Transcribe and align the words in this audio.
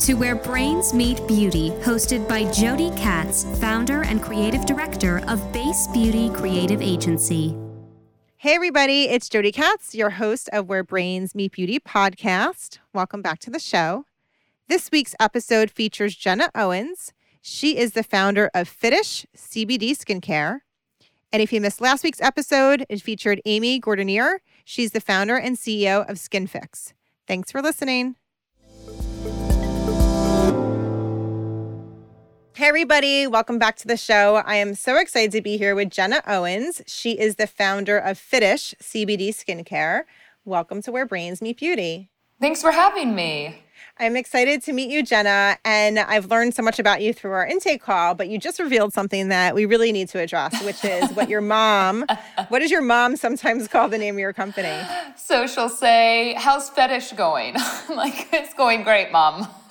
To 0.00 0.14
Where 0.14 0.34
Brains 0.34 0.92
Meet 0.92 1.26
Beauty, 1.26 1.70
hosted 1.80 2.28
by 2.28 2.50
Jody 2.52 2.90
Katz, 2.96 3.44
founder 3.58 4.02
and 4.02 4.22
creative 4.22 4.66
director 4.66 5.18
of 5.26 5.52
Base 5.52 5.86
Beauty 5.86 6.28
Creative 6.30 6.82
Agency. 6.82 7.56
Hey, 8.36 8.54
everybody, 8.54 9.04
it's 9.04 9.28
Jody 9.28 9.52
Katz, 9.52 9.94
your 9.94 10.10
host 10.10 10.50
of 10.52 10.68
Where 10.68 10.82
Brains 10.84 11.34
Meet 11.34 11.52
Beauty 11.52 11.78
podcast. 11.78 12.78
Welcome 12.92 13.22
back 13.22 13.38
to 13.40 13.50
the 13.50 13.58
show. 13.58 14.04
This 14.68 14.90
week's 14.90 15.14
episode 15.18 15.70
features 15.70 16.14
Jenna 16.14 16.50
Owens. 16.54 17.14
She 17.40 17.78
is 17.78 17.92
the 17.92 18.02
founder 18.02 18.50
of 18.52 18.68
Fittish 18.68 19.24
CBD 19.34 19.92
Skincare. 19.92 20.58
And 21.32 21.40
if 21.40 21.52
you 21.52 21.60
missed 21.60 21.80
last 21.80 22.04
week's 22.04 22.20
episode, 22.20 22.84
it 22.90 23.00
featured 23.00 23.40
Amy 23.46 23.80
Gordinier. 23.80 24.40
She's 24.64 24.90
the 24.90 25.00
founder 25.00 25.36
and 25.38 25.56
CEO 25.56 26.08
of 26.08 26.16
SkinFix. 26.18 26.92
Thanks 27.26 27.50
for 27.50 27.62
listening. 27.62 28.16
Hey, 32.56 32.68
everybody, 32.68 33.26
welcome 33.26 33.58
back 33.58 33.76
to 33.76 33.86
the 33.86 33.98
show. 33.98 34.36
I 34.36 34.54
am 34.54 34.74
so 34.74 34.96
excited 34.96 35.30
to 35.32 35.42
be 35.42 35.58
here 35.58 35.74
with 35.74 35.90
Jenna 35.90 36.22
Owens. 36.26 36.80
She 36.86 37.10
is 37.12 37.36
the 37.36 37.46
founder 37.46 37.98
of 37.98 38.16
Fitish 38.16 38.74
CBD 38.82 39.28
Skincare. 39.28 40.04
Welcome 40.46 40.80
to 40.80 40.90
Where 40.90 41.04
Brains 41.04 41.42
Meet 41.42 41.58
Beauty. 41.58 42.08
Thanks 42.40 42.62
for 42.62 42.70
having 42.70 43.14
me. 43.14 43.62
I'm 43.98 44.16
excited 44.16 44.62
to 44.64 44.72
meet 44.72 44.90
you, 44.90 45.02
Jenna. 45.02 45.58
And 45.66 45.98
I've 45.98 46.30
learned 46.30 46.54
so 46.54 46.62
much 46.62 46.78
about 46.78 47.02
you 47.02 47.12
through 47.12 47.32
our 47.32 47.46
intake 47.46 47.82
call, 47.82 48.14
but 48.14 48.28
you 48.28 48.38
just 48.38 48.58
revealed 48.58 48.94
something 48.94 49.28
that 49.28 49.54
we 49.54 49.66
really 49.66 49.92
need 49.92 50.08
to 50.10 50.18
address, 50.18 50.62
which 50.64 50.82
is 50.82 51.10
what 51.10 51.28
your 51.28 51.42
mom, 51.42 52.06
what 52.48 52.60
does 52.60 52.70
your 52.70 52.80
mom 52.80 53.16
sometimes 53.16 53.68
call 53.68 53.90
the 53.90 53.98
name 53.98 54.14
of 54.14 54.18
your 54.18 54.32
company? 54.32 54.80
So 55.16 55.46
she'll 55.46 55.68
say, 55.68 56.34
How's 56.38 56.70
fetish 56.70 57.12
going? 57.12 57.54
like, 57.90 58.28
it's 58.32 58.54
going 58.54 58.82
great, 58.82 59.12
mom. 59.12 59.46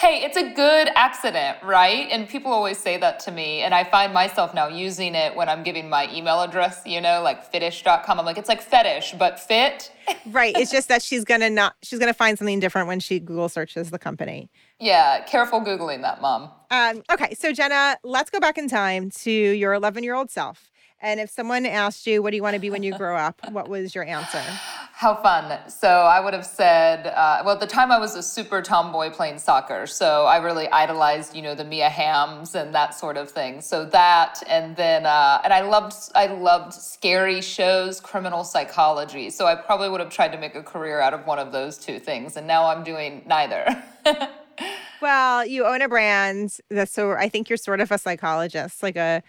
hey, 0.00 0.22
it's 0.24 0.36
a 0.36 0.52
good 0.52 0.88
accident, 0.94 1.58
right? 1.62 2.08
And 2.10 2.28
people 2.28 2.52
always 2.52 2.78
say 2.78 2.96
that 2.98 3.20
to 3.20 3.30
me. 3.30 3.60
And 3.60 3.74
I 3.74 3.84
find 3.84 4.12
myself 4.12 4.54
now 4.54 4.68
using 4.68 5.14
it 5.14 5.34
when 5.34 5.48
I'm 5.48 5.62
giving 5.62 5.88
my 5.88 6.12
email 6.14 6.40
address, 6.42 6.82
you 6.84 7.00
know, 7.00 7.22
like 7.22 7.50
fitish.com. 7.50 8.18
I'm 8.18 8.24
like, 8.24 8.38
it's 8.38 8.48
like 8.48 8.62
fetish, 8.62 9.14
but 9.18 9.40
fit. 9.40 9.92
right. 10.26 10.56
It's 10.56 10.70
just 10.70 10.88
that 10.88 11.02
she's 11.02 11.24
gonna 11.24 11.50
not 11.50 11.76
she's 11.82 11.98
gonna 11.98 12.14
find 12.14 12.38
something 12.38 12.60
different 12.60 12.88
when 12.88 13.00
she 13.00 13.20
Google 13.20 13.48
searches 13.48 13.90
the 13.90 13.98
company. 13.98 14.50
Yeah, 14.80 15.22
careful 15.24 15.60
Googling 15.60 16.02
that, 16.02 16.20
mom. 16.20 16.50
Um, 16.70 17.02
okay, 17.10 17.34
so 17.34 17.52
Jenna, 17.52 17.96
let's 18.02 18.30
go 18.30 18.40
back 18.40 18.58
in 18.58 18.68
time 18.68 19.10
to 19.10 19.30
your 19.30 19.72
11 19.72 20.02
year 20.04 20.14
old 20.14 20.30
self. 20.30 20.70
And 21.04 21.20
if 21.20 21.28
someone 21.28 21.66
asked 21.66 22.06
you, 22.06 22.22
what 22.22 22.30
do 22.30 22.36
you 22.36 22.42
want 22.42 22.54
to 22.54 22.60
be 22.60 22.70
when 22.70 22.82
you 22.82 22.96
grow 22.96 23.14
up? 23.14 23.38
What 23.50 23.68
was 23.68 23.94
your 23.94 24.04
answer? 24.04 24.40
How 24.40 25.14
fun. 25.14 25.58
So 25.68 25.86
I 25.86 26.18
would 26.18 26.32
have 26.32 26.46
said, 26.46 27.08
uh, 27.08 27.42
well, 27.44 27.52
at 27.52 27.60
the 27.60 27.66
time 27.66 27.92
I 27.92 27.98
was 27.98 28.16
a 28.16 28.22
super 28.22 28.62
tomboy 28.62 29.10
playing 29.10 29.38
soccer. 29.38 29.86
So 29.86 30.24
I 30.24 30.38
really 30.38 30.66
idolized, 30.68 31.36
you 31.36 31.42
know, 31.42 31.54
the 31.54 31.64
Mia 31.64 31.90
Hamms 31.90 32.54
and 32.54 32.74
that 32.74 32.94
sort 32.94 33.18
of 33.18 33.30
thing. 33.30 33.60
So 33.60 33.84
that, 33.84 34.42
and 34.48 34.74
then, 34.76 35.04
uh, 35.04 35.42
and 35.44 35.52
I 35.52 35.60
loved, 35.60 35.94
I 36.14 36.26
loved 36.28 36.72
scary 36.72 37.42
shows, 37.42 38.00
criminal 38.00 38.42
psychology. 38.42 39.28
So 39.28 39.44
I 39.44 39.56
probably 39.56 39.90
would 39.90 40.00
have 40.00 40.10
tried 40.10 40.32
to 40.32 40.38
make 40.38 40.54
a 40.54 40.62
career 40.62 41.00
out 41.00 41.12
of 41.12 41.26
one 41.26 41.38
of 41.38 41.52
those 41.52 41.76
two 41.76 41.98
things. 41.98 42.38
And 42.38 42.46
now 42.46 42.64
I'm 42.64 42.82
doing 42.82 43.24
neither. 43.26 43.84
well, 45.02 45.44
you 45.44 45.66
own 45.66 45.82
a 45.82 45.88
brand. 45.88 46.56
That's 46.70 46.92
so 46.92 47.12
I 47.12 47.28
think 47.28 47.50
you're 47.50 47.58
sort 47.58 47.80
of 47.80 47.92
a 47.92 47.98
psychologist, 47.98 48.82
like 48.82 48.96
a 48.96 49.22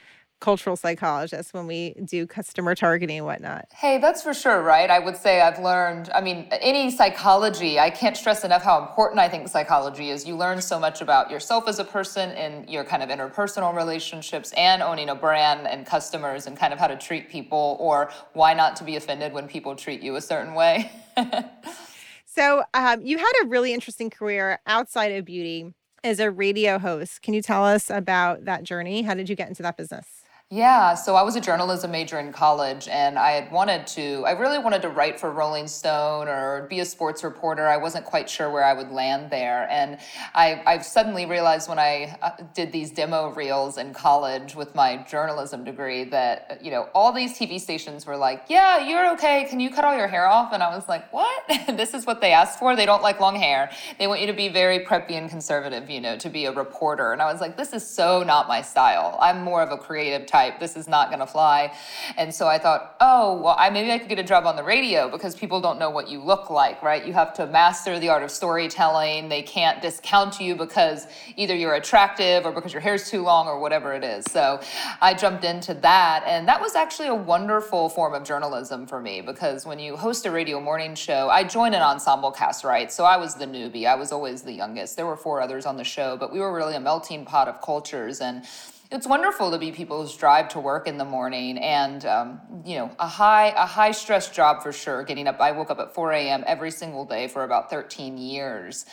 cultural 0.45 0.75
psychologists 0.75 1.55
when 1.55 1.65
we 1.65 1.95
do 2.05 2.27
customer 2.27 2.75
targeting 2.75 3.17
and 3.17 3.25
whatnot. 3.25 3.65
Hey, 3.73 3.97
that's 3.97 4.21
for 4.21 4.31
sure, 4.31 4.61
right? 4.61 4.91
I 4.91 4.99
would 4.99 5.17
say 5.17 5.41
I've 5.41 5.57
learned, 5.57 6.11
I 6.13 6.21
mean, 6.21 6.47
any 6.61 6.91
psychology, 6.91 7.79
I 7.79 7.89
can't 7.89 8.15
stress 8.15 8.43
enough 8.43 8.61
how 8.61 8.79
important 8.79 9.19
I 9.19 9.27
think 9.27 9.47
psychology 9.47 10.11
is. 10.11 10.23
You 10.27 10.35
learn 10.35 10.61
so 10.61 10.79
much 10.79 11.01
about 11.01 11.31
yourself 11.31 11.67
as 11.67 11.79
a 11.79 11.83
person 11.83 12.29
and 12.33 12.69
your 12.69 12.83
kind 12.83 13.01
of 13.01 13.09
interpersonal 13.09 13.75
relationships 13.75 14.53
and 14.55 14.83
owning 14.83 15.09
a 15.09 15.15
brand 15.15 15.65
and 15.65 15.83
customers 15.83 16.45
and 16.45 16.55
kind 16.55 16.73
of 16.73 16.77
how 16.77 16.85
to 16.85 16.95
treat 16.95 17.27
people 17.27 17.75
or 17.79 18.11
why 18.33 18.53
not 18.53 18.75
to 18.75 18.83
be 18.83 18.97
offended 18.97 19.33
when 19.33 19.47
people 19.47 19.75
treat 19.75 20.03
you 20.03 20.15
a 20.15 20.21
certain 20.21 20.53
way. 20.53 20.91
so, 22.27 22.61
um, 22.75 23.01
you 23.01 23.17
had 23.17 23.33
a 23.41 23.47
really 23.47 23.73
interesting 23.73 24.11
career 24.11 24.59
outside 24.67 25.11
of 25.13 25.25
beauty 25.25 25.73
as 26.03 26.19
a 26.19 26.29
radio 26.29 26.77
host. 26.77 27.23
Can 27.23 27.33
you 27.33 27.41
tell 27.41 27.65
us 27.65 27.89
about 27.89 28.45
that 28.45 28.61
journey? 28.63 29.01
How 29.01 29.15
did 29.15 29.27
you 29.27 29.35
get 29.35 29.47
into 29.47 29.63
that 29.63 29.75
business? 29.75 30.14
Yeah, 30.51 30.93
so 30.93 31.15
I 31.15 31.23
was 31.23 31.35
a 31.35 31.41
journalism 31.41 31.89
major 31.89 32.19
in 32.19 32.31
college 32.31 32.87
and 32.87 33.17
I 33.17 33.31
had 33.31 33.51
wanted 33.51 33.87
to, 33.87 34.23
I 34.27 34.33
really 34.33 34.59
wanted 34.59 34.83
to 34.83 34.89
write 34.89 35.19
for 35.19 35.31
Rolling 35.31 35.67
Stone 35.67 36.27
or 36.27 36.67
be 36.69 36.81
a 36.81 36.85
sports 36.85 37.23
reporter. 37.23 37.67
I 37.67 37.77
wasn't 37.77 38.05
quite 38.05 38.29
sure 38.29 38.51
where 38.51 38.63
I 38.63 38.73
would 38.73 38.91
land 38.91 39.31
there. 39.31 39.67
And 39.71 39.97
I, 40.35 40.61
I 40.67 40.77
suddenly 40.77 41.25
realized 41.25 41.67
when 41.67 41.79
I 41.79 42.15
uh, 42.21 42.29
did 42.53 42.71
these 42.71 42.91
demo 42.91 43.31
reels 43.31 43.79
in 43.79 43.91
college 43.91 44.53
with 44.53 44.75
my 44.75 44.97
journalism 44.97 45.63
degree 45.63 46.03
that, 46.03 46.59
you 46.63 46.69
know, 46.69 46.89
all 46.93 47.11
these 47.11 47.35
TV 47.35 47.59
stations 47.59 48.05
were 48.05 48.15
like, 48.15 48.43
yeah, 48.47 48.87
you're 48.87 49.13
okay. 49.13 49.47
Can 49.49 49.59
you 49.59 49.71
cut 49.71 49.83
all 49.83 49.97
your 49.97 50.07
hair 50.07 50.27
off? 50.27 50.53
And 50.53 50.61
I 50.61 50.75
was 50.75 50.87
like, 50.87 51.11
what? 51.11 51.43
this 51.69 51.95
is 51.95 52.05
what 52.05 52.21
they 52.21 52.33
asked 52.33 52.59
for? 52.59 52.75
They 52.75 52.85
don't 52.85 53.01
like 53.01 53.19
long 53.19 53.35
hair. 53.35 53.71
They 53.97 54.05
want 54.05 54.21
you 54.21 54.27
to 54.27 54.33
be 54.33 54.49
very 54.49 54.85
preppy 54.85 55.13
and 55.13 55.27
conservative, 55.27 55.89
you 55.89 56.01
know, 56.01 56.17
to 56.17 56.29
be 56.29 56.45
a 56.45 56.51
reporter. 56.51 57.13
And 57.13 57.21
I 57.23 57.31
was 57.31 57.41
like, 57.41 57.57
this 57.57 57.73
is 57.73 57.83
so 57.83 58.21
not 58.21 58.47
my 58.47 58.61
style. 58.61 59.17
I'm 59.19 59.41
more 59.41 59.63
of 59.63 59.71
a 59.71 59.77
creative 59.77 60.27
type. 60.27 60.34
This 60.59 60.75
is 60.75 60.87
not 60.87 61.09
going 61.09 61.19
to 61.19 61.27
fly. 61.27 61.73
And 62.17 62.33
so 62.33 62.47
I 62.47 62.57
thought, 62.57 62.95
oh, 62.99 63.41
well, 63.41 63.55
I, 63.57 63.69
maybe 63.69 63.91
I 63.91 63.97
could 63.97 64.09
get 64.09 64.19
a 64.19 64.23
job 64.23 64.45
on 64.45 64.55
the 64.55 64.63
radio 64.63 65.09
because 65.09 65.35
people 65.35 65.61
don't 65.61 65.79
know 65.79 65.89
what 65.89 66.09
you 66.09 66.21
look 66.21 66.49
like, 66.49 66.81
right? 66.83 67.05
You 67.05 67.13
have 67.13 67.33
to 67.35 67.47
master 67.47 67.99
the 67.99 68.09
art 68.09 68.23
of 68.23 68.31
storytelling. 68.31 69.29
They 69.29 69.41
can't 69.41 69.81
discount 69.81 70.39
you 70.39 70.55
because 70.55 71.07
either 71.35 71.55
you're 71.55 71.75
attractive 71.75 72.45
or 72.45 72.51
because 72.51 72.73
your 72.73 72.81
hair's 72.81 73.09
too 73.09 73.21
long 73.21 73.47
or 73.47 73.59
whatever 73.59 73.93
it 73.93 74.03
is. 74.03 74.25
So 74.29 74.59
I 75.01 75.13
jumped 75.13 75.43
into 75.43 75.73
that. 75.75 76.23
And 76.27 76.47
that 76.47 76.59
was 76.59 76.75
actually 76.75 77.07
a 77.07 77.15
wonderful 77.15 77.89
form 77.89 78.13
of 78.13 78.23
journalism 78.23 78.85
for 78.85 79.01
me 79.01 79.21
because 79.21 79.65
when 79.65 79.79
you 79.79 79.95
host 79.95 80.25
a 80.25 80.31
radio 80.31 80.59
morning 80.59 80.95
show, 80.95 81.29
I 81.29 81.43
joined 81.43 81.75
an 81.75 81.81
ensemble 81.81 82.31
cast, 82.31 82.63
right? 82.63 82.91
So 82.91 83.05
I 83.05 83.17
was 83.17 83.35
the 83.35 83.45
newbie. 83.45 83.85
I 83.85 83.95
was 83.95 84.11
always 84.11 84.41
the 84.41 84.53
youngest. 84.53 84.95
There 84.95 85.05
were 85.05 85.17
four 85.17 85.41
others 85.41 85.65
on 85.65 85.77
the 85.77 85.83
show, 85.83 86.17
but 86.17 86.31
we 86.31 86.39
were 86.39 86.53
really 86.53 86.75
a 86.75 86.79
melting 86.79 87.25
pot 87.25 87.47
of 87.47 87.61
cultures. 87.61 88.21
And 88.21 88.43
it's 88.91 89.07
wonderful 89.07 89.49
to 89.51 89.57
be 89.57 89.71
people's 89.71 90.15
drive 90.15 90.47
to 90.49 90.59
work 90.59 90.87
in 90.87 90.97
the 90.97 91.05
morning 91.05 91.57
and 91.57 92.05
um, 92.05 92.39
you 92.63 92.77
know 92.77 92.91
a 92.99 93.07
high 93.07 93.47
a 93.49 93.65
high 93.65 93.91
stress 93.91 94.29
job 94.29 94.61
for 94.61 94.71
sure 94.71 95.03
getting 95.03 95.27
up 95.27 95.39
i 95.39 95.51
woke 95.51 95.69
up 95.71 95.79
at 95.79 95.93
4 95.93 96.11
a.m 96.13 96.43
every 96.45 96.71
single 96.71 97.05
day 97.05 97.27
for 97.27 97.43
about 97.43 97.69
13 97.69 98.17
years. 98.17 98.85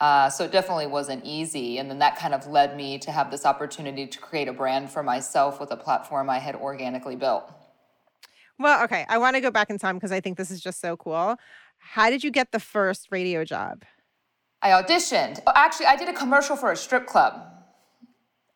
Uh, 0.00 0.30
so 0.30 0.44
it 0.44 0.52
definitely 0.52 0.86
wasn't 0.86 1.24
easy. 1.24 1.78
And 1.78 1.90
then 1.90 1.98
that 1.98 2.16
kind 2.16 2.34
of 2.34 2.46
led 2.46 2.76
me 2.76 2.98
to 2.98 3.10
have 3.10 3.30
this 3.30 3.44
opportunity 3.44 4.06
to 4.06 4.18
create 4.18 4.48
a 4.48 4.52
brand 4.52 4.90
for 4.90 5.02
myself 5.02 5.60
with 5.60 5.70
a 5.70 5.76
platform 5.76 6.30
i 6.30 6.38
had 6.38 6.54
organically 6.54 7.16
built. 7.16 7.50
Well 8.58 8.84
okay 8.84 9.04
i 9.08 9.18
want 9.18 9.36
to 9.36 9.40
go 9.40 9.50
back 9.50 9.70
in 9.70 9.78
time 9.78 9.96
because 9.96 10.12
i 10.12 10.20
think 10.20 10.38
this 10.38 10.50
is 10.50 10.60
just 10.60 10.80
so 10.80 10.96
cool. 10.96 11.36
How 11.78 12.10
did 12.10 12.22
you 12.22 12.30
get 12.30 12.52
the 12.52 12.60
first 12.60 13.08
radio 13.10 13.44
job? 13.44 13.84
I 14.62 14.70
auditioned. 14.70 15.40
Oh, 15.46 15.52
actually 15.54 15.86
i 15.86 15.96
did 15.96 16.08
a 16.08 16.14
commercial 16.14 16.56
for 16.56 16.70
a 16.70 16.76
strip 16.76 17.06
club 17.06 17.59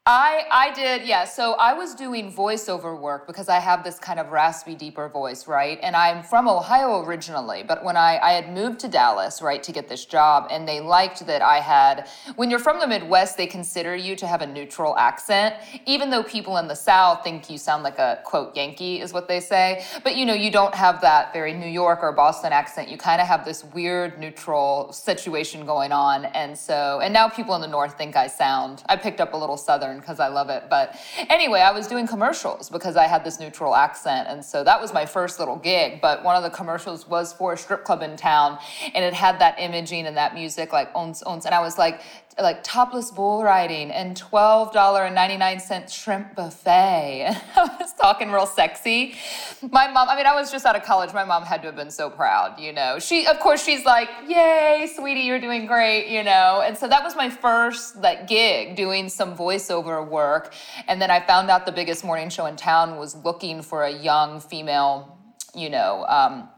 I 0.07 0.43
I 0.51 0.71
did, 0.75 1.07
yeah. 1.07 1.25
So 1.25 1.55
I 1.55 1.73
was 1.73 1.95
doing 1.95 2.31
voiceover 2.31 3.01
work 3.01 3.27
because 3.27 3.49
I 3.49 3.59
have 3.59 3.83
this 3.83 3.99
kind 3.99 4.21
of 4.21 4.33
raspy, 4.33 4.75
deeper 4.75 5.09
voice, 5.09 5.49
right? 5.49 5.79
And 5.83 5.97
I'm 5.97 6.23
from 6.23 6.47
Ohio 6.47 7.03
originally, 7.03 7.63
but 7.63 7.83
when 7.83 7.97
I, 7.97 8.19
I 8.19 8.33
had 8.33 8.53
moved 8.53 8.81
to 8.81 8.89
Dallas, 8.89 9.41
right, 9.41 9.63
to 9.63 9.73
get 9.73 9.89
this 9.89 10.05
job, 10.05 10.49
and 10.51 10.69
they 10.69 10.79
liked 10.79 11.27
that 11.27 11.41
I 11.41 11.61
had 11.61 12.07
when 12.37 12.51
you're 12.51 12.59
from 12.59 12.81
the 12.81 12.87
Midwest, 12.87 13.39
they 13.39 13.47
consider 13.47 13.97
you 13.97 14.15
to 14.17 14.27
have 14.27 14.43
a 14.43 14.47
neutral 14.47 14.95
accent, 14.99 15.55
even 15.87 16.11
though 16.11 16.23
people 16.23 16.59
in 16.59 16.69
the 16.69 16.77
South 16.77 17.25
think 17.25 17.49
you 17.49 17.57
sound 17.57 17.83
like 17.83 17.99
a 17.99 18.21
quote 18.27 18.55
Yankee, 18.55 19.01
is 19.01 19.15
what 19.15 19.27
they 19.27 19.41
say. 19.41 19.87
But 20.03 20.17
you 20.17 20.27
know, 20.27 20.35
you 20.35 20.51
don't 20.51 20.75
have 20.75 21.01
that 21.01 21.33
very 21.33 21.55
New 21.55 21.67
York 21.83 22.01
or 22.03 22.13
Boston 22.13 22.53
accent. 22.53 22.91
You 22.91 22.99
kind 22.99 23.23
of 23.23 23.27
have 23.27 23.47
this 23.47 23.65
weird 23.65 24.21
neutral 24.21 24.93
situation 24.93 25.65
going 25.65 25.93
on. 25.93 26.27
And 26.27 26.59
so 26.59 27.01
and 27.03 27.15
now 27.15 27.31
people 27.31 27.55
in 27.55 27.63
the 27.63 27.69
North 27.69 27.97
think 27.97 28.17
I 28.17 28.27
sound 28.27 28.83
I 28.87 28.97
picked 28.97 29.23
up 29.23 29.33
a 29.33 29.37
little 29.39 29.57
southern 29.57 29.94
because 30.01 30.21
I 30.21 30.29
love 30.29 30.51
it. 30.51 30.65
But 30.69 30.97
anyway, 31.29 31.61
I 31.61 31.73
was 31.73 31.87
doing 31.87 32.07
commercials 32.07 32.71
because 32.71 32.97
I 32.97 33.07
had 33.07 33.25
this 33.25 33.41
neutral 33.41 33.75
accent. 33.75 34.29
And 34.29 34.45
so 34.45 34.65
that 34.65 34.81
was 34.81 34.93
my 34.93 35.07
first 35.07 35.39
little 35.39 35.57
gig. 35.57 36.01
But 36.01 36.25
one 36.25 36.37
of 36.37 36.43
the 36.43 36.51
commercials 36.51 37.09
was 37.09 37.33
for 37.33 37.53
a 37.53 37.57
strip 37.57 37.85
club 37.85 38.03
in 38.03 38.17
town 38.17 38.59
and 38.95 39.05
it 39.05 39.15
had 39.15 39.39
that 39.41 39.59
imaging 39.59 40.07
and 40.07 40.17
that 40.17 40.35
music 40.35 40.73
like 40.73 40.91
ons 40.95 41.23
ons. 41.23 41.47
And 41.47 41.55
I 41.55 41.61
was 41.61 41.79
like, 41.79 42.01
like 42.39 42.65
topless 42.65 43.13
bull 43.13 43.45
riding 43.45 43.91
and 43.93 44.17
$12.99 44.17 45.93
shrimp 45.93 46.35
buffet. 46.35 47.27
I 47.57 47.77
was 47.79 47.93
talking 47.93 48.33
real 48.33 48.47
sexy. 48.47 49.15
My 49.63 49.87
mom, 49.89 50.09
I 50.09 50.17
mean, 50.17 50.27
I 50.27 50.35
was 50.35 50.51
just 50.51 50.67
out 50.67 50.75
of 50.75 50.83
college. 50.83 51.13
My 51.13 51.25
mom 51.25 51.45
had 51.45 51.63
to 51.63 51.69
have 51.69 51.77
been 51.77 51.93
so 51.93 52.11
proud, 52.11 52.59
you 52.59 52.73
know. 52.73 52.99
She, 52.99 53.27
of 53.27 53.39
course, 53.39 53.65
she's 53.65 53.85
like, 53.85 54.09
yay, 54.27 54.91
sweetie, 54.97 55.21
you're 55.21 55.41
doing 55.41 55.67
great, 55.67 56.09
you 56.09 56.25
know. 56.25 56.63
And 56.65 56.77
so 56.77 56.89
that 56.89 57.05
was 57.05 57.15
my 57.15 57.31
first 57.31 57.97
like 57.97 58.27
gig 58.27 58.75
doing 58.75 59.09
some 59.09 59.37
voiceover 59.37 60.07
work. 60.07 60.55
And 60.89 61.01
then 61.01 61.11
I 61.11 61.21
found 61.21 61.51
out 61.51 61.67
the 61.67 61.73
biggest 61.73 62.05
morning 62.05 62.31
show 62.31 62.47
in 62.47 62.57
town 62.57 62.97
was 62.97 63.15
looking 63.25 63.63
for 63.63 63.85
a 63.85 63.93
young 63.93 64.41
female, 64.41 65.19
you 65.55 65.71
know, 65.71 66.05
um, 66.09 66.49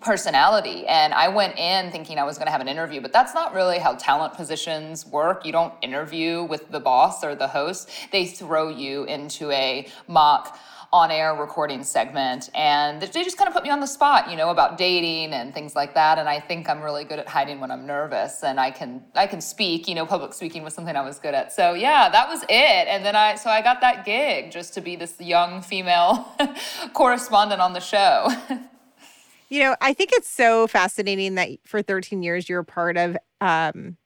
personality. 0.00 0.86
And 0.86 1.14
i 1.14 1.28
went 1.28 1.56
in 1.58 1.90
thinking 1.92 2.18
i 2.18 2.24
was 2.24 2.38
going 2.38 2.46
to 2.46 2.52
have 2.52 2.60
an 2.60 2.68
interview 2.68 3.00
but 3.00 3.12
that's 3.12 3.34
not 3.34 3.54
really 3.54 3.78
how 3.78 3.94
talent 3.94 4.34
positions 4.34 5.06
work. 5.06 5.46
You 5.46 5.52
don't 5.52 5.72
interview 5.80 6.42
with 6.42 6.70
the 6.70 6.80
boss 6.80 7.22
or 7.22 7.34
the 7.34 7.48
host. 7.48 7.90
They 8.10 8.26
throw 8.26 8.68
you 8.68 9.04
into 9.04 9.50
a 9.52 9.86
mock 10.08 10.58
on 10.92 11.10
air 11.10 11.34
recording 11.34 11.82
segment 11.82 12.48
and 12.54 13.02
they 13.02 13.24
just 13.24 13.36
kind 13.36 13.48
of 13.48 13.54
put 13.54 13.64
me 13.64 13.70
on 13.70 13.80
the 13.80 13.86
spot 13.86 14.30
you 14.30 14.36
know 14.36 14.50
about 14.50 14.78
dating 14.78 15.32
and 15.32 15.54
things 15.54 15.76
like 15.76 15.94
that. 15.94 16.18
And 16.18 16.28
i 16.28 16.40
think 16.40 16.68
i'm 16.68 16.82
really 16.82 17.04
good 17.04 17.20
at 17.20 17.28
hiding 17.28 17.60
when 17.60 17.70
i'm 17.70 17.86
nervous 17.86 18.42
and 18.42 18.58
i 18.58 18.70
can 18.72 19.04
i 19.14 19.26
can 19.26 19.40
speak 19.40 19.86
you 19.86 19.94
know 19.94 20.06
public 20.06 20.32
speaking 20.32 20.64
was 20.64 20.74
something 20.74 20.96
i 20.96 21.04
was 21.04 21.20
good 21.20 21.34
at. 21.34 21.52
So 21.52 21.74
yeah 21.74 22.08
that 22.08 22.28
was 22.28 22.42
it. 22.44 22.88
And 22.88 23.04
then 23.04 23.14
i 23.14 23.36
so 23.36 23.50
i 23.50 23.62
got 23.62 23.80
that 23.82 24.04
gig 24.04 24.50
just 24.50 24.74
to 24.74 24.80
be 24.80 24.96
this 24.96 25.20
young 25.20 25.62
female 25.62 26.26
correspondent 26.92 27.60
on 27.60 27.72
the 27.72 27.80
show 27.80 28.28
You 29.48 29.60
know, 29.60 29.76
I 29.80 29.92
think 29.92 30.10
it's 30.12 30.28
so 30.28 30.66
fascinating 30.66 31.36
that 31.36 31.50
for 31.64 31.82
13 31.82 32.22
years 32.22 32.48
you're 32.48 32.64
part 32.64 32.96
of 32.96 33.16
um, 33.40 33.96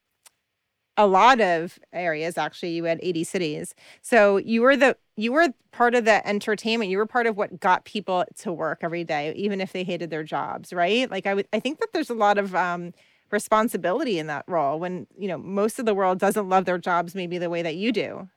a 0.97 1.07
lot 1.07 1.41
of 1.41 1.79
areas. 1.93 2.37
Actually, 2.37 2.73
you 2.73 2.85
had 2.85 3.01
80 3.03 3.25
cities, 3.25 3.75
so 4.03 4.37
you 4.37 4.61
were 4.63 4.77
the 4.77 4.97
you 5.17 5.33
were 5.33 5.49
part 5.73 5.95
of 5.95 6.05
the 6.05 6.27
entertainment. 6.27 6.91
You 6.91 6.99
were 6.99 7.07
part 7.07 7.27
of 7.27 7.37
what 7.37 7.61
got 7.61 7.85
people 7.85 8.25
to 8.39 8.53
work 8.53 8.81
every 8.83 9.05
day, 9.05 9.33
even 9.35 9.61
if 9.61 9.73
they 9.73 9.85
hated 9.85 10.11
their 10.11 10.25
jobs, 10.25 10.73
right? 10.73 11.11
Like 11.11 11.27
I 11.27 11.35
would, 11.35 11.49
I 11.53 11.61
think 11.61 11.79
that 11.81 11.93
there's 11.93 12.11
a 12.11 12.15
lot 12.15 12.37
of 12.39 12.55
um, 12.55 12.93
responsibility 13.31 14.19
in 14.19 14.27
that 14.27 14.45
role 14.47 14.79
when 14.79 15.07
you 15.19 15.29
know 15.29 15.39
most 15.39 15.79
of 15.79 15.87
the 15.87 15.95
world 15.95 16.19
doesn't 16.19 16.49
love 16.49 16.65
their 16.67 16.79
jobs 16.79 17.15
maybe 17.15 17.39
the 17.39 17.51
way 17.51 17.63
that 17.63 17.77
you 17.77 17.93
do. 17.93 18.29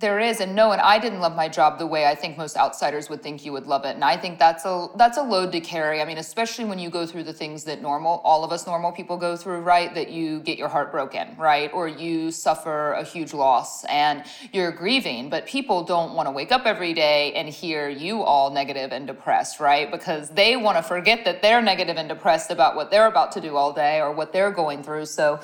There 0.00 0.18
is, 0.18 0.40
and 0.40 0.56
no, 0.56 0.72
and 0.72 0.80
I 0.80 0.98
didn't 0.98 1.20
love 1.20 1.36
my 1.36 1.48
job 1.48 1.78
the 1.78 1.86
way 1.86 2.04
I 2.04 2.16
think 2.16 2.36
most 2.36 2.56
outsiders 2.56 3.08
would 3.08 3.22
think 3.22 3.44
you 3.44 3.52
would 3.52 3.68
love 3.68 3.84
it. 3.84 3.94
And 3.94 4.02
I 4.04 4.16
think 4.16 4.40
that's 4.40 4.64
a 4.64 4.88
that's 4.96 5.18
a 5.18 5.22
load 5.22 5.52
to 5.52 5.60
carry. 5.60 6.02
I 6.02 6.04
mean, 6.04 6.18
especially 6.18 6.64
when 6.64 6.80
you 6.80 6.90
go 6.90 7.06
through 7.06 7.22
the 7.22 7.32
things 7.32 7.62
that 7.64 7.80
normal, 7.80 8.20
all 8.24 8.42
of 8.42 8.50
us 8.50 8.66
normal 8.66 8.90
people 8.90 9.16
go 9.16 9.36
through, 9.36 9.60
right? 9.60 9.94
That 9.94 10.10
you 10.10 10.40
get 10.40 10.58
your 10.58 10.66
heart 10.66 10.90
broken, 10.90 11.36
right? 11.38 11.70
Or 11.72 11.86
you 11.86 12.32
suffer 12.32 12.94
a 12.94 13.04
huge 13.04 13.32
loss 13.32 13.84
and 13.84 14.24
you're 14.52 14.72
grieving. 14.72 15.30
But 15.30 15.46
people 15.46 15.84
don't 15.84 16.14
want 16.14 16.26
to 16.26 16.32
wake 16.32 16.50
up 16.50 16.66
every 16.66 16.92
day 16.92 17.32
and 17.34 17.48
hear 17.48 17.88
you 17.88 18.24
all 18.24 18.50
negative 18.50 18.90
and 18.90 19.06
depressed, 19.06 19.60
right? 19.60 19.92
Because 19.92 20.28
they 20.30 20.56
want 20.56 20.76
to 20.76 20.82
forget 20.82 21.24
that 21.24 21.40
they're 21.40 21.62
negative 21.62 21.96
and 21.98 22.08
depressed 22.08 22.50
about 22.50 22.74
what 22.74 22.90
they're 22.90 23.06
about 23.06 23.30
to 23.32 23.40
do 23.40 23.54
all 23.54 23.72
day 23.72 24.00
or 24.00 24.10
what 24.10 24.32
they're 24.32 24.50
going 24.50 24.82
through. 24.82 25.06
So 25.06 25.38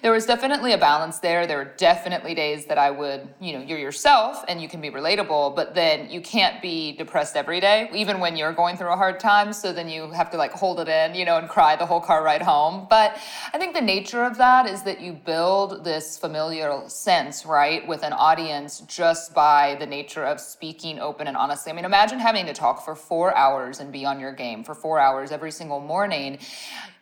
there 0.00 0.10
was 0.10 0.26
definitely 0.26 0.72
a 0.72 0.78
balance 0.78 1.18
there. 1.18 1.46
There 1.46 1.58
were 1.58 1.72
definitely 1.76 2.34
days 2.34 2.64
that 2.66 2.78
I 2.78 2.90
would, 2.90 3.28
you 3.40 3.52
know, 3.52 3.60
you're 3.60 3.91
yourself 3.92 4.42
and 4.48 4.58
you 4.62 4.70
can 4.70 4.80
be 4.80 4.88
relatable, 4.88 5.54
but 5.54 5.74
then 5.74 6.08
you 6.08 6.22
can't 6.22 6.62
be 6.62 6.92
depressed 6.92 7.36
every 7.36 7.60
day, 7.60 7.90
even 7.94 8.20
when 8.20 8.38
you're 8.38 8.54
going 8.54 8.74
through 8.74 8.90
a 8.90 8.96
hard 8.96 9.20
time. 9.20 9.52
So 9.52 9.70
then 9.70 9.86
you 9.86 10.10
have 10.12 10.30
to 10.30 10.38
like 10.38 10.52
hold 10.52 10.80
it 10.80 10.88
in, 10.88 11.14
you 11.14 11.26
know, 11.26 11.36
and 11.36 11.46
cry 11.46 11.76
the 11.76 11.84
whole 11.84 12.00
car 12.00 12.24
ride 12.24 12.40
home. 12.40 12.86
But 12.88 13.18
I 13.52 13.58
think 13.58 13.74
the 13.74 13.82
nature 13.82 14.24
of 14.24 14.38
that 14.38 14.66
is 14.66 14.82
that 14.84 15.02
you 15.02 15.12
build 15.12 15.84
this 15.84 16.16
familial 16.16 16.88
sense, 16.88 17.44
right, 17.44 17.86
with 17.86 18.02
an 18.02 18.14
audience 18.14 18.80
just 18.80 19.34
by 19.34 19.76
the 19.78 19.84
nature 19.84 20.24
of 20.24 20.40
speaking 20.40 20.98
open 20.98 21.26
and 21.26 21.36
honestly. 21.36 21.70
I 21.70 21.74
mean, 21.74 21.84
imagine 21.84 22.18
having 22.18 22.46
to 22.46 22.54
talk 22.54 22.86
for 22.86 22.94
four 22.94 23.36
hours 23.36 23.78
and 23.78 23.92
be 23.92 24.06
on 24.06 24.18
your 24.20 24.32
game 24.32 24.64
for 24.64 24.74
four 24.74 24.98
hours 24.98 25.32
every 25.32 25.50
single 25.50 25.80
morning 25.80 26.38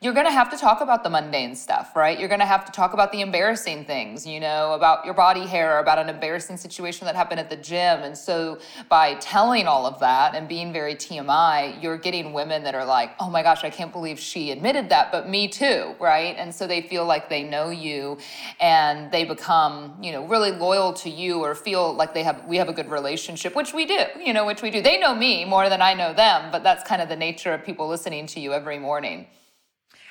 you're 0.03 0.15
going 0.15 0.25
to 0.25 0.33
have 0.33 0.49
to 0.51 0.57
talk 0.57 0.81
about 0.81 1.05
the 1.05 1.11
mundane 1.11 1.55
stuff, 1.55 1.95
right? 1.95 2.19
You're 2.19 2.31
going 2.31 2.41
to 2.41 2.47
have 2.47 2.65
to 2.65 2.73
talk 2.73 2.95
about 2.95 3.13
the 3.13 3.21
embarrassing 3.21 3.85
things, 3.85 4.27
you 4.27 4.41
know, 4.41 4.73
about 4.73 5.05
your 5.05 5.13
body 5.13 5.47
hair, 5.47 5.77
or 5.77 5.81
about 5.81 5.99
an 5.99 6.09
embarrassing 6.09 6.57
situation 6.57 7.05
that 7.05 7.15
happened 7.15 7.39
at 7.39 7.51
the 7.51 7.57
gym. 7.57 8.01
And 8.03 8.17
so 8.17 8.61
by 8.89 9.17
telling 9.17 9.67
all 9.67 9.85
of 9.85 10.01
that 10.01 10.35
and 10.35 10.49
being 10.49 10.73
very 10.73 10.95
TMI, 10.95 11.83
you're 11.83 11.99
getting 11.99 12.33
women 12.33 12.63
that 12.63 12.75
are 12.75 12.87
like, 12.87 13.11
oh 13.21 13.29
my 13.29 13.43
gosh, 13.43 13.63
I 13.63 13.69
can't 13.69 13.93
believe 13.93 14.19
she 14.19 14.51
admitted 14.53 14.89
that, 14.89 15.13
but 15.13 15.29
me 15.29 15.49
too, 15.49 15.95
right? 16.01 16.35
And 16.39 16.55
so 16.55 16.67
they 16.67 16.81
feel 16.81 17.05
like 17.05 17.29
they 17.29 17.43
know 17.43 17.69
you 17.69 18.17
and 18.59 19.11
they 19.13 19.25
become, 19.25 19.99
you 20.01 20.13
know, 20.13 20.25
really 20.27 20.51
loyal 20.51 20.95
to 20.95 21.11
you 21.11 21.41
or 21.41 21.55
feel 21.55 21.93
like 21.93 22.15
they 22.15 22.23
have, 22.23 22.43
we 22.47 22.57
have 22.57 22.71
a 22.71 22.73
good 22.73 22.91
relationship, 22.91 23.55
which 23.55 23.75
we 23.75 23.85
do, 23.85 24.07
you 24.19 24.33
know, 24.33 24.47
which 24.47 24.63
we 24.63 24.71
do. 24.71 24.81
They 24.81 24.99
know 24.99 25.15
me 25.15 25.45
more 25.45 25.69
than 25.69 25.83
I 25.83 25.93
know 25.93 26.15
them, 26.15 26.51
but 26.51 26.63
that's 26.63 26.89
kind 26.89 27.03
of 27.03 27.11
the 27.11 27.17
nature 27.17 27.53
of 27.53 27.67
people 27.67 27.87
listening 27.87 28.27
to 28.29 28.41
you 28.41 28.55
every 28.55 28.79
morning. 28.79 29.27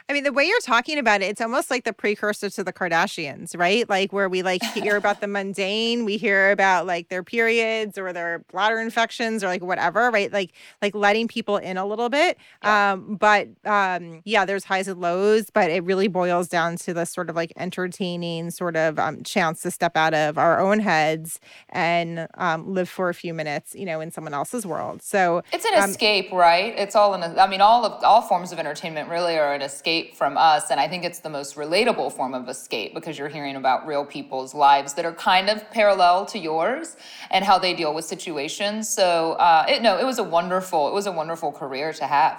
I 0.10 0.14
mean, 0.14 0.24
the 0.24 0.34
way 0.34 0.44
you're 0.44 0.60
talking 0.62 0.98
about 0.98 1.22
it, 1.22 1.26
it's 1.26 1.40
almost 1.40 1.70
like 1.70 1.84
the 1.84 1.94
precursor 1.94 2.50
to 2.50 2.64
the 2.64 2.74
Kardashians, 2.74 3.56
right? 3.56 3.88
Like 3.88 4.12
where 4.12 4.28
we 4.28 4.42
like 4.42 4.64
hear 4.74 4.96
about 4.96 5.22
the 5.22 5.28
mundane, 5.28 6.04
we 6.04 6.18
hear 6.18 6.50
about 6.50 6.88
like 6.88 7.10
their 7.10 7.22
periods 7.24 7.96
or 7.96 8.12
their 8.12 8.40
bladder 8.52 8.80
infections 8.80 9.44
or 9.44 9.48
like 9.48 9.62
whatever, 9.62 10.10
right? 10.10 10.34
Like 10.34 10.54
like 10.82 10.96
letting 10.96 11.28
people 11.28 11.58
in 11.58 11.78
a 11.78 11.86
little 11.86 12.10
bit. 12.10 12.40
Yeah. 12.64 12.94
Um, 12.94 13.18
but 13.18 13.50
um, 13.66 14.22
yeah, 14.26 14.46
there's 14.46 14.64
highs 14.64 14.88
and 14.88 15.00
lows, 15.00 15.52
but 15.52 15.70
it 15.70 15.84
really 15.84 16.08
boils 16.08 16.48
down 16.48 16.78
to 16.78 16.94
the 16.94 17.06
sort 17.06 17.30
of 17.30 17.36
like 17.36 17.54
entertaining 17.56 18.50
sort 18.50 18.76
of 18.76 18.98
um, 18.98 19.22
chance 19.22 19.62
to 19.62 19.70
step 19.70 19.96
out 19.96 20.16
of 20.16 20.40
our 20.40 20.60
own 20.60 20.80
heads 20.80 21.40
and 21.70 22.28
um, 22.34 22.74
live 22.74 22.90
for 22.90 23.10
a 23.10 23.14
few 23.14 23.36
minutes, 23.36 23.76
you 23.76 23.86
know, 23.86 24.02
in 24.02 24.10
someone 24.10 24.34
else's 24.34 24.66
world. 24.66 25.04
So 25.04 25.44
it's 25.54 25.66
an 25.66 25.76
um, 25.76 25.92
escape, 25.92 26.32
right? 26.32 26.74
It's 26.80 26.96
all 26.96 27.14
in. 27.14 27.22
A, 27.22 27.40
I 27.40 27.48
mean, 27.48 27.62
all 27.62 27.86
of 27.86 28.04
all 28.04 28.24
forms 28.24 28.52
of 28.52 28.58
entertainment 28.58 29.08
really 29.08 29.38
are 29.38 29.54
an 29.54 29.62
escape 29.62 29.99
escape 30.00 30.16
from 30.16 30.38
us. 30.38 30.72
And 30.72 30.80
I 30.80 30.88
think 30.88 31.04
it's 31.04 31.20
the 31.20 31.30
most 31.30 31.56
relatable 31.56 32.12
form 32.14 32.34
of 32.34 32.48
escape 32.50 32.94
because 32.94 33.18
you're 33.18 33.30
hearing 33.30 33.56
about 33.56 33.86
real 33.86 34.06
people's 34.06 34.54
lives 34.54 34.94
that 34.96 35.06
are 35.06 35.14
kind 35.14 35.50
of 35.50 35.70
parallel 35.72 36.26
to 36.28 36.40
yours 36.40 36.98
and 37.32 37.46
how 37.46 37.60
they 37.60 37.74
deal 37.74 37.94
with 37.94 38.06
situations. 38.06 38.90
So 38.90 39.34
uh, 39.34 39.66
it, 39.68 39.82
no, 39.82 39.98
it 39.98 40.06
was 40.06 40.20
a 40.20 40.24
wonderful, 40.24 40.88
it 40.88 40.94
was 40.94 41.08
a 41.08 41.12
wonderful 41.12 41.52
career 41.52 41.94
to 41.94 42.06
have. 42.06 42.38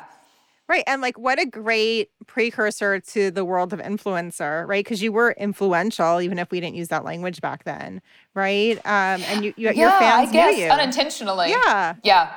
Right. 0.68 0.84
And 0.86 1.02
like, 1.02 1.18
what 1.18 1.40
a 1.40 1.46
great 1.46 2.10
precursor 2.28 3.00
to 3.00 3.32
the 3.32 3.44
world 3.44 3.72
of 3.72 3.80
influencer, 3.80 4.68
right? 4.68 4.84
Because 4.84 5.02
you 5.02 5.10
were 5.10 5.32
influential, 5.32 6.20
even 6.20 6.38
if 6.38 6.52
we 6.52 6.60
didn't 6.60 6.76
use 6.76 6.88
that 6.88 7.04
language 7.04 7.40
back 7.40 7.64
then, 7.64 8.00
right? 8.34 8.76
Um, 8.84 9.20
and 9.24 9.44
you, 9.44 9.52
you 9.56 9.66
yeah, 9.66 9.72
your 9.72 9.90
fans 9.90 10.28
I 10.28 10.32
guess, 10.32 10.56
knew 10.56 10.64
you 10.64 10.70
unintentionally. 10.70 11.50
Yeah. 11.50 11.96
Yeah. 12.04 12.32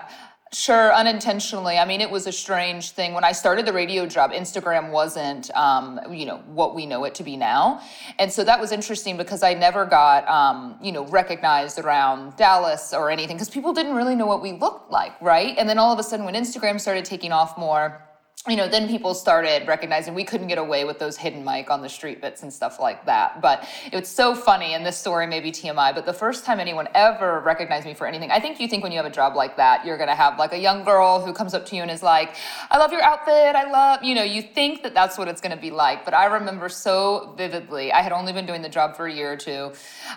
Sure, 0.53 0.93
unintentionally. 0.93 1.79
I 1.79 1.85
mean, 1.85 1.99
it 1.99 2.11
was 2.11 2.27
a 2.27 2.31
strange 2.31 2.91
thing. 2.91 3.15
When 3.15 3.23
I 3.23 3.31
started 3.31 3.65
the 3.65 3.73
radio 3.73 4.05
job, 4.05 4.31
Instagram 4.31 4.91
wasn't, 4.91 5.49
um, 5.57 5.99
you 6.11 6.27
know, 6.27 6.43
what 6.45 6.75
we 6.75 6.85
know 6.85 7.05
it 7.05 7.15
to 7.15 7.23
be 7.23 7.35
now. 7.35 7.81
And 8.19 8.31
so 8.31 8.43
that 8.43 8.59
was 8.59 8.71
interesting 8.71 9.17
because 9.17 9.41
I 9.41 9.55
never 9.55 9.83
got, 9.83 10.27
um, 10.27 10.77
you 10.79 10.91
know, 10.91 11.07
recognized 11.07 11.79
around 11.79 12.35
Dallas 12.37 12.93
or 12.93 13.09
anything 13.09 13.35
because 13.35 13.49
people 13.49 13.73
didn't 13.73 13.95
really 13.95 14.15
know 14.15 14.27
what 14.27 14.43
we 14.43 14.51
looked 14.51 14.91
like, 14.91 15.19
right? 15.21 15.57
And 15.57 15.67
then 15.67 15.79
all 15.79 15.91
of 15.91 15.97
a 15.97 16.03
sudden, 16.03 16.23
when 16.23 16.35
Instagram 16.35 16.79
started 16.79 17.03
taking 17.03 17.31
off 17.31 17.57
more, 17.57 18.07
you 18.49 18.57
know, 18.57 18.67
then 18.67 18.89
people 18.89 19.13
started 19.13 19.65
recognizing 19.69 20.13
we 20.13 20.25
couldn't 20.25 20.47
get 20.47 20.57
away 20.57 20.83
with 20.83 20.99
those 20.99 21.15
hidden 21.15 21.45
mic 21.45 21.71
on 21.71 21.81
the 21.81 21.87
street 21.87 22.19
bits 22.19 22.43
and 22.43 22.51
stuff 22.51 22.77
like 22.77 23.05
that. 23.05 23.41
But 23.41 23.65
it's 23.93 24.09
so 24.09 24.35
funny, 24.35 24.73
and 24.73 24.85
this 24.85 24.97
story 24.97 25.25
may 25.27 25.39
be 25.39 25.49
TMI, 25.49 25.95
but 25.95 26.05
the 26.05 26.11
first 26.11 26.43
time 26.43 26.59
anyone 26.59 26.89
ever 26.93 27.39
recognized 27.39 27.85
me 27.85 27.93
for 27.93 28.05
anything, 28.05 28.31
I 28.31 28.41
think 28.41 28.59
you 28.59 28.67
think 28.67 28.83
when 28.83 28.91
you 28.91 28.97
have 28.97 29.05
a 29.05 29.15
job 29.15 29.37
like 29.37 29.55
that, 29.55 29.85
you're 29.85 29.97
gonna 29.97 30.13
have 30.13 30.37
like 30.37 30.51
a 30.51 30.57
young 30.57 30.83
girl 30.83 31.25
who 31.25 31.31
comes 31.31 31.53
up 31.53 31.65
to 31.67 31.75
you 31.77 31.83
and 31.83 31.89
is 31.89 32.03
like, 32.03 32.35
I 32.69 32.79
love 32.79 32.91
your 32.91 33.01
outfit, 33.01 33.55
I 33.55 33.71
love, 33.71 34.03
you 34.03 34.13
know, 34.13 34.23
you 34.23 34.41
think 34.41 34.83
that 34.83 34.93
that's 34.93 35.17
what 35.17 35.29
it's 35.29 35.39
gonna 35.39 35.55
be 35.55 35.71
like. 35.71 36.03
But 36.03 36.13
I 36.13 36.25
remember 36.25 36.67
so 36.67 37.33
vividly, 37.37 37.93
I 37.93 38.01
had 38.01 38.11
only 38.11 38.33
been 38.33 38.45
doing 38.45 38.61
the 38.61 38.67
job 38.67 38.97
for 38.97 39.07
a 39.07 39.13
year 39.13 39.31
or 39.31 39.37
two. 39.37 39.71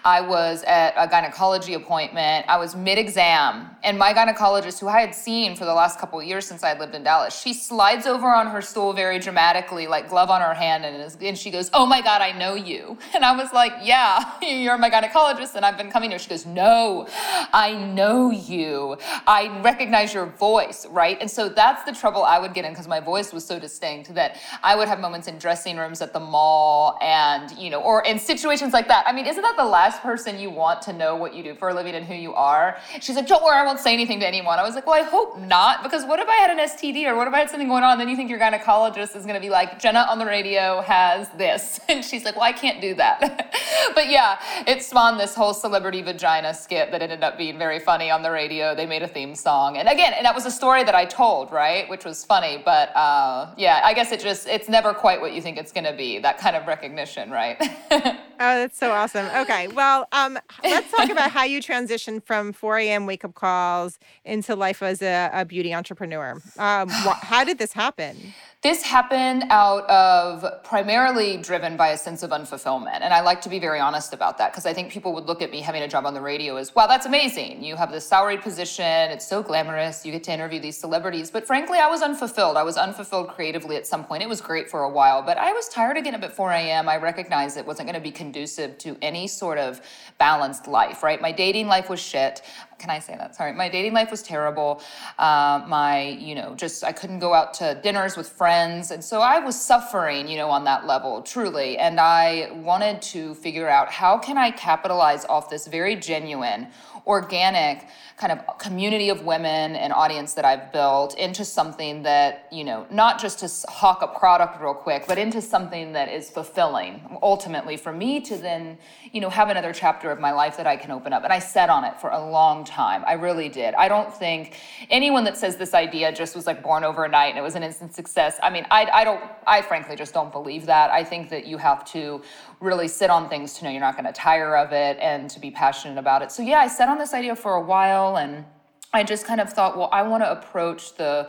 I 0.05 0.21
was 0.21 0.65
at 0.65 0.95
a 0.97 1.07
gynecology 1.07 1.75
appointment, 1.75 2.47
I 2.49 2.57
was 2.57 2.75
mid 2.75 2.99
exam, 2.99 3.71
and 3.85 3.97
my 3.97 4.13
gynecologist, 4.13 4.81
who 4.81 4.89
I 4.89 5.01
had 5.01 5.15
seen 5.15 5.55
for 5.55 5.65
the 5.65 5.75
last 5.75 6.01
couple 6.01 6.21
years 6.21 6.45
since 6.45 6.65
I 6.65 6.77
lived 6.77 6.97
in 6.97 7.05
Dallas, 7.05 7.41
she 7.41 7.55
slides 7.55 8.05
over 8.05 8.16
over 8.17 8.35
on 8.35 8.47
her 8.47 8.63
stool 8.63 8.95
very 8.95 9.19
dramatically, 9.19 9.87
like 9.87 10.09
glove 10.09 10.31
on 10.31 10.41
her 10.41 10.55
hand, 10.55 10.85
and, 10.87 10.97
is, 11.03 11.19
and 11.21 11.37
she 11.37 11.51
goes, 11.51 11.69
Oh 11.75 11.85
my 11.85 12.01
God, 12.01 12.23
I 12.23 12.33
know 12.33 12.55
you. 12.55 12.97
And 13.15 13.25
I 13.25 13.35
was 13.35 13.53
like, 13.53 13.73
Yeah, 13.83 14.39
you're 14.43 14.79
my 14.79 14.91
gynecologist, 14.91 15.55
and 15.55 15.65
I've 15.65 15.77
been 15.77 15.91
coming 15.91 16.11
here. 16.11 16.19
She 16.19 16.29
goes, 16.29 16.47
No, 16.47 17.07
I 17.53 17.75
know 17.75 18.31
you. 18.31 18.97
I 19.27 19.61
recognize 19.63 20.15
your 20.15 20.27
voice, 20.27 20.87
right? 20.87 21.19
And 21.21 21.31
so 21.31 21.49
that's 21.49 21.83
the 21.85 21.93
trouble 21.93 22.25
I 22.25 22.39
would 22.39 22.55
get 22.55 22.65
in 22.65 22.73
because 22.73 22.89
my 22.89 23.01
voice 23.01 23.33
was 23.33 23.45
so 23.45 23.59
distinct 23.59 24.15
that 24.15 24.37
I 24.63 24.77
would 24.77 24.89
have 24.89 25.01
moments 25.01 25.29
in 25.29 25.39
dressing 25.39 25.77
rooms 25.77 26.01
at 26.01 26.13
the 26.13 26.21
mall 26.21 26.99
and, 27.03 27.51
you 27.59 27.71
know, 27.71 27.81
or 27.81 28.03
in 28.05 28.19
situations 28.19 28.73
like 28.73 28.89
that. 28.89 29.05
I 29.07 29.13
mean, 29.13 29.27
isn't 29.27 29.43
that 29.43 29.57
the 29.57 29.65
last 29.65 30.03
person 30.03 30.39
you 30.39 30.51
want 30.51 30.83
to 30.83 30.93
know 30.93 31.17
what 31.17 31.35
you 31.35 31.43
do 31.43 31.55
for 31.55 31.69
a 31.69 31.75
living 31.75 31.95
and 31.95 32.07
who 32.07 32.15
you 32.15 32.35
are? 32.35 32.79
She's 33.01 33.17
like, 33.17 33.27
Don't 33.27 33.45
worry, 33.45 33.57
I 33.57 33.65
won't 33.65 33.81
say 33.81 33.93
anything 33.93 34.21
to 34.21 34.27
anyone. 34.27 34.59
I 34.59 34.63
was 34.63 34.75
like, 34.75 34.87
Well, 34.87 35.01
I 35.03 35.05
hope 35.05 35.39
not, 35.39 35.83
because 35.83 36.05
what 36.05 36.19
if 36.19 36.29
I 36.29 36.37
had 36.37 36.51
an 36.51 36.59
STD 36.59 37.07
or 37.07 37.17
what 37.17 37.29
if 37.29 37.35
I 37.35 37.41
had 37.41 37.51
something 37.51 37.69
going 37.69 37.85
on? 37.85 37.99
You 38.09 38.17
think 38.17 38.31
your 38.31 38.39
gynecologist 38.39 39.17
is 39.17 39.23
going 39.25 39.35
to 39.35 39.41
be 39.41 39.51
like, 39.51 39.79
Jenna 39.79 40.07
on 40.09 40.19
the 40.19 40.27
radio 40.27 40.81
has 40.83 41.29
this. 41.31 41.81
And 41.89 42.05
she's 42.05 42.25
like, 42.25 42.35
well, 42.35 42.45
I 42.45 42.53
can't 42.53 42.81
do 42.81 42.95
that. 42.97 43.21
but 43.95 44.11
yeah, 44.11 44.41
it 44.67 44.83
spawned 44.83 45.21
this 45.21 45.35
whole 45.35 45.55
celebrity 45.55 46.03
vagina 46.03 46.53
skit 46.53 46.91
that 46.91 47.01
ended 47.01 47.23
up 47.23 47.39
being 47.39 47.59
very 47.59 47.79
funny 47.79 48.11
on 48.11 48.23
the 48.23 48.31
radio. 48.31 48.75
They 48.75 48.87
made 48.87 49.03
a 49.03 49.09
theme 49.09 49.35
song. 49.35 49.77
And 49.77 49.89
again, 49.89 50.13
and 50.15 50.27
that 50.27 50.35
was 50.35 50.45
a 50.47 50.51
story 50.51 50.85
that 50.85 50.95
I 50.95 51.05
told, 51.05 51.53
right? 51.53 51.89
Which 51.89 52.05
was 52.05 52.25
funny. 52.25 52.61
But 52.63 52.95
uh, 52.95 53.55
yeah, 53.57 53.81
I 53.85 53.95
guess 53.95 54.13
it 54.13 54.21
just, 54.21 54.49
it's 54.49 54.69
never 54.69 54.93
quite 54.93 55.21
what 55.21 55.33
you 55.33 55.41
think 55.41 55.59
it's 55.59 55.73
going 55.73 55.85
to 55.85 55.95
be, 55.95 56.19
that 56.19 56.39
kind 56.39 56.57
of 56.57 56.67
recognition, 56.67 57.31
right? 57.31 57.57
oh, 57.91 58.19
that's 58.39 58.77
so 58.77 58.91
awesome. 58.91 59.27
Okay. 59.37 59.69
Well, 59.69 60.07
um, 60.13 60.39
let's 60.63 60.91
talk 60.91 61.09
about 61.09 61.31
how 61.31 61.45
you 61.45 61.61
transitioned 61.61 62.25
from 62.25 62.53
4 62.53 62.79
a.m. 62.79 63.07
wake 63.07 63.25
up 63.25 63.35
calls 63.35 63.99
into 64.25 64.55
life 64.57 64.83
as 64.83 65.03
a, 65.03 65.31
a 65.33 65.45
beauty 65.45 65.73
entrepreneur. 65.73 66.33
Um, 66.59 66.89
wh- 66.91 67.21
how 67.23 67.45
did 67.45 67.59
this 67.59 67.73
happen? 67.73 67.96
happen? 67.99 68.35
This 68.67 68.83
happened 68.83 69.45
out 69.49 69.89
of 69.89 70.61
primarily 70.65 71.37
driven 71.37 71.77
by 71.77 71.91
a 71.91 71.97
sense 71.97 72.25
of 72.25 72.31
unfulfillment. 72.31 72.99
And 73.01 73.15
I 73.15 73.21
like 73.21 73.41
to 73.43 73.49
be 73.49 73.61
very 73.61 73.79
honest 73.79 74.13
about 74.13 74.39
that 74.39 74.51
because 74.51 74.67
I 74.67 74.73
think 74.73 74.91
people 74.91 75.15
would 75.15 75.27
look 75.27 75.41
at 75.41 75.53
me 75.53 75.61
having 75.61 75.83
a 75.83 75.89
job 75.89 76.05
on 76.05 76.15
the 76.15 76.21
radio 76.21 76.57
as, 76.57 76.75
wow, 76.75 76.89
that's 76.89 77.07
amazing. 77.07 77.63
You 77.63 77.77
have 77.77 77.93
this 77.93 78.05
salaried 78.05 78.43
position, 78.43 79.13
it's 79.13 79.25
so 79.25 79.41
glamorous, 79.41 80.05
you 80.05 80.11
get 80.11 80.25
to 80.25 80.33
interview 80.33 80.59
these 80.59 80.77
celebrities. 80.77 81.31
But 81.31 81.47
frankly, 81.47 81.79
I 81.79 81.87
was 81.87 82.03
unfulfilled. 82.03 82.57
I 82.57 82.65
was 82.65 82.77
unfulfilled 82.77 83.29
creatively 83.29 83.77
at 83.77 83.87
some 83.87 84.05
point. 84.05 84.25
It 84.25 84.29
was 84.29 84.41
great 84.41 84.69
for 84.69 84.83
a 84.83 84.91
while, 84.91 85.23
but 85.23 85.39
I 85.39 85.53
was 85.53 85.69
tired 85.69 85.97
of 85.97 86.03
getting 86.03 86.19
up 86.19 86.29
at 86.29 86.35
4 86.35 86.51
a.m. 86.51 86.89
I 86.89 86.97
recognized 86.97 87.57
it 87.57 87.67
wasn't 87.67 87.87
going 87.87 87.95
to 87.95 88.03
be 88.03 88.11
conducive 88.11 88.79
to 88.79 88.97
any 89.01 89.29
sort 89.29 89.59
of 89.59 89.81
balanced 90.19 90.67
life, 90.67 91.05
right? 91.05 91.21
My 91.21 91.31
dating 91.31 91.69
life 91.69 91.89
was 91.89 92.01
shit 92.01 92.43
can 92.79 92.91
I 92.91 92.99
say 92.99 93.17
that? 93.17 93.35
Sorry, 93.35 93.53
my 93.53 93.69
dating 93.69 93.95
life 93.95 94.11
was 94.11 94.23
terrible. 94.23 94.83
Uh, 95.19 95.65
my, 95.67 96.09
you 96.09 96.35
know, 96.35 96.55
just 96.55 96.85
I 96.85 96.93
couldn't 96.93 97.21
go 97.21 97.33
out 97.33 97.55
to 97.55 97.79
dinners 97.83 98.17
with 98.17 98.29
friends, 98.29 98.56
and 98.91 99.05
so 99.05 99.21
I 99.21 99.39
was 99.39 99.61
suffering, 99.61 100.29
you 100.29 100.37
know, 100.37 100.51
on 100.51 100.65
that 100.65 100.87
level, 100.87 101.23
truly. 101.23 101.79
And 101.79 102.01
I 102.01 102.51
wanted 102.53 103.03
to 103.13 103.35
figure 103.35 103.69
out 103.69 103.91
how 103.91 104.19
can 104.19 104.37
I 104.39 104.51
capitalize 104.51 105.25
off 105.27 105.51
this 105.51 105.67
very 105.67 105.97
genuine, 105.97 106.69
organic 107.07 107.87
kind 108.17 108.33
of 108.33 108.59
community 108.59 109.11
of 109.11 109.25
women 109.25 109.77
and 109.77 109.93
audience 109.93 110.33
that 110.35 110.45
I've 110.45 110.73
built 110.73 111.17
into 111.19 111.45
something 111.45 112.03
that, 112.05 112.49
you 112.51 112.65
know, 112.65 112.87
not 112.91 113.21
just 113.21 113.41
to 113.41 113.71
hawk 113.71 114.01
a 114.01 114.07
product 114.19 114.61
real 114.61 114.73
quick, 114.73 115.05
but 115.07 115.19
into 115.19 115.43
something 115.43 115.93
that 115.93 116.09
is 116.09 116.31
fulfilling 116.31 117.19
ultimately 117.23 117.77
for 117.77 117.93
me 117.93 118.21
to 118.23 118.37
then, 118.37 118.79
you 119.13 119.21
know, 119.21 119.29
have 119.29 119.51
another 119.51 119.75
chapter 119.75 120.11
of 120.11 120.19
my 120.19 120.33
life 120.33 120.57
that 120.57 120.67
I 120.67 120.77
can 120.77 120.91
open 120.93 121.13
up. 121.13 121.25
And 121.25 121.33
I 121.33 121.39
sat 121.39 121.69
on 121.69 121.85
it 121.85 122.01
for 122.01 122.09
a 122.09 122.31
long 122.31 122.65
time. 122.65 123.05
I 123.07 123.13
really 123.13 123.51
did. 123.51 123.75
I 123.75 123.87
don't 123.87 124.13
think 124.13 124.57
anyone 124.89 125.25
that 125.25 125.37
says 125.37 125.57
this 125.57 125.75
idea 125.75 126.11
just 126.11 126.35
was 126.35 126.47
like 126.47 126.63
born 126.63 126.85
overnight 126.85 127.31
and 127.31 127.39
it 127.39 127.43
was 127.43 127.55
an 127.55 127.63
instant 127.63 127.95
success. 127.95 128.39
I 128.43 128.49
mean, 128.49 128.67
I, 128.71 128.87
I 128.87 129.05
don't, 129.05 129.23
I 129.47 129.61
frankly 129.61 129.95
just 129.95 130.15
don't 130.15 130.33
believe 130.33 130.65
that. 130.67 130.91
I 130.91 131.05
think 131.05 131.29
that 131.31 131.47
you 131.47 131.59
have 131.59 131.85
to 131.93 132.23
really 132.61 132.89
sit 132.89 133.11
on 133.11 133.29
things 133.29 133.55
to 133.55 133.65
know 133.65 133.71
you're 133.71 133.81
not 133.81 133.97
going 133.97 134.07
to 134.07 134.13
tire 134.13 134.57
of 134.57 134.73
it 134.73 134.99
and 135.01 135.29
to 135.31 135.41
be 135.41 135.51
passionate 135.51 135.99
about 135.99 136.23
it. 136.23 136.33
So 136.33 136.43
yeah, 136.43 136.59
I 136.59 136.69
sat 136.69 136.89
on 136.89 136.99
this 136.99 137.13
idea 137.13 137.37
for 137.37 137.55
a 137.55 137.61
while 137.61 138.17
and 138.17 138.45
I 138.93 139.05
just 139.05 139.27
kind 139.27 139.41
of 139.41 139.53
thought, 139.53 139.77
well, 139.77 139.91
I 139.93 140.03
want 140.03 140.23
to 140.23 140.31
approach 140.31 140.95
the 140.95 141.29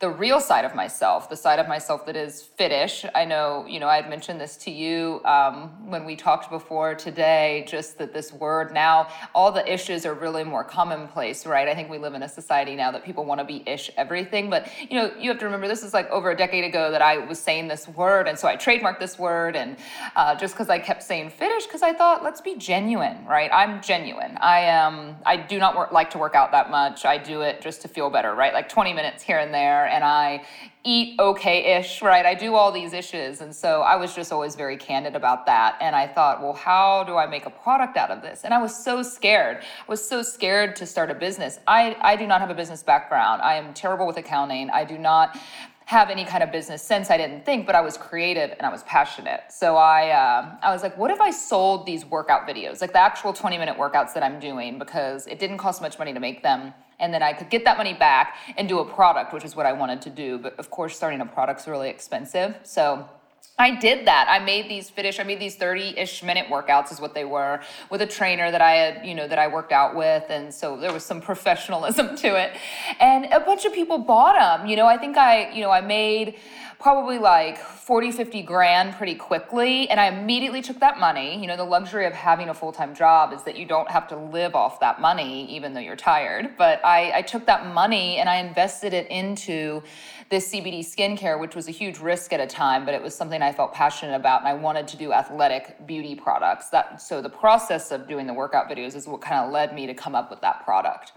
the 0.00 0.10
real 0.10 0.40
side 0.40 0.64
of 0.64 0.74
myself, 0.74 1.30
the 1.30 1.36
side 1.36 1.58
of 1.58 1.68
myself 1.68 2.04
that 2.06 2.16
is 2.16 2.42
fittish. 2.42 3.06
I 3.14 3.24
know, 3.24 3.64
you 3.68 3.78
know, 3.78 3.88
I 3.88 3.96
had 3.96 4.10
mentioned 4.10 4.40
this 4.40 4.56
to 4.58 4.70
you 4.70 5.20
um, 5.24 5.88
when 5.88 6.04
we 6.04 6.16
talked 6.16 6.50
before 6.50 6.94
today, 6.96 7.64
just 7.68 7.96
that 7.98 8.12
this 8.12 8.32
word 8.32 8.74
now, 8.74 9.08
all 9.34 9.52
the 9.52 9.72
issues 9.72 10.04
are 10.04 10.12
really 10.12 10.42
more 10.42 10.64
commonplace, 10.64 11.46
right? 11.46 11.68
I 11.68 11.74
think 11.76 11.88
we 11.88 11.98
live 11.98 12.14
in 12.14 12.24
a 12.24 12.28
society 12.28 12.74
now 12.74 12.90
that 12.90 13.04
people 13.04 13.24
want 13.24 13.38
to 13.38 13.44
be 13.44 13.62
ish 13.66 13.88
everything. 13.96 14.50
But, 14.50 14.68
you 14.90 14.98
know, 14.98 15.12
you 15.18 15.30
have 15.30 15.38
to 15.38 15.44
remember 15.44 15.68
this 15.68 15.84
is 15.84 15.94
like 15.94 16.10
over 16.10 16.32
a 16.32 16.36
decade 16.36 16.64
ago 16.64 16.90
that 16.90 17.00
I 17.00 17.18
was 17.18 17.38
saying 17.38 17.68
this 17.68 17.86
word. 17.86 18.26
And 18.26 18.36
so 18.36 18.48
I 18.48 18.56
trademarked 18.56 18.98
this 18.98 19.16
word. 19.16 19.54
And 19.54 19.76
uh, 20.16 20.34
just 20.34 20.54
because 20.54 20.68
I 20.68 20.80
kept 20.80 21.04
saying 21.04 21.30
fittish, 21.30 21.66
because 21.66 21.82
I 21.82 21.92
thought, 21.92 22.24
let's 22.24 22.40
be 22.40 22.56
genuine, 22.56 23.24
right? 23.26 23.50
I'm 23.52 23.80
genuine. 23.80 24.36
I 24.38 24.60
am, 24.60 24.98
um, 24.98 25.16
I 25.24 25.36
do 25.36 25.58
not 25.58 25.76
work, 25.76 25.92
like 25.92 26.10
to 26.10 26.18
work 26.18 26.34
out 26.34 26.50
that 26.50 26.68
much. 26.68 27.04
I 27.04 27.16
do 27.16 27.42
it 27.42 27.62
just 27.62 27.80
to 27.82 27.88
feel 27.88 28.10
better, 28.10 28.34
right? 28.34 28.52
Like 28.52 28.68
20 28.68 28.92
minutes 28.92 29.22
here 29.22 29.38
and 29.38 29.54
there 29.54 29.83
and 29.84 30.04
I 30.04 30.44
eat 30.84 31.18
okay 31.18 31.78
ish, 31.78 32.02
right? 32.02 32.26
I 32.26 32.34
do 32.34 32.54
all 32.54 32.70
these 32.70 32.92
issues. 32.92 33.40
And 33.40 33.54
so 33.54 33.80
I 33.80 33.96
was 33.96 34.14
just 34.14 34.32
always 34.32 34.54
very 34.54 34.76
candid 34.76 35.16
about 35.16 35.46
that. 35.46 35.76
And 35.80 35.96
I 35.96 36.06
thought, 36.06 36.42
well, 36.42 36.52
how 36.52 37.04
do 37.04 37.16
I 37.16 37.26
make 37.26 37.46
a 37.46 37.50
product 37.50 37.96
out 37.96 38.10
of 38.10 38.20
this? 38.20 38.44
And 38.44 38.52
I 38.52 38.58
was 38.58 38.84
so 38.84 39.02
scared. 39.02 39.58
I 39.58 39.90
was 39.90 40.06
so 40.06 40.22
scared 40.22 40.76
to 40.76 40.86
start 40.86 41.10
a 41.10 41.14
business. 41.14 41.58
I, 41.66 41.96
I 42.00 42.16
do 42.16 42.26
not 42.26 42.40
have 42.40 42.50
a 42.50 42.54
business 42.54 42.82
background. 42.82 43.40
I 43.40 43.54
am 43.54 43.72
terrible 43.72 44.06
with 44.06 44.18
accounting. 44.18 44.68
I 44.70 44.84
do 44.84 44.98
not 44.98 45.38
have 45.86 46.08
any 46.08 46.24
kind 46.24 46.42
of 46.42 46.50
business 46.50 46.82
sense. 46.82 47.10
I 47.10 47.16
didn't 47.16 47.44
think, 47.44 47.66
but 47.66 47.74
I 47.74 47.80
was 47.80 47.96
creative 47.96 48.50
and 48.52 48.62
I 48.62 48.70
was 48.70 48.82
passionate. 48.84 49.40
So 49.50 49.76
I, 49.76 50.10
uh, 50.10 50.56
I 50.62 50.72
was 50.72 50.82
like, 50.82 50.96
what 50.96 51.10
if 51.10 51.20
I 51.20 51.30
sold 51.30 51.84
these 51.84 52.06
workout 52.06 52.48
videos, 52.48 52.80
like 52.80 52.92
the 52.92 53.00
actual 53.00 53.32
20 53.32 53.58
minute 53.58 53.76
workouts 53.76 54.14
that 54.14 54.22
I'm 54.22 54.40
doing, 54.40 54.78
because 54.78 55.26
it 55.26 55.38
didn't 55.38 55.58
cost 55.58 55.82
much 55.82 55.98
money 55.98 56.14
to 56.14 56.20
make 56.20 56.42
them 56.42 56.72
and 56.98 57.12
then 57.12 57.22
I 57.22 57.32
could 57.32 57.50
get 57.50 57.64
that 57.64 57.76
money 57.76 57.94
back 57.94 58.36
and 58.56 58.68
do 58.68 58.78
a 58.78 58.84
product, 58.84 59.32
which 59.32 59.44
is 59.44 59.56
what 59.56 59.66
I 59.66 59.72
wanted 59.72 60.02
to 60.02 60.10
do. 60.10 60.38
But 60.38 60.58
of 60.58 60.70
course, 60.70 60.96
starting 60.96 61.20
a 61.20 61.26
product's 61.26 61.66
really 61.66 61.90
expensive. 61.90 62.56
So 62.62 63.08
I 63.56 63.76
did 63.76 64.08
that. 64.08 64.26
I 64.28 64.44
made 64.44 64.68
these 64.68 64.90
finish. 64.90 65.20
I 65.20 65.22
made 65.22 65.38
these 65.38 65.56
30-ish 65.56 66.24
minute 66.24 66.48
workouts 66.48 66.90
is 66.90 67.00
what 67.00 67.14
they 67.14 67.24
were 67.24 67.60
with 67.88 68.02
a 68.02 68.06
trainer 68.06 68.50
that 68.50 68.60
I 68.60 68.72
had, 68.72 69.06
you 69.06 69.14
know, 69.14 69.28
that 69.28 69.38
I 69.38 69.46
worked 69.46 69.70
out 69.70 69.94
with. 69.94 70.24
And 70.28 70.52
so 70.52 70.76
there 70.76 70.92
was 70.92 71.04
some 71.04 71.20
professionalism 71.30 72.16
to 72.16 72.36
it. 72.36 72.52
And 72.98 73.26
a 73.26 73.38
bunch 73.38 73.64
of 73.64 73.72
people 73.72 73.98
bought 73.98 74.34
them. 74.34 74.66
You 74.66 74.74
know, 74.74 74.86
I 74.86 74.96
think 74.96 75.16
I, 75.16 75.52
you 75.52 75.60
know, 75.60 75.70
I 75.70 75.82
made 75.82 76.36
probably 76.80 77.18
like 77.18 77.56
40, 77.56 78.12
50 78.12 78.42
grand 78.42 78.94
pretty 78.96 79.14
quickly. 79.14 79.88
And 79.88 80.00
I 80.00 80.06
immediately 80.08 80.60
took 80.60 80.80
that 80.80 80.98
money. 80.98 81.40
You 81.40 81.46
know, 81.46 81.56
the 81.56 81.64
luxury 81.64 82.06
of 82.06 82.12
having 82.12 82.48
a 82.48 82.54
full 82.54 82.72
time 82.72 82.94
job 82.94 83.32
is 83.32 83.42
that 83.44 83.56
you 83.56 83.66
don't 83.66 83.90
have 83.90 84.08
to 84.08 84.16
live 84.16 84.54
off 84.54 84.80
that 84.80 85.00
money, 85.00 85.50
even 85.54 85.74
though 85.74 85.80
you're 85.80 85.96
tired. 85.96 86.56
But 86.58 86.84
I, 86.84 87.12
I 87.18 87.22
took 87.22 87.46
that 87.46 87.72
money 87.72 88.18
and 88.18 88.28
I 88.28 88.36
invested 88.36 88.92
it 88.92 89.06
into 89.10 89.82
this 90.30 90.52
CBD 90.52 90.80
skincare, 90.80 91.38
which 91.38 91.54
was 91.54 91.68
a 91.68 91.70
huge 91.70 91.98
risk 91.98 92.32
at 92.32 92.40
a 92.40 92.46
time, 92.46 92.84
but 92.84 92.94
it 92.94 93.02
was 93.02 93.14
something 93.14 93.42
I 93.42 93.52
felt 93.52 93.72
passionate 93.72 94.16
about. 94.16 94.40
And 94.40 94.48
I 94.48 94.54
wanted 94.54 94.88
to 94.88 94.96
do 94.96 95.12
athletic 95.12 95.86
beauty 95.86 96.14
products. 96.14 96.70
That, 96.70 97.00
so 97.00 97.20
the 97.20 97.30
process 97.30 97.90
of 97.90 98.08
doing 98.08 98.26
the 98.26 98.34
workout 98.34 98.68
videos 98.68 98.94
is 98.94 99.06
what 99.06 99.20
kind 99.20 99.44
of 99.44 99.52
led 99.52 99.74
me 99.74 99.86
to 99.86 99.94
come 99.94 100.14
up 100.14 100.30
with 100.30 100.40
that 100.40 100.64
product. 100.64 101.12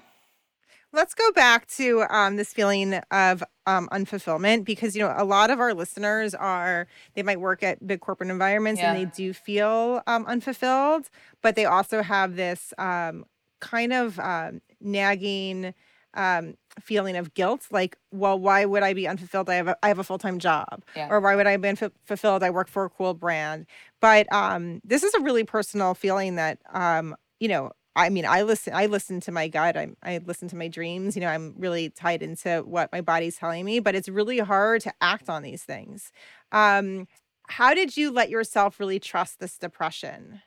Let's 0.93 1.13
go 1.13 1.31
back 1.33 1.67
to 1.71 2.05
um, 2.09 2.37
this 2.37 2.53
feeling 2.53 2.93
of 3.11 3.43
um, 3.65 3.89
unfulfillment 3.91 4.63
because 4.63 4.95
you 4.95 5.01
know 5.01 5.13
a 5.17 5.25
lot 5.25 5.49
of 5.49 5.59
our 5.59 5.73
listeners 5.73 6.33
are 6.33 6.87
they 7.13 7.23
might 7.23 7.41
work 7.41 7.61
at 7.61 7.85
big 7.85 7.99
corporate 7.99 8.29
environments 8.29 8.79
yeah. 8.79 8.93
and 8.93 8.97
they 8.97 9.11
do 9.13 9.33
feel 9.33 10.01
um, 10.07 10.25
unfulfilled, 10.25 11.09
but 11.41 11.57
they 11.57 11.65
also 11.65 12.01
have 12.01 12.37
this 12.37 12.73
um, 12.77 13.25
kind 13.59 13.91
of 13.91 14.17
um, 14.19 14.61
nagging 14.79 15.73
um, 16.13 16.55
feeling 16.79 17.15
of 17.15 17.33
guilt 17.33 17.65
like 17.71 17.97
well 18.11 18.37
why 18.37 18.65
would 18.65 18.83
i 18.83 18.93
be 18.93 19.07
unfulfilled 19.07 19.49
i 19.49 19.55
have 19.55 19.67
a, 19.67 19.77
I 19.83 19.87
have 19.87 19.99
a 19.99 20.03
full-time 20.03 20.39
job 20.39 20.83
yeah. 20.95 21.07
or 21.09 21.19
why 21.19 21.35
would 21.35 21.47
i 21.47 21.57
be 21.57 21.67
unfulfilled 21.69 22.43
i 22.43 22.49
work 22.49 22.69
for 22.69 22.85
a 22.85 22.89
cool 22.89 23.13
brand 23.13 23.65
but 23.99 24.31
um, 24.31 24.81
this 24.83 25.03
is 25.03 25.13
a 25.15 25.19
really 25.21 25.43
personal 25.43 25.93
feeling 25.93 26.35
that 26.35 26.59
um, 26.73 27.15
you 27.39 27.47
know 27.47 27.71
I 27.97 28.09
mean, 28.09 28.27
I 28.27 28.43
listen. 28.43 28.73
I 28.75 28.85
listen 28.85 29.19
to 29.21 29.31
my 29.31 29.47
gut. 29.47 29.75
I 29.75 29.87
I 30.03 30.19
listen 30.23 30.47
to 30.49 30.55
my 30.55 30.67
dreams. 30.67 31.15
You 31.15 31.21
know, 31.21 31.29
I'm 31.29 31.55
really 31.57 31.89
tied 31.89 32.21
into 32.21 32.59
what 32.59 32.91
my 32.91 33.01
body's 33.01 33.37
telling 33.37 33.65
me. 33.65 33.79
But 33.79 33.95
it's 33.95 34.07
really 34.07 34.37
hard 34.37 34.81
to 34.81 34.93
act 35.01 35.29
on 35.29 35.41
these 35.41 35.63
things. 35.63 36.11
Um, 36.51 37.07
how 37.47 37.73
did 37.73 37.97
you 37.97 38.11
let 38.11 38.29
yourself 38.29 38.79
really 38.79 38.99
trust 38.99 39.39
this 39.39 39.57
depression? 39.57 40.41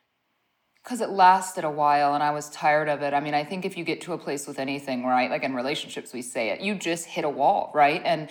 Because 0.83 1.01
it 1.01 1.11
lasted 1.11 1.65
a 1.65 1.71
while 1.71 2.15
and 2.15 2.23
I 2.23 2.31
was 2.31 2.49
tired 2.51 2.89
of 2.89 3.03
it. 3.03 3.13
I 3.13 3.21
mean, 3.21 3.35
I 3.35 3.45
think 3.45 3.65
if 3.65 3.77
you 3.77 3.85
get 3.85 4.01
to 4.03 4.13
a 4.15 4.19
place 4.19 4.47
with 4.47 4.59
anything, 4.59 5.05
right, 5.05 5.31
like 5.31 5.43
in 5.43 5.55
relationships, 5.55 6.13
we 6.13 6.23
say 6.23 6.51
it, 6.51 6.61
you 6.61 6.75
just 6.75 7.07
hit 7.07 7.25
a 7.25 7.29
wall, 7.29 7.71
right? 7.75 8.01
And 8.05 8.29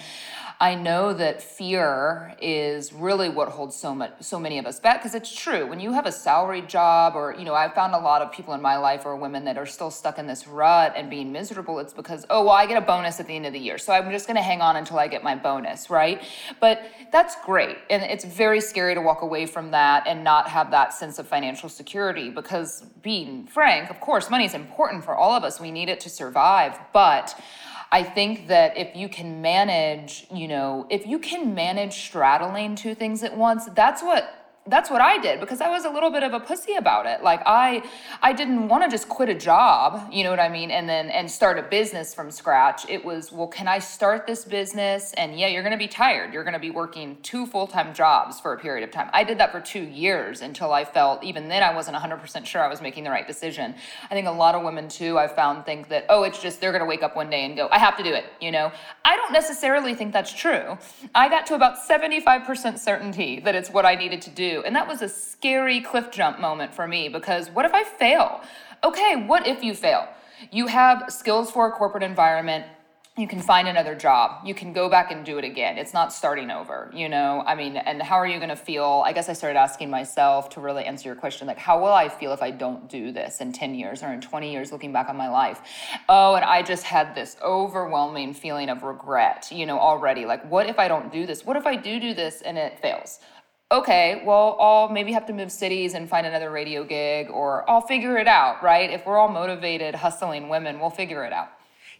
I 0.61 0.75
know 0.75 1.13
that 1.13 1.41
fear 1.41 2.35
is 2.41 2.91
really 2.91 3.29
what 3.29 3.47
holds 3.47 3.77
so 3.77 3.95
much, 3.95 4.11
so 4.19 4.37
many 4.37 4.57
of 4.57 4.65
us 4.65 4.77
back 4.77 4.99
because 4.99 5.15
it's 5.15 5.33
true. 5.33 5.65
When 5.65 5.79
you 5.79 5.93
have 5.93 6.05
a 6.05 6.11
salaried 6.11 6.67
job, 6.67 7.15
or 7.15 7.33
you 7.33 7.45
know, 7.45 7.53
I've 7.53 7.73
found 7.73 7.95
a 7.95 7.97
lot 7.97 8.21
of 8.21 8.33
people 8.33 8.53
in 8.53 8.61
my 8.61 8.75
life 8.75 9.05
or 9.05 9.15
women 9.15 9.45
that 9.45 9.57
are 9.57 9.65
still 9.65 9.89
stuck 9.89 10.19
in 10.19 10.27
this 10.27 10.47
rut 10.47 10.95
and 10.97 11.09
being 11.09 11.31
miserable. 11.31 11.79
It's 11.79 11.93
because 11.93 12.25
oh, 12.29 12.43
well, 12.43 12.53
I 12.53 12.65
get 12.65 12.77
a 12.77 12.85
bonus 12.85 13.21
at 13.21 13.27
the 13.27 13.37
end 13.37 13.45
of 13.45 13.53
the 13.53 13.59
year, 13.59 13.77
so 13.77 13.93
I'm 13.93 14.11
just 14.11 14.27
going 14.27 14.35
to 14.35 14.43
hang 14.43 14.59
on 14.59 14.75
until 14.75 14.99
I 14.99 15.07
get 15.07 15.23
my 15.23 15.33
bonus, 15.33 15.89
right? 15.89 16.21
But 16.59 16.81
that's 17.09 17.37
great, 17.45 17.77
and 17.89 18.03
it's 18.03 18.25
very 18.25 18.59
scary 18.59 18.95
to 18.95 19.01
walk 19.01 19.21
away 19.21 19.45
from 19.45 19.71
that 19.71 20.07
and 20.07 20.25
not 20.25 20.49
have 20.49 20.71
that 20.71 20.91
sense 20.93 21.19
of 21.19 21.27
financial 21.27 21.69
security 21.69 22.29
because, 22.41 22.81
being 23.01 23.45
frank, 23.47 23.89
of 23.89 23.99
course, 23.99 24.29
money 24.29 24.45
is 24.45 24.53
important 24.53 25.03
for 25.03 25.15
all 25.15 25.33
of 25.33 25.43
us. 25.43 25.59
We 25.59 25.71
need 25.71 25.89
it 25.89 25.99
to 26.01 26.09
survive, 26.09 26.77
but 26.93 27.39
I 27.91 28.03
think 28.03 28.47
that 28.47 28.77
if 28.77 28.95
you 28.95 29.09
can 29.09 29.41
manage, 29.41 30.27
you 30.33 30.47
know, 30.47 30.85
if 30.89 31.07
you 31.07 31.19
can 31.19 31.55
manage 31.55 31.93
straddling 31.93 32.75
two 32.75 32.93
things 32.93 33.23
at 33.23 33.35
once, 33.35 33.65
that's 33.75 34.03
what 34.03 34.38
that's 34.67 34.89
what 34.89 35.01
I 35.01 35.17
did 35.17 35.39
because 35.39 35.61
I 35.61 35.69
was 35.69 35.85
a 35.85 35.89
little 35.89 36.11
bit 36.11 36.23
of 36.23 36.33
a 36.33 36.39
pussy 36.39 36.75
about 36.75 37.05
it. 37.05 37.23
Like 37.23 37.41
I 37.45 37.83
I 38.21 38.33
didn't 38.33 38.67
want 38.67 38.83
to 38.83 38.89
just 38.89 39.09
quit 39.09 39.29
a 39.29 39.33
job, 39.33 40.11
you 40.11 40.23
know 40.23 40.29
what 40.29 40.39
I 40.39 40.49
mean, 40.49 40.71
and 40.71 40.87
then 40.87 41.09
and 41.09 41.29
start 41.29 41.57
a 41.57 41.63
business 41.63 42.13
from 42.13 42.29
scratch. 42.29 42.87
It 42.89 43.03
was, 43.03 43.31
well, 43.31 43.47
can 43.47 43.67
I 43.67 43.79
start 43.79 44.27
this 44.27 44.45
business? 44.45 45.13
And 45.13 45.39
yeah, 45.39 45.47
you're 45.47 45.63
going 45.63 45.71
to 45.71 45.77
be 45.77 45.87
tired. 45.87 46.33
You're 46.33 46.43
going 46.43 46.53
to 46.53 46.59
be 46.59 46.69
working 46.69 47.17
two 47.23 47.45
full-time 47.45 47.93
jobs 47.93 48.39
for 48.39 48.53
a 48.53 48.59
period 48.59 48.83
of 48.83 48.91
time. 48.91 49.09
I 49.13 49.23
did 49.23 49.37
that 49.39 49.51
for 49.51 49.61
2 49.61 49.81
years 49.81 50.41
until 50.41 50.71
I 50.71 50.85
felt 50.85 51.23
even 51.23 51.47
then 51.47 51.63
I 51.63 51.73
wasn't 51.73 51.97
100% 51.97 52.45
sure 52.45 52.61
I 52.61 52.67
was 52.67 52.81
making 52.81 53.03
the 53.03 53.09
right 53.09 53.27
decision. 53.27 53.75
I 54.09 54.13
think 54.13 54.27
a 54.27 54.31
lot 54.31 54.55
of 54.55 54.63
women 54.63 54.87
too 54.87 55.17
I 55.17 55.27
found 55.27 55.65
think 55.65 55.89
that 55.89 56.05
oh, 56.09 56.23
it's 56.23 56.41
just 56.41 56.61
they're 56.61 56.71
going 56.71 56.81
to 56.81 56.85
wake 56.85 57.03
up 57.03 57.15
one 57.15 57.29
day 57.29 57.45
and 57.45 57.55
go, 57.55 57.67
I 57.71 57.79
have 57.79 57.97
to 57.97 58.03
do 58.03 58.13
it, 58.13 58.25
you 58.39 58.51
know. 58.51 58.71
I 59.03 59.15
don't 59.15 59.31
necessarily 59.31 59.95
think 59.95 60.13
that's 60.13 60.33
true. 60.33 60.77
I 61.15 61.29
got 61.29 61.47
to 61.47 61.55
about 61.55 61.77
75% 61.77 62.77
certainty 62.77 63.39
that 63.41 63.55
it's 63.55 63.69
what 63.69 63.85
I 63.85 63.95
needed 63.95 64.21
to 64.23 64.29
and 64.65 64.75
that 64.75 64.87
was 64.87 65.01
a 65.01 65.09
scary 65.09 65.79
cliff 65.81 66.11
jump 66.11 66.39
moment 66.39 66.73
for 66.73 66.87
me 66.87 67.09
because 67.09 67.49
what 67.49 67.65
if 67.65 67.73
I 67.73 67.83
fail? 67.83 68.41
Okay, 68.83 69.15
what 69.15 69.47
if 69.47 69.63
you 69.63 69.73
fail? 69.73 70.07
You 70.51 70.67
have 70.67 71.11
skills 71.11 71.51
for 71.51 71.67
a 71.67 71.71
corporate 71.71 72.03
environment. 72.03 72.65
You 73.17 73.27
can 73.27 73.41
find 73.41 73.67
another 73.67 73.95
job. 73.95 74.47
You 74.47 74.53
can 74.53 74.71
go 74.71 74.87
back 74.87 75.11
and 75.11 75.25
do 75.25 75.37
it 75.37 75.43
again. 75.43 75.77
It's 75.77 75.93
not 75.93 76.13
starting 76.13 76.49
over 76.49 76.89
you 76.93 77.09
know? 77.09 77.43
I 77.45 77.55
mean 77.55 77.75
and 77.75 78.01
how 78.01 78.15
are 78.15 78.27
you 78.27 78.37
going 78.37 78.49
to 78.49 78.55
feel? 78.55 79.03
I 79.05 79.11
guess 79.11 79.27
i 79.27 79.33
started 79.33 79.59
asking 79.59 79.89
myself 79.89 80.49
to 80.51 80.61
really 80.61 80.85
answer 80.85 81.09
your 81.09 81.17
question 81.17 81.45
like 81.45 81.57
how 81.57 81.79
will 81.81 81.91
i 81.91 82.07
feel 82.07 82.31
if 82.31 82.41
i 82.41 82.49
don't 82.49 82.89
do 82.89 83.11
this 83.11 83.41
in 83.41 83.51
10 83.51 83.75
years 83.75 84.01
or 84.03 84.13
in 84.13 84.21
20 84.21 84.51
years 84.51 84.71
looking 84.71 84.93
back 84.93 85.09
on 85.09 85.17
my 85.17 85.29
life? 85.29 85.59
Oh 86.07 86.35
and 86.35 86.45
i 86.45 86.61
just 86.61 86.83
had 86.83 87.13
this 87.13 87.35
overwhelming 87.43 88.33
feeling 88.33 88.69
of 88.69 88.83
regret 88.83 89.49
you 89.51 89.65
know 89.65 89.79
already. 89.79 90.25
Like 90.25 90.49
what 90.49 90.69
if 90.69 90.79
i 90.79 90.87
don't 90.87 91.11
do 91.11 91.25
this? 91.25 91.45
What 91.45 91.57
if 91.57 91.65
i 91.65 91.75
do 91.75 91.99
do 91.99 92.13
this 92.13 92.41
and 92.41 92.57
it 92.57 92.79
fails 92.79 93.19
okay, 93.71 94.21
well, 94.25 94.57
I'll 94.59 94.89
maybe 94.89 95.11
have 95.11 95.27
to 95.27 95.33
move 95.33 95.51
cities 95.51 95.93
and 95.93 96.09
find 96.09 96.25
another 96.25 96.49
radio 96.49 96.83
gig, 96.83 97.29
or 97.29 97.69
I'll 97.69 97.81
figure 97.81 98.17
it 98.17 98.27
out, 98.27 98.63
right? 98.63 98.89
If 98.89 99.05
we're 99.05 99.17
all 99.17 99.29
motivated, 99.29 99.95
hustling 99.95 100.49
women, 100.49 100.79
we'll 100.79 100.89
figure 100.89 101.23
it 101.23 101.33
out. 101.33 101.49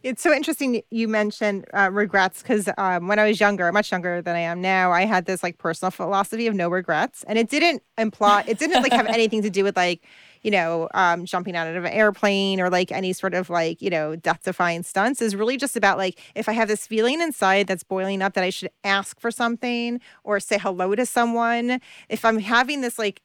It's 0.01 0.21
so 0.21 0.31
interesting 0.31 0.81
you 0.91 1.09
mentioned 1.09 1.65
uh, 1.73 1.89
regrets 1.91 2.41
because 2.41 2.69
um, 2.77 3.09
when 3.09 3.19
I 3.19 3.27
was 3.27 3.39
younger, 3.39 3.69
much 3.73 3.91
younger 3.91 4.21
than 4.21 4.33
I 4.33 4.39
am 4.39 4.61
now, 4.61 4.93
I 4.93 5.05
had 5.05 5.25
this 5.25 5.43
like 5.43 5.57
personal 5.57 5.91
philosophy 5.91 6.47
of 6.47 6.55
no 6.55 6.69
regrets, 6.69 7.25
and 7.27 7.37
it 7.37 7.49
didn't 7.49 7.83
imply 7.97 8.45
it 8.47 8.59
didn't 8.59 8.81
like 8.81 8.93
have 8.93 9.07
anything 9.09 9.41
to 9.41 9.49
do 9.49 9.63
with 9.65 9.75
like 9.75 10.05
you 10.41 10.51
know 10.51 10.87
um, 10.93 11.25
jumping 11.25 11.53
out 11.53 11.67
of 11.67 11.83
an 11.83 11.91
airplane 11.91 12.61
or 12.61 12.69
like 12.69 12.93
any 12.93 13.11
sort 13.11 13.33
of 13.33 13.49
like 13.49 13.81
you 13.81 13.89
know 13.89 14.15
death 14.15 14.41
defying 14.43 14.83
stunts. 14.83 15.21
Is 15.21 15.35
really 15.35 15.57
just 15.57 15.75
about 15.75 15.97
like 15.97 16.17
if 16.33 16.47
I 16.47 16.53
have 16.53 16.69
this 16.69 16.87
feeling 16.87 17.19
inside 17.19 17.67
that's 17.67 17.83
boiling 17.83 18.21
up 18.21 18.35
that 18.35 18.43
I 18.43 18.51
should 18.51 18.71
ask 18.85 19.19
for 19.19 19.31
something 19.31 19.99
or 20.23 20.39
say 20.39 20.57
hello 20.57 20.95
to 20.95 21.05
someone. 21.05 21.81
If 22.07 22.23
I'm 22.23 22.39
having 22.39 22.79
this 22.79 22.97
like 22.97 23.21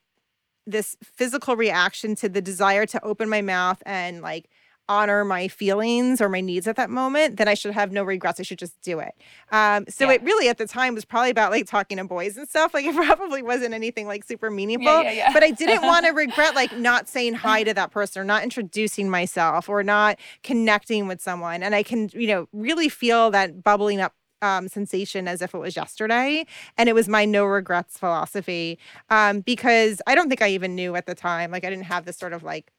this 0.66 0.96
physical 1.02 1.56
reaction 1.56 2.16
to 2.16 2.28
the 2.28 2.40
desire 2.40 2.86
to 2.86 3.04
open 3.04 3.28
my 3.28 3.42
mouth 3.42 3.82
and 3.86 4.22
like 4.22 4.48
honor 4.88 5.24
my 5.24 5.48
feelings 5.48 6.20
or 6.20 6.28
my 6.28 6.40
needs 6.40 6.66
at 6.66 6.76
that 6.76 6.90
moment, 6.90 7.36
then 7.36 7.48
I 7.48 7.54
should 7.54 7.72
have 7.72 7.92
no 7.92 8.04
regrets. 8.04 8.38
I 8.38 8.42
should 8.42 8.58
just 8.58 8.80
do 8.82 8.98
it. 8.98 9.14
Um, 9.50 9.86
so 9.88 10.06
yeah. 10.06 10.14
it 10.14 10.22
really 10.22 10.48
at 10.48 10.58
the 10.58 10.66
time 10.66 10.94
was 10.94 11.04
probably 11.04 11.30
about 11.30 11.50
like 11.50 11.66
talking 11.66 11.98
to 11.98 12.04
boys 12.04 12.36
and 12.36 12.48
stuff. 12.48 12.74
Like 12.74 12.84
it 12.84 12.94
probably 12.94 13.42
wasn't 13.42 13.74
anything 13.74 14.06
like 14.06 14.24
super 14.24 14.50
meaningful. 14.50 15.02
Yeah, 15.02 15.10
yeah, 15.12 15.32
but 15.32 15.42
I 15.42 15.50
didn't 15.50 15.82
want 15.86 16.06
to 16.06 16.12
regret 16.12 16.54
like 16.54 16.76
not 16.76 17.08
saying 17.08 17.34
hi 17.34 17.62
to 17.64 17.74
that 17.74 17.90
person 17.90 18.22
or 18.22 18.24
not 18.24 18.42
introducing 18.42 19.08
myself 19.08 19.68
or 19.68 19.82
not 19.82 20.18
connecting 20.42 21.08
with 21.08 21.20
someone. 21.20 21.62
And 21.62 21.74
I 21.74 21.82
can, 21.82 22.10
you 22.12 22.26
know, 22.26 22.48
really 22.52 22.88
feel 22.88 23.30
that 23.30 23.62
bubbling 23.62 24.00
up 24.00 24.14
um, 24.44 24.68
sensation 24.68 25.26
as 25.26 25.42
if 25.42 25.54
it 25.54 25.58
was 25.58 25.74
yesterday. 25.74 26.46
And 26.76 26.88
it 26.88 26.94
was 26.94 27.08
my 27.08 27.24
no 27.24 27.46
regrets 27.46 27.98
philosophy 27.98 28.78
um, 29.10 29.40
because 29.40 30.02
I 30.06 30.14
don't 30.14 30.28
think 30.28 30.42
I 30.42 30.50
even 30.50 30.74
knew 30.74 30.94
at 30.96 31.06
the 31.06 31.14
time. 31.14 31.50
Like 31.50 31.64
I 31.64 31.70
didn't 31.70 31.86
have 31.86 32.04
this 32.04 32.18
sort 32.18 32.32
of 32.32 32.42
like 32.42 32.70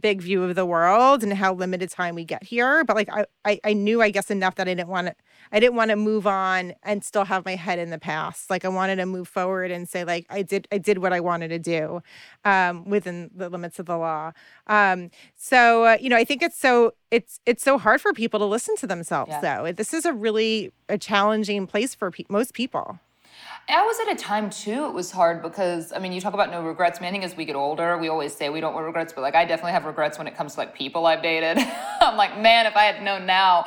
big 0.00 0.20
view 0.20 0.42
of 0.44 0.54
the 0.54 0.66
world 0.66 1.22
and 1.22 1.32
how 1.32 1.54
limited 1.54 1.90
time 1.90 2.14
we 2.14 2.24
get 2.24 2.42
here 2.42 2.84
but 2.84 2.96
like 2.96 3.08
I, 3.10 3.24
I 3.44 3.60
i 3.64 3.72
knew 3.72 4.02
i 4.02 4.10
guess 4.10 4.30
enough 4.30 4.56
that 4.56 4.68
i 4.68 4.74
didn't 4.74 4.88
want 4.88 5.08
to 5.08 5.14
i 5.52 5.60
didn't 5.60 5.74
want 5.74 5.90
to 5.90 5.96
move 5.96 6.26
on 6.26 6.74
and 6.82 7.04
still 7.04 7.24
have 7.24 7.44
my 7.44 7.54
head 7.54 7.78
in 7.78 7.90
the 7.90 7.98
past. 7.98 8.50
Like 8.50 8.64
i 8.64 8.68
wanted 8.68 8.96
to 8.96 9.06
move 9.06 9.28
forward 9.28 9.70
and 9.70 9.88
say 9.88 10.04
like 10.04 10.26
i 10.30 10.42
did 10.42 10.68
i 10.72 10.78
did 10.78 10.98
what 10.98 11.12
i 11.12 11.20
wanted 11.20 11.48
to 11.48 11.58
do 11.58 12.02
um, 12.44 12.84
within 12.84 13.30
the 13.34 13.48
limits 13.48 13.78
of 13.78 13.86
the 13.86 13.96
law. 13.96 14.32
Um, 14.66 15.10
so 15.36 15.84
uh, 15.84 15.96
you 16.00 16.08
know 16.08 16.16
i 16.16 16.24
think 16.24 16.42
it's 16.42 16.58
so 16.58 16.92
it's 17.10 17.40
it's 17.46 17.62
so 17.62 17.78
hard 17.78 18.00
for 18.00 18.12
people 18.12 18.38
to 18.40 18.46
listen 18.46 18.76
to 18.76 18.86
themselves 18.86 19.30
yeah. 19.30 19.40
though. 19.40 19.72
This 19.72 19.92
is 19.92 20.04
a 20.04 20.12
really 20.12 20.72
a 20.88 20.98
challenging 20.98 21.66
place 21.66 21.94
for 21.94 22.10
pe- 22.10 22.24
most 22.28 22.54
people 22.54 23.00
I 23.72 23.82
was 23.82 23.98
at 24.00 24.12
a 24.12 24.16
time 24.16 24.50
too, 24.50 24.86
it 24.86 24.92
was 24.92 25.10
hard 25.10 25.42
because, 25.42 25.92
I 25.92 25.98
mean, 25.98 26.12
you 26.12 26.20
talk 26.20 26.34
about 26.34 26.50
no 26.50 26.62
regrets. 26.62 26.98
Think 26.98 27.24
as 27.24 27.36
we 27.36 27.44
get 27.44 27.56
older, 27.56 27.98
we 27.98 28.08
always 28.08 28.34
say 28.34 28.50
we 28.50 28.60
don't 28.60 28.74
want 28.74 28.86
regrets, 28.86 29.12
but 29.12 29.22
like 29.22 29.34
I 29.34 29.44
definitely 29.44 29.72
have 29.72 29.84
regrets 29.84 30.18
when 30.18 30.26
it 30.26 30.36
comes 30.36 30.54
to 30.54 30.60
like 30.60 30.74
people 30.74 31.06
I've 31.06 31.22
dated. 31.22 31.58
I'm 32.00 32.16
like, 32.16 32.38
man, 32.38 32.66
if 32.66 32.76
I 32.76 32.84
had 32.84 33.02
known 33.02 33.26
now, 33.26 33.64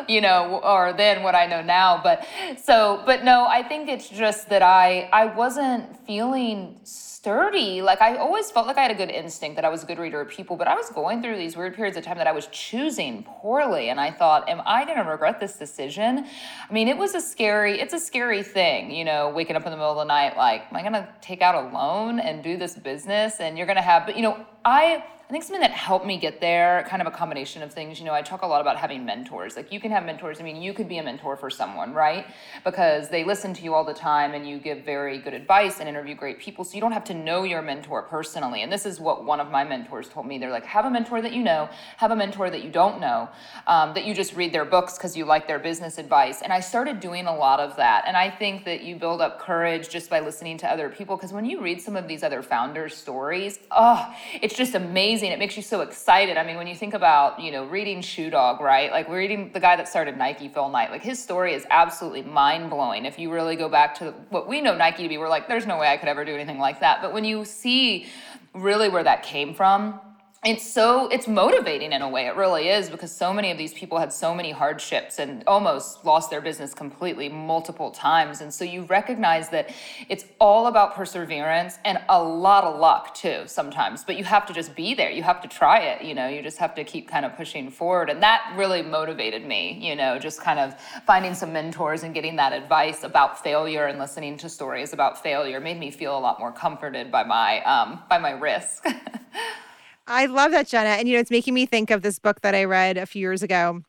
you 0.08 0.20
know, 0.20 0.60
or 0.62 0.92
then 0.92 1.22
what 1.22 1.34
I 1.34 1.46
know 1.46 1.62
now. 1.62 2.00
But 2.02 2.26
so, 2.62 3.02
but 3.06 3.24
no, 3.24 3.46
I 3.46 3.62
think 3.62 3.88
it's 3.88 4.08
just 4.08 4.48
that 4.48 4.62
I, 4.62 5.08
I 5.12 5.26
wasn't 5.26 6.04
feeling 6.06 6.80
sturdy. 7.26 7.82
Like 7.82 8.00
I 8.00 8.18
always 8.18 8.52
felt 8.52 8.68
like 8.68 8.76
I 8.76 8.82
had 8.82 8.92
a 8.92 8.94
good 8.94 9.10
instinct 9.10 9.56
that 9.56 9.64
I 9.64 9.68
was 9.68 9.82
a 9.82 9.86
good 9.86 9.98
reader 9.98 10.20
of 10.20 10.28
people, 10.28 10.56
but 10.56 10.68
I 10.68 10.76
was 10.76 10.90
going 10.90 11.22
through 11.22 11.36
these 11.36 11.56
weird 11.56 11.74
periods 11.74 11.96
of 11.96 12.04
time 12.04 12.18
that 12.18 12.28
I 12.28 12.32
was 12.32 12.46
choosing 12.52 13.24
poorly. 13.24 13.88
And 13.88 13.98
I 13.98 14.12
thought, 14.12 14.48
am 14.48 14.62
I 14.64 14.84
going 14.84 14.96
to 14.96 15.10
regret 15.10 15.40
this 15.40 15.56
decision? 15.56 16.24
I 16.70 16.72
mean, 16.72 16.86
it 16.86 16.96
was 16.96 17.16
a 17.16 17.20
scary, 17.20 17.80
it's 17.80 17.94
a 17.94 17.98
scary 17.98 18.44
thing, 18.44 18.92
you 18.92 19.04
know, 19.04 19.30
waking 19.30 19.56
up 19.56 19.64
in 19.64 19.72
the 19.72 19.76
middle 19.76 19.90
of 19.90 19.96
the 19.96 20.04
night, 20.04 20.36
like, 20.36 20.66
am 20.70 20.76
I 20.76 20.82
going 20.82 20.92
to 20.92 21.08
take 21.20 21.42
out 21.42 21.56
a 21.56 21.74
loan 21.74 22.20
and 22.20 22.44
do 22.44 22.56
this 22.56 22.76
business? 22.76 23.40
And 23.40 23.58
you're 23.58 23.66
going 23.66 23.74
to 23.74 23.82
have, 23.82 24.06
but 24.06 24.14
you 24.14 24.22
know, 24.22 24.46
I, 24.64 25.02
I 25.28 25.32
think 25.32 25.42
something 25.42 25.60
that 25.60 25.72
helped 25.72 26.06
me 26.06 26.18
get 26.18 26.40
there, 26.40 26.86
kind 26.88 27.02
of 27.02 27.08
a 27.08 27.10
combination 27.10 27.60
of 27.60 27.72
things. 27.72 27.98
You 27.98 28.04
know, 28.04 28.14
I 28.14 28.22
talk 28.22 28.42
a 28.42 28.46
lot 28.46 28.60
about 28.60 28.76
having 28.76 29.04
mentors. 29.04 29.56
Like 29.56 29.72
you 29.72 29.80
can 29.80 29.90
have 29.90 30.06
mentors. 30.06 30.38
I 30.38 30.44
mean, 30.44 30.62
you 30.62 30.72
could 30.72 30.88
be 30.88 30.98
a 30.98 31.02
mentor 31.02 31.36
for 31.36 31.50
someone, 31.50 31.92
right? 31.92 32.28
Because 32.64 33.08
they 33.08 33.24
listen 33.24 33.52
to 33.54 33.64
you 33.64 33.74
all 33.74 33.82
the 33.82 33.92
time 33.92 34.34
and 34.34 34.48
you 34.48 34.60
give 34.60 34.84
very 34.84 35.18
good 35.18 35.34
advice 35.34 35.80
and 35.80 35.88
interview 35.88 36.14
great 36.14 36.38
people. 36.38 36.62
So 36.62 36.76
you 36.76 36.80
don't 36.80 36.92
have 36.92 37.02
to 37.06 37.14
know 37.14 37.42
your 37.42 37.60
mentor 37.60 38.02
personally. 38.02 38.62
And 38.62 38.72
this 38.72 38.86
is 38.86 39.00
what 39.00 39.24
one 39.24 39.40
of 39.40 39.50
my 39.50 39.64
mentors 39.64 40.08
told 40.08 40.26
me. 40.26 40.38
They're 40.38 40.52
like, 40.52 40.64
have 40.64 40.84
a 40.84 40.90
mentor 40.90 41.20
that 41.20 41.32
you 41.32 41.42
know, 41.42 41.68
have 41.96 42.12
a 42.12 42.16
mentor 42.16 42.48
that 42.48 42.62
you 42.62 42.70
don't 42.70 43.00
know, 43.00 43.28
um, 43.66 43.94
that 43.94 44.04
you 44.04 44.14
just 44.14 44.36
read 44.36 44.52
their 44.52 44.64
books 44.64 44.96
because 44.96 45.16
you 45.16 45.24
like 45.24 45.48
their 45.48 45.58
business 45.58 45.98
advice. 45.98 46.40
And 46.40 46.52
I 46.52 46.60
started 46.60 47.00
doing 47.00 47.26
a 47.26 47.34
lot 47.34 47.58
of 47.58 47.74
that. 47.78 48.04
And 48.06 48.16
I 48.16 48.30
think 48.30 48.64
that 48.64 48.84
you 48.84 48.94
build 48.94 49.20
up 49.20 49.40
courage 49.40 49.88
just 49.88 50.08
by 50.08 50.20
listening 50.20 50.56
to 50.58 50.70
other 50.70 50.88
people. 50.88 51.16
Because 51.16 51.32
when 51.32 51.44
you 51.44 51.60
read 51.60 51.80
some 51.80 51.96
of 51.96 52.06
these 52.06 52.22
other 52.22 52.44
founders' 52.44 52.96
stories, 52.96 53.58
oh, 53.72 54.14
it's 54.40 54.54
just 54.54 54.76
amazing 54.76 55.15
amazing. 55.16 55.32
It 55.32 55.38
makes 55.38 55.56
you 55.56 55.62
so 55.62 55.80
excited. 55.80 56.36
I 56.36 56.44
mean, 56.44 56.56
when 56.56 56.66
you 56.66 56.74
think 56.74 56.92
about, 56.92 57.40
you 57.40 57.50
know, 57.50 57.64
reading 57.64 58.02
Shoe 58.02 58.28
Dog, 58.28 58.60
right? 58.60 58.90
Like 58.90 59.08
we're 59.08 59.16
reading 59.16 59.50
the 59.50 59.60
guy 59.60 59.74
that 59.74 59.88
started 59.88 60.18
Nike, 60.18 60.46
Phil 60.46 60.68
Knight. 60.68 60.90
Like 60.90 61.00
his 61.00 61.22
story 61.22 61.54
is 61.54 61.66
absolutely 61.70 62.20
mind 62.20 62.68
blowing. 62.68 63.06
If 63.06 63.18
you 63.18 63.32
really 63.32 63.56
go 63.56 63.66
back 63.66 63.94
to 64.00 64.12
what 64.28 64.46
we 64.46 64.60
know 64.60 64.76
Nike 64.76 65.04
to 65.04 65.08
be, 65.08 65.16
we're 65.16 65.30
like, 65.30 65.48
there's 65.48 65.66
no 65.66 65.78
way 65.78 65.88
I 65.88 65.96
could 65.96 66.10
ever 66.10 66.22
do 66.26 66.34
anything 66.34 66.58
like 66.58 66.80
that. 66.80 67.00
But 67.00 67.14
when 67.14 67.24
you 67.24 67.46
see 67.46 68.08
really 68.52 68.90
where 68.90 69.04
that 69.04 69.22
came 69.22 69.54
from, 69.54 69.98
it's 70.44 70.70
so 70.70 71.08
it's 71.08 71.26
motivating 71.26 71.92
in 71.92 72.02
a 72.02 72.08
way 72.08 72.26
it 72.26 72.36
really 72.36 72.68
is 72.68 72.90
because 72.90 73.10
so 73.10 73.32
many 73.32 73.50
of 73.50 73.58
these 73.58 73.72
people 73.72 73.98
had 73.98 74.12
so 74.12 74.34
many 74.34 74.52
hardships 74.52 75.18
and 75.18 75.42
almost 75.46 76.04
lost 76.04 76.30
their 76.30 76.40
business 76.40 76.74
completely 76.74 77.28
multiple 77.28 77.90
times. 77.90 78.40
And 78.42 78.52
so 78.52 78.64
you 78.64 78.82
recognize 78.82 79.48
that 79.48 79.74
it's 80.08 80.24
all 80.38 80.66
about 80.66 80.94
perseverance 80.94 81.78
and 81.84 81.98
a 82.08 82.22
lot 82.22 82.64
of 82.64 82.78
luck 82.78 83.14
too 83.14 83.42
sometimes 83.46 84.04
but 84.04 84.16
you 84.16 84.24
have 84.24 84.46
to 84.46 84.52
just 84.52 84.76
be 84.76 84.94
there. 84.94 85.10
You 85.10 85.22
have 85.22 85.40
to 85.42 85.48
try 85.48 85.80
it 85.80 86.04
you 86.04 86.14
know 86.14 86.28
you 86.28 86.42
just 86.42 86.58
have 86.58 86.74
to 86.76 86.84
keep 86.84 87.08
kind 87.08 87.24
of 87.24 87.34
pushing 87.36 87.70
forward. 87.70 88.10
And 88.10 88.22
that 88.22 88.54
really 88.56 88.82
motivated 88.82 89.44
me 89.44 89.78
you 89.82 89.96
know 89.96 90.18
just 90.18 90.40
kind 90.40 90.60
of 90.60 90.78
finding 91.06 91.34
some 91.34 91.52
mentors 91.52 92.02
and 92.02 92.14
getting 92.14 92.36
that 92.36 92.52
advice 92.52 93.02
about 93.04 93.42
failure 93.42 93.86
and 93.86 93.98
listening 93.98 94.36
to 94.38 94.48
stories 94.48 94.92
about 94.92 95.22
failure 95.22 95.60
made 95.60 95.78
me 95.78 95.90
feel 95.90 96.16
a 96.16 96.20
lot 96.20 96.38
more 96.38 96.52
comforted 96.52 97.10
by 97.10 97.24
my 97.24 97.62
um, 97.64 98.00
by 98.08 98.18
my 98.18 98.30
risk 98.30 98.84
I 100.06 100.26
love 100.26 100.52
that, 100.52 100.68
Jenna. 100.68 100.90
And, 100.90 101.08
you 101.08 101.14
know, 101.14 101.20
it's 101.20 101.30
making 101.30 101.54
me 101.54 101.66
think 101.66 101.90
of 101.90 102.02
this 102.02 102.18
book 102.18 102.40
that 102.42 102.54
I 102.54 102.64
read 102.64 102.96
a 102.96 103.06
few 103.06 103.20
years 103.20 103.42
ago 103.42 103.82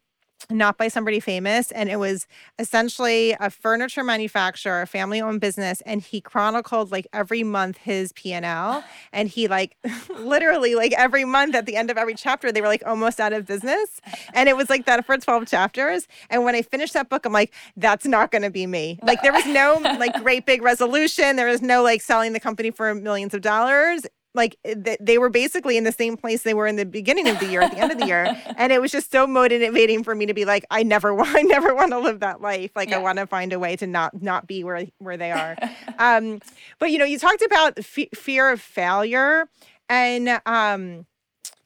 not 0.50 0.78
by 0.78 0.88
somebody 0.88 1.20
famous. 1.20 1.72
And 1.72 1.90
it 1.90 1.98
was 1.98 2.28
essentially 2.60 3.36
a 3.40 3.50
furniture 3.50 4.04
manufacturer 4.04 4.82
a 4.82 4.88
family 4.88 5.20
owned 5.22 5.42
business 5.42 5.82
and 5.82 6.02
he 6.02 6.22
chronicled 6.22 6.92
like 6.92 7.08
every 7.12 7.44
month 7.44 7.78
his 7.78 8.12
p&l 8.14 8.84
and 9.12 9.30
he 9.30 9.48
like 9.48 9.76
literally 10.20 10.76
like 10.76 10.94
every 10.94 11.26
month 11.26 11.56
at 11.56 11.66
the 11.66 11.76
end 11.76 11.90
of 11.92 11.98
every 11.98 12.16
chapter 12.16 12.52
they 12.52 12.62
were 12.62 12.68
like 12.68 12.84
almost 12.86 13.20
out 13.20 13.34
of 13.34 13.46
business. 13.46 14.00
And 14.34 14.48
it 14.48 14.56
was 14.56 14.70
like 14.70 14.86
that 14.86 15.06
for 15.06 15.18
12 15.18 15.48
chapters. 15.48 16.08
And 16.30 16.44
when 16.44 16.56
i 16.56 16.62
finished 16.62 16.94
that 16.94 17.10
book 17.10 17.26
i'm 17.26 17.34
like 17.34 17.54
that's 17.76 18.06
not 18.06 18.32
going 18.32 18.44
to 18.44 18.50
be 18.50 18.68
me. 18.68 19.00
Like 19.04 19.22
there 19.22 19.34
was 19.34 19.46
no 19.46 19.80
like 20.00 20.14
great 20.22 20.46
big 20.46 20.62
resolution. 20.62 21.36
There 21.36 21.48
was 21.48 21.62
no 21.62 21.84
like 21.84 22.02
selling 22.02 22.34
the 22.34 22.40
company 22.40 22.72
for 22.72 22.94
millions 22.94 23.34
of 23.34 23.42
dollars 23.42 24.06
like 24.38 24.58
eh, 24.63 24.95
they 25.00 25.17
were 25.17 25.30
basically 25.30 25.76
in 25.76 25.84
the 25.84 25.91
same 25.91 26.15
place 26.15 26.43
they 26.43 26.54
were 26.54 26.67
in 26.67 26.78
the 26.78 26.86
beginning 26.86 27.28
of 27.28 27.39
the 27.39 27.47
year 27.47 27.62
at 27.62 27.71
the 27.71 27.80
end 27.80 27.91
of 27.91 27.97
the 27.97 28.06
year. 28.06 28.41
And 28.58 28.71
it 28.71 28.82
was 28.82 28.91
just 28.91 29.12
so 29.12 29.28
motivating 29.28 30.04
for 30.04 30.15
me 30.15 30.26
to 30.26 30.34
be 30.34 30.45
like 30.45 30.65
i 30.71 30.82
never 30.82 31.13
want 31.13 31.30
i 31.36 31.41
never 31.41 31.76
want 31.76 31.91
to 31.91 32.00
live 32.00 32.21
that 32.21 32.41
life. 32.41 32.71
Like 32.76 32.89
yeah. 32.89 32.97
i 32.97 33.00
want 33.00 33.17
to 33.19 33.28
find 33.28 33.52
a 33.54 33.60
way 33.60 33.76
to 33.76 33.88
not 33.88 34.21
not 34.21 34.47
be 34.47 34.63
where 34.63 34.86
where 35.00 35.17
they 35.17 35.32
are. 35.32 35.58
Um 36.00 36.39
but 36.80 36.91
you 36.91 37.00
know 37.00 37.06
you 37.06 37.17
talked 37.17 37.41
about 37.41 37.80
f- 37.80 38.10
fear 38.13 38.52
of 38.52 38.62
failure. 38.62 39.50
And 39.89 40.39
um 40.45 41.06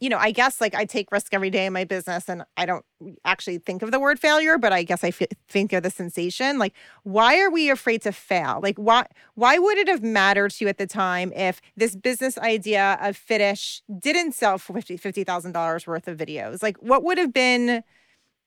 you 0.02 0.10
know, 0.10 0.18
I 0.18 0.32
guess 0.32 0.60
like 0.60 0.74
I 0.74 0.84
take 0.84 1.12
risk 1.12 1.32
every 1.32 1.52
day 1.52 1.68
in 1.68 1.74
my 1.74 1.84
business 1.84 2.28
and 2.28 2.44
I 2.58 2.66
don't 2.66 2.84
actually 3.24 3.60
think 3.60 3.84
of 3.84 3.92
the 3.92 4.00
word 4.00 4.20
failure, 4.20 4.58
but 4.58 4.74
I 4.74 4.82
guess 4.82 5.04
I 5.04 5.10
f- 5.10 5.22
think 5.48 5.72
of 5.74 5.84
the 5.84 5.92
sensation. 5.92 6.58
Like, 6.58 6.74
why 7.04 7.40
are 7.40 7.52
we 7.52 7.70
afraid 7.70 8.02
to 8.02 8.12
fail? 8.12 8.60
Like, 8.64 8.78
why, 8.78 9.06
why 9.36 9.60
would 9.60 9.78
it 9.78 9.88
have 9.88 10.02
mattered 10.02 10.52
to 10.54 10.66
you 10.66 10.70
at 10.70 10.80
the 10.80 10.88
time 10.88 11.32
if 11.34 11.62
this 11.78 11.96
business 11.96 12.40
idea 12.40 12.98
of 13.00 13.16
Fitish 13.16 13.84
didn't 14.00 14.34
sell 14.34 14.58
for 14.58 14.74
$50,000 14.74 15.88
worth 15.88 16.08
of 16.08 16.18
videos? 16.18 16.64
Like, 16.64 16.78
what 16.78 17.04
would 17.04 17.20
have 17.20 17.32
been 17.32 17.84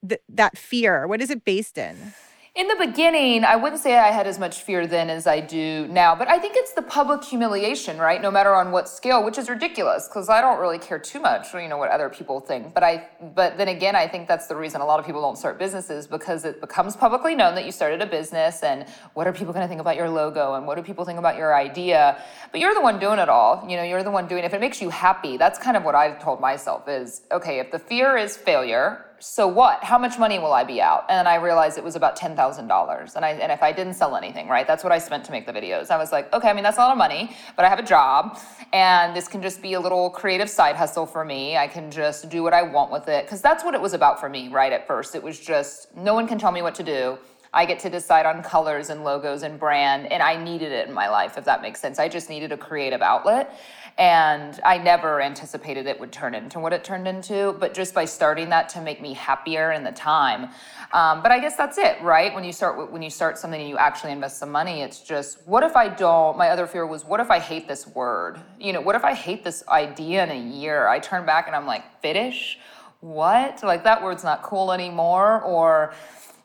th- 0.07 0.21
that 0.29 0.59
fear? 0.59 1.07
What 1.07 1.23
is 1.23 1.31
it 1.31 1.45
based 1.45 1.79
in? 1.79 2.14
In 2.57 2.69
the 2.69 2.77
beginning, 2.77 3.43
I 3.43 3.57
wouldn't 3.57 3.83
say 3.83 3.99
I 3.99 4.12
had 4.12 4.29
as 4.29 4.38
much 4.38 4.62
fear 4.62 4.87
then 4.87 5.11
as 5.11 5.27
I 5.27 5.40
do 5.40 5.88
now, 5.88 6.14
but 6.14 6.29
I 6.29 6.38
think 6.38 6.55
it's 6.57 6.73
the 6.73 6.83
public 6.83 7.25
humiliation, 7.25 7.99
right? 7.99 8.23
No 8.23 8.31
matter 8.31 8.55
on 8.55 8.71
what 8.71 8.88
scale, 8.88 9.25
which 9.25 9.38
is 9.38 9.49
ridiculous 9.49 10.07
because 10.07 10.29
I 10.29 10.40
don't 10.40 10.61
really 10.61 10.79
care 10.79 11.01
too 11.01 11.19
much, 11.19 11.53
you 11.53 11.67
know, 11.67 11.79
what 11.79 11.90
other 11.90 12.09
people 12.09 12.38
think. 12.38 12.73
But 12.73 12.85
I, 12.85 13.09
but 13.35 13.59
then 13.59 13.67
again, 13.67 13.97
I 13.97 14.07
think 14.07 14.29
that's 14.29 14.47
the 14.47 14.55
reason 14.55 14.81
a 14.81 14.87
lot 14.87 15.01
of 15.01 15.05
people 15.05 15.21
don't 15.21 15.37
start 15.37 15.59
businesses 15.59 16.07
because 16.07 16.45
it 16.45 16.61
becomes 16.61 16.95
publicly 16.95 17.35
known 17.35 17.57
that 17.57 17.64
you 17.67 17.73
started 17.73 18.01
a 18.01 18.07
business, 18.07 18.62
and 18.62 18.87
what 19.14 19.27
are 19.27 19.33
people 19.33 19.53
going 19.53 19.64
to 19.64 19.69
think 19.69 19.81
about 19.81 19.97
your 19.97 20.09
logo, 20.09 20.55
and 20.55 20.64
what 20.64 20.77
do 20.77 20.85
people 20.85 21.05
think 21.05 21.19
about 21.19 21.37
your 21.37 21.57
idea? 21.57 22.23
But 22.53 22.61
you're 22.61 22.75
the 22.75 22.83
one 22.83 23.01
doing 23.01 23.19
it 23.19 23.29
all. 23.29 23.69
You 23.69 23.77
know, 23.79 23.83
you're 23.83 24.05
the 24.05 24.12
one 24.12 24.29
doing. 24.29 24.45
It. 24.45 24.47
If 24.47 24.55
it 24.55 24.61
makes 24.61 24.81
you 24.81 24.90
happy, 24.90 25.38
that's 25.38 25.59
kind 25.59 25.77
of 25.77 25.83
what 25.83 25.97
I 25.97 26.12
told 26.12 26.40
myself 26.40 26.87
is 26.87 27.23
okay. 27.33 27.59
If 27.59 27.73
the 27.73 27.81
fear 27.81 28.17
is 28.17 28.37
failure 28.37 29.07
so 29.26 29.48
what? 29.48 29.82
How 29.82 29.96
much 29.96 30.18
money 30.18 30.38
will 30.38 30.52
I 30.52 30.64
be 30.64 30.82
out? 30.82 31.06
And 31.08 31.26
I 31.26 31.37
realized 31.37 31.78
it 31.78 31.82
was 31.82 31.96
about 31.96 32.14
ten 32.14 32.37
thousand 32.37 32.68
dollars. 32.68 33.16
And 33.16 33.24
I 33.24 33.30
and 33.30 33.50
if 33.50 33.62
I 33.62 33.72
didn't 33.72 33.94
sell 33.94 34.16
anything, 34.16 34.48
right, 34.48 34.66
that's 34.66 34.84
what 34.84 34.92
I 34.92 34.98
spent 34.98 35.24
to 35.24 35.32
make 35.32 35.46
the 35.46 35.52
videos. 35.52 35.90
I 35.90 35.96
was 35.96 36.12
like, 36.12 36.30
okay, 36.34 36.50
I 36.50 36.52
mean 36.52 36.62
that's 36.62 36.76
a 36.76 36.80
lot 36.80 36.92
of 36.92 36.98
money, 36.98 37.34
but 37.56 37.64
I 37.64 37.70
have 37.70 37.78
a 37.78 37.84
job, 37.84 38.38
and 38.74 39.16
this 39.16 39.26
can 39.26 39.40
just 39.40 39.62
be 39.62 39.72
a 39.72 39.80
little 39.80 40.10
creative 40.10 40.50
side 40.50 40.76
hustle 40.76 41.06
for 41.06 41.24
me. 41.24 41.56
I 41.56 41.66
can 41.66 41.90
just 41.90 42.28
do 42.28 42.42
what 42.42 42.52
I 42.52 42.62
want 42.62 42.92
with 42.92 43.08
it 43.08 43.24
because 43.24 43.40
that's 43.40 43.64
what 43.64 43.72
it 43.72 43.80
was 43.80 43.94
about 43.94 44.20
for 44.20 44.28
me, 44.28 44.48
right? 44.48 44.72
At 44.72 44.87
first, 44.87 45.14
it 45.14 45.22
was 45.22 45.40
just 45.40 45.96
no 45.96 46.12
one 46.12 46.28
can 46.28 46.38
tell 46.38 46.52
me 46.52 46.60
what 46.60 46.74
to 46.74 46.82
do. 46.82 47.16
I 47.54 47.64
get 47.64 47.78
to 47.80 47.88
decide 47.88 48.26
on 48.26 48.42
colors 48.42 48.90
and 48.90 49.04
logos 49.04 49.42
and 49.42 49.58
brand, 49.58 50.12
and 50.12 50.22
I 50.22 50.37
needed 50.37 50.72
it 50.72 50.88
in 50.88 50.92
my 50.92 51.08
life, 51.08 51.38
if 51.38 51.44
that 51.44 51.62
makes 51.62 51.80
sense. 51.80 51.98
I 51.98 52.08
just 52.08 52.28
needed 52.28 52.52
a 52.52 52.56
creative 52.56 53.00
outlet. 53.00 53.58
And 53.96 54.59
I 54.64 54.78
never 54.78 55.22
anticipated 55.22 55.87
it 55.87 56.00
would 56.00 56.11
turn 56.11 56.35
into 56.35 56.59
what 56.59 56.72
it 56.72 56.83
turned 56.83 57.07
into, 57.07 57.54
but 57.61 57.74
just 57.74 57.94
by 57.94 58.07
starting 58.07 58.48
that 58.48 58.68
to 58.70 58.80
make 58.80 59.00
me 59.00 59.14
happier 59.14 59.70
in 59.70 59.85
the 59.85 59.92
time. 59.92 60.50
Um, 60.92 61.22
but 61.22 61.30
I 61.30 61.38
guess 61.38 61.57
that's 61.57 61.78
it, 61.78 62.02
right? 62.02 62.35
When 62.35 62.42
you 62.42 62.52
start 62.52 62.90
when 62.90 63.02
you 63.02 63.11
start 63.11 63.38
something 63.38 63.61
and 63.61 63.68
you 63.68 63.78
actually 63.78 64.11
invest 64.11 64.38
some 64.38 64.50
money, 64.50 64.83
it's 64.83 65.00
just 65.00 65.46
what 65.46 65.62
if 65.62 65.76
I 65.76 65.88
don't? 65.88 66.37
My 66.37 66.48
other 66.48 66.66
fear 66.66 66.87
was 66.87 67.04
what 67.04 67.20
if 67.20 67.30
I 67.30 67.38
hate 67.38 67.68
this 67.68 67.87
word? 67.87 68.40
You 68.59 68.72
know, 68.72 68.80
what 68.80 68.96
if 68.96 69.04
I 69.04 69.14
hate 69.14 69.44
this 69.44 69.62
idea 69.68 70.24
in 70.24 70.30
a 70.30 70.59
year? 70.59 70.88
I 70.88 70.98
turn 70.98 71.24
back 71.24 71.46
and 71.46 71.54
I'm 71.54 71.66
like, 71.66 72.00
fetish? 72.02 72.59
What? 73.00 73.62
Like 73.62 73.85
that 73.85 74.02
word's 74.02 74.24
not 74.24 74.42
cool 74.42 74.72
anymore, 74.72 75.40
or 75.42 75.94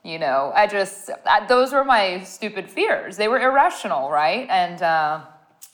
you 0.04 0.18
know 0.18 0.52
i 0.56 0.66
just 0.66 1.12
those 1.50 1.74
were 1.74 1.84
my 1.84 2.24
stupid 2.24 2.70
fears 2.70 3.18
they 3.18 3.28
were 3.28 3.38
irrational 3.38 4.10
right 4.10 4.48
and 4.50 4.82
uh, 4.82 5.20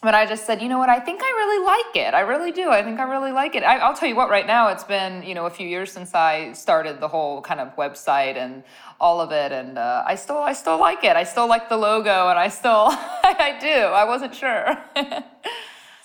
but 0.05 0.15
I 0.15 0.25
just 0.25 0.45
said, 0.45 0.61
you 0.61 0.69
know 0.69 0.77
what? 0.77 0.87
I 0.87 0.99
think 0.99 1.21
I 1.21 1.25
really 1.25 1.65
like 1.65 2.07
it. 2.07 2.13
I 2.13 2.21
really 2.21 2.51
do. 2.51 2.69
I 2.69 2.83
think 2.83 2.99
I 2.99 3.03
really 3.03 3.31
like 3.31 3.55
it. 3.55 3.63
I, 3.63 3.85
will 3.87 3.95
tell 3.95 4.07
you 4.07 4.15
what. 4.15 4.29
Right 4.29 4.47
now, 4.47 4.69
it's 4.69 4.83
been 4.83 5.23
you 5.23 5.35
know 5.35 5.45
a 5.45 5.49
few 5.49 5.67
years 5.67 5.91
since 5.91 6.15
I 6.15 6.53
started 6.53 6.99
the 6.99 7.07
whole 7.07 7.41
kind 7.41 7.59
of 7.59 7.75
website 7.75 8.37
and 8.37 8.63
all 8.99 9.19
of 9.19 9.31
it, 9.31 9.51
and 9.51 9.77
uh, 9.77 10.03
I 10.05 10.15
still 10.15 10.37
I 10.37 10.53
still 10.53 10.79
like 10.79 11.03
it. 11.03 11.15
I 11.15 11.23
still 11.23 11.47
like 11.47 11.67
the 11.67 11.77
logo, 11.77 12.29
and 12.29 12.39
I 12.39 12.47
still 12.47 12.87
I 12.89 13.57
do. 13.59 13.67
I 13.67 14.05
wasn't 14.05 14.33
sure. 14.33 14.77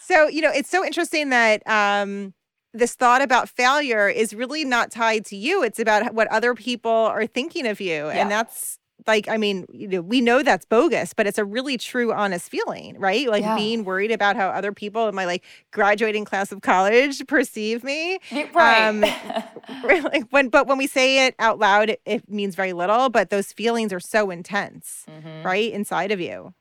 so 0.01 0.29
you 0.29 0.41
know, 0.41 0.51
it's 0.51 0.71
so 0.71 0.85
interesting 0.85 1.29
that. 1.31 1.63
Um, 1.69 2.35
this 2.73 2.95
thought 2.95 3.21
about 3.21 3.49
failure 3.49 4.09
is 4.09 4.33
really 4.33 4.65
not 4.65 4.93
tied 4.93 5.25
to 5.27 5.35
you. 5.35 5.65
It's 5.65 5.81
about 5.81 6.15
what 6.15 6.29
other 6.29 6.55
people 6.55 6.93
are 6.93 7.27
thinking 7.27 7.67
of 7.67 7.81
you. 7.81 8.07
Yeah. 8.07 8.11
And 8.11 8.31
that's 8.31 8.79
like 9.07 9.29
i 9.29 9.37
mean 9.37 9.67
you 9.73 9.89
know 9.89 10.01
we 10.01 10.21
know 10.21 10.43
that's 10.43 10.65
bogus 10.65 11.13
but 11.15 11.27
it's 11.27 11.39
a 11.39 11.45
really 11.45 11.77
true 11.77 12.13
honest 12.13 12.51
feeling 12.51 12.99
right 12.99 13.29
like 13.29 13.43
yeah. 13.43 13.57
being 13.57 13.85
worried 13.85 14.11
about 14.11 14.37
how 14.37 14.49
other 14.49 14.73
people 14.73 15.09
in 15.09 15.15
my 15.15 15.25
like 15.25 15.45
graduating 15.71 16.25
class 16.25 16.53
of 16.53 16.63
college 16.63 17.27
perceive 17.29 17.83
me 17.85 18.19
right 18.53 18.89
um, 18.89 19.05
really, 19.85 20.21
when 20.31 20.49
but 20.49 20.67
when 20.67 20.79
we 20.79 20.87
say 20.87 21.27
it 21.27 21.35
out 21.39 21.59
loud 21.59 21.91
it, 21.91 22.01
it, 22.05 22.29
means 22.31 22.55
very 22.55 22.73
little 22.73 23.09
but 23.09 23.31
those 23.31 23.53
feelings 23.53 23.93
are 23.93 24.01
so 24.01 24.31
intense 24.31 25.05
mm-hmm. 25.09 25.47
right 25.47 25.73
inside 25.73 26.11
of 26.13 26.21
you 26.21 26.55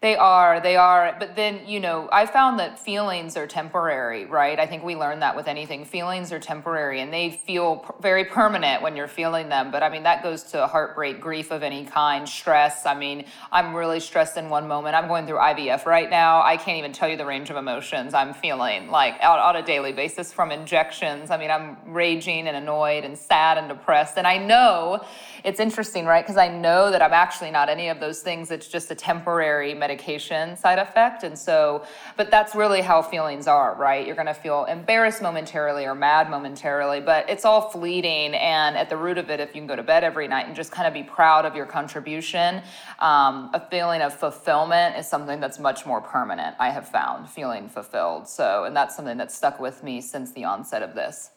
they 0.00 0.14
are, 0.14 0.60
they 0.60 0.76
are. 0.76 1.16
But 1.18 1.34
then, 1.34 1.66
you 1.66 1.80
know, 1.80 2.08
I 2.12 2.26
found 2.26 2.60
that 2.60 2.78
feelings 2.78 3.36
are 3.36 3.48
temporary, 3.48 4.26
right? 4.26 4.56
I 4.60 4.64
think 4.64 4.84
we 4.84 4.94
learn 4.94 5.18
that 5.20 5.34
with 5.34 5.48
anything. 5.48 5.84
Feelings 5.84 6.30
are 6.30 6.38
temporary 6.38 7.00
and 7.00 7.12
they 7.12 7.30
feel 7.30 7.96
very 8.00 8.24
permanent 8.24 8.80
when 8.80 8.94
you're 8.94 9.08
feeling 9.08 9.48
them. 9.48 9.72
But 9.72 9.82
I 9.82 9.88
mean, 9.88 10.04
that 10.04 10.22
goes 10.22 10.44
to 10.52 10.68
heartbreak, 10.68 11.20
grief 11.20 11.50
of 11.50 11.64
any 11.64 11.84
kind, 11.84 12.28
stress. 12.28 12.86
I 12.86 12.94
mean, 12.94 13.24
I'm 13.50 13.74
really 13.74 13.98
stressed 13.98 14.36
in 14.36 14.48
one 14.48 14.68
moment. 14.68 14.94
I'm 14.94 15.08
going 15.08 15.26
through 15.26 15.38
IVF 15.38 15.84
right 15.84 16.08
now. 16.08 16.42
I 16.42 16.56
can't 16.56 16.78
even 16.78 16.92
tell 16.92 17.08
you 17.08 17.16
the 17.16 17.26
range 17.26 17.50
of 17.50 17.56
emotions 17.56 18.14
I'm 18.14 18.34
feeling 18.34 18.92
like 18.92 19.20
out 19.20 19.40
on 19.40 19.56
a 19.56 19.66
daily 19.66 19.92
basis 19.92 20.32
from 20.32 20.52
injections. 20.52 21.32
I 21.32 21.38
mean, 21.38 21.50
I'm 21.50 21.76
raging 21.84 22.46
and 22.46 22.56
annoyed 22.56 23.02
and 23.02 23.18
sad 23.18 23.58
and 23.58 23.68
depressed. 23.68 24.16
And 24.16 24.28
I 24.28 24.38
know 24.38 25.04
it's 25.42 25.58
interesting, 25.58 26.06
right? 26.06 26.24
Because 26.24 26.36
I 26.36 26.48
know 26.48 26.92
that 26.92 27.02
I'm 27.02 27.12
actually 27.12 27.50
not 27.50 27.68
any 27.68 27.88
of 27.88 27.98
those 27.98 28.20
things. 28.20 28.52
It's 28.52 28.68
just 28.68 28.92
a 28.92 28.94
temporary 28.94 29.74
side 29.96 30.78
effect. 30.78 31.22
And 31.22 31.38
so, 31.38 31.84
but 32.16 32.30
that's 32.30 32.54
really 32.54 32.80
how 32.80 33.02
feelings 33.02 33.46
are, 33.46 33.74
right? 33.74 34.06
You're 34.06 34.16
going 34.16 34.26
to 34.26 34.34
feel 34.34 34.64
embarrassed 34.64 35.22
momentarily 35.22 35.84
or 35.86 35.94
mad 35.94 36.30
momentarily, 36.30 37.00
but 37.00 37.28
it's 37.30 37.44
all 37.44 37.70
fleeting. 37.70 38.34
And 38.34 38.76
at 38.76 38.90
the 38.90 38.96
root 38.96 39.18
of 39.18 39.30
it, 39.30 39.40
if 39.40 39.54
you 39.54 39.60
can 39.60 39.66
go 39.66 39.76
to 39.76 39.82
bed 39.82 40.04
every 40.04 40.28
night 40.28 40.46
and 40.46 40.56
just 40.56 40.72
kind 40.72 40.86
of 40.86 40.94
be 40.94 41.02
proud 41.02 41.44
of 41.44 41.54
your 41.54 41.66
contribution, 41.66 42.62
um, 42.98 43.50
a 43.54 43.60
feeling 43.70 44.02
of 44.02 44.14
fulfillment 44.14 44.96
is 44.96 45.06
something 45.06 45.40
that's 45.40 45.58
much 45.58 45.86
more 45.86 46.00
permanent, 46.00 46.56
I 46.58 46.70
have 46.70 46.88
found, 46.88 47.28
feeling 47.28 47.68
fulfilled. 47.68 48.28
So, 48.28 48.64
and 48.64 48.76
that's 48.76 48.96
something 48.96 49.16
that's 49.16 49.34
stuck 49.34 49.60
with 49.60 49.82
me 49.82 50.00
since 50.00 50.32
the 50.32 50.44
onset 50.44 50.82
of 50.82 50.94
this. 50.94 51.30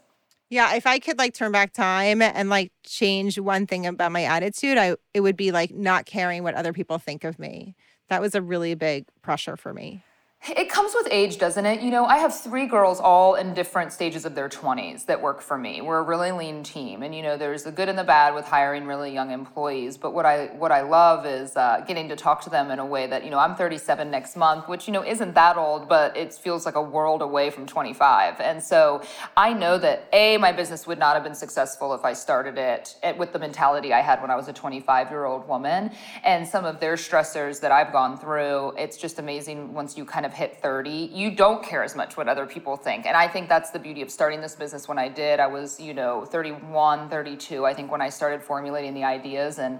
Yeah, 0.52 0.76
if 0.76 0.86
I 0.86 1.00
could 1.00 1.18
like 1.18 1.34
turn 1.34 1.54
back 1.54 1.72
time 1.72 2.22
and 2.22 2.50
like 2.50 2.74
change 2.84 3.40
one 3.40 3.66
thing 3.66 3.86
about 3.86 4.12
my 4.12 4.26
attitude, 4.26 4.78
I 4.78 4.98
it 5.14 5.22
would 5.22 5.38
be 5.38 5.54
like 5.54 5.72
not 5.72 6.06
caring 6.06 6.44
what 6.44 6.56
other 6.56 6.74
people 6.74 6.98
think 6.98 7.24
of 7.24 7.40
me. 7.40 7.74
That 8.12 8.20
was 8.20 8.36
a 8.36 8.42
really 8.42 8.76
big 8.76 9.06
pressure 9.22 9.56
for 9.56 9.74
me. 9.74 10.04
It 10.50 10.70
comes 10.70 10.94
with 10.96 11.08
age, 11.12 11.38
doesn't 11.38 11.68
it? 11.68 11.82
You 11.82 11.92
know, 11.92 12.06
I 12.06 12.18
have 12.18 12.36
three 12.36 12.66
girls 12.66 13.00
all 13.00 13.36
in 13.36 13.54
different 13.54 13.94
stages 13.94 14.26
of 14.26 14.34
their 14.34 14.50
20s 14.50 15.06
that 15.06 15.22
work 15.22 15.40
for 15.40 15.56
me. 15.56 15.82
We're 15.82 16.00
a 16.00 16.04
really 16.04 16.32
lean 16.32 16.64
team, 16.64 17.04
and 17.04 17.14
you 17.14 17.22
know, 17.22 17.38
there's 17.38 17.62
the 17.62 17.72
good 17.72 17.90
and 17.90 17.96
the 17.98 18.04
bad 18.04 18.34
with 18.34 18.46
hiring 18.46 18.88
really 18.88 19.14
young 19.14 19.30
employees. 19.30 19.98
But 19.98 20.16
what 20.16 20.26
I 20.26 20.48
what 20.48 20.72
I 20.72 20.82
love 20.82 21.28
is 21.28 21.56
uh, 21.56 21.84
getting 21.88 22.10
to 22.10 22.16
talk 22.16 22.42
to 22.46 22.50
them 22.50 22.72
in 22.72 22.80
a 22.80 22.86
way 22.86 23.06
that 23.06 23.24
you 23.24 23.30
know, 23.30 23.38
I'm 23.38 23.54
37 23.56 24.10
next 24.10 24.36
month, 24.36 24.68
which 24.68 24.88
you 24.88 24.94
know 24.94 25.06
isn't 25.06 25.36
that 25.36 25.58
old, 25.58 25.88
but 25.88 26.18
it 26.18 26.34
feels 26.34 26.66
like 26.66 26.74
a 26.74 26.82
world 26.82 27.22
away 27.22 27.52
from 27.52 27.68
25. 27.68 28.40
And 28.40 28.64
so 28.64 29.04
I 29.38 29.54
know 29.54 29.78
that 29.78 30.10
a 30.12 30.38
my 30.38 30.52
business 30.52 30.88
would 30.88 30.98
not 30.98 31.14
have 31.14 31.24
been 31.24 31.36
successful 31.36 31.94
if 31.94 32.04
I 32.04 32.14
started 32.14 32.58
it 32.58 32.98
with 33.16 33.32
the 33.32 33.38
mentality 33.38 33.94
I 33.94 34.02
had 34.02 34.20
when 34.24 34.32
I 34.32 34.36
was 34.36 34.48
a 34.48 34.54
25 34.54 35.12
year 35.12 35.26
old 35.26 35.48
woman, 35.48 35.92
and 36.24 36.48
some 36.48 36.66
of 36.66 36.80
their 36.80 36.96
stressors 36.96 37.62
that 37.62 37.72
I've 37.72 37.92
gone 37.92 38.18
through. 38.18 38.72
It's 38.72 38.98
just 38.98 39.20
amazing 39.20 39.76
once 39.76 39.96
you 39.96 40.04
kind 40.04 40.26
of 40.26 40.31
hit 40.34 40.62
30, 40.62 40.90
you 41.14 41.32
don't 41.32 41.64
care 41.64 41.84
as 41.84 41.96
much 41.96 42.18
what 42.18 42.28
other 42.28 42.46
people 42.46 42.76
think. 42.76 43.06
And 43.06 43.16
I 43.16 43.28
think 43.28 43.50
that's 43.50 43.72
the 43.72 43.80
beauty 43.80 44.02
of 44.02 44.12
starting 44.12 44.42
this 44.42 44.56
business. 44.56 44.88
When 44.88 44.98
I 44.98 45.10
did. 45.10 45.40
I 45.40 45.48
was, 45.48 45.80
you 45.80 45.94
know, 45.94 46.26
31, 46.26 47.10
32, 47.10 47.66
I 47.66 47.74
think 47.74 47.92
when 47.92 48.02
I 48.02 48.10
started 48.10 48.42
formulating 48.42 48.94
the 48.94 49.04
ideas. 49.04 49.60
And 49.60 49.80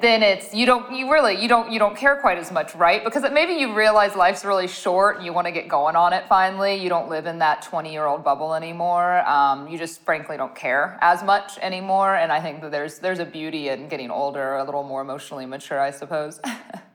then 0.00 0.22
it's 0.22 0.52
you 0.52 0.66
don't 0.66 0.92
you 0.94 1.10
really 1.10 1.40
you 1.40 1.48
don't 1.48 1.70
you 1.72 1.78
don't 1.78 1.96
care 1.96 2.16
quite 2.16 2.38
as 2.38 2.52
much 2.52 2.74
right? 2.74 3.02
Because 3.04 3.22
maybe 3.32 3.54
you 3.54 3.74
realize 3.74 4.14
life's 4.14 4.44
really 4.44 4.68
short 4.68 5.16
and 5.16 5.24
you 5.24 5.32
want 5.32 5.46
to 5.46 5.52
get 5.52 5.68
going 5.68 5.96
on 5.96 6.12
it 6.12 6.28
finally. 6.28 6.76
You 6.76 6.88
don't 6.88 7.08
live 7.08 7.26
in 7.26 7.38
that 7.38 7.62
20 7.62 7.92
year 7.92 8.06
old 8.06 8.24
bubble 8.24 8.54
anymore. 8.54 9.26
Um, 9.26 9.68
you 9.68 9.78
just 9.78 10.02
frankly 10.02 10.36
don't 10.36 10.54
care 10.54 10.98
as 11.00 11.22
much 11.22 11.58
anymore. 11.58 12.16
And 12.16 12.32
i 12.32 12.40
think 12.40 12.60
that 12.60 12.70
there's 12.70 12.98
there's 12.98 13.18
a 13.18 13.24
beauty 13.24 13.68
in 13.68 13.88
getting 13.88 14.10
older 14.10 14.56
a 14.56 14.64
little 14.64 14.82
more 14.82 15.00
emotionally 15.00 15.46
mature 15.46 15.80
i 15.80 15.90
suppose 15.90 16.40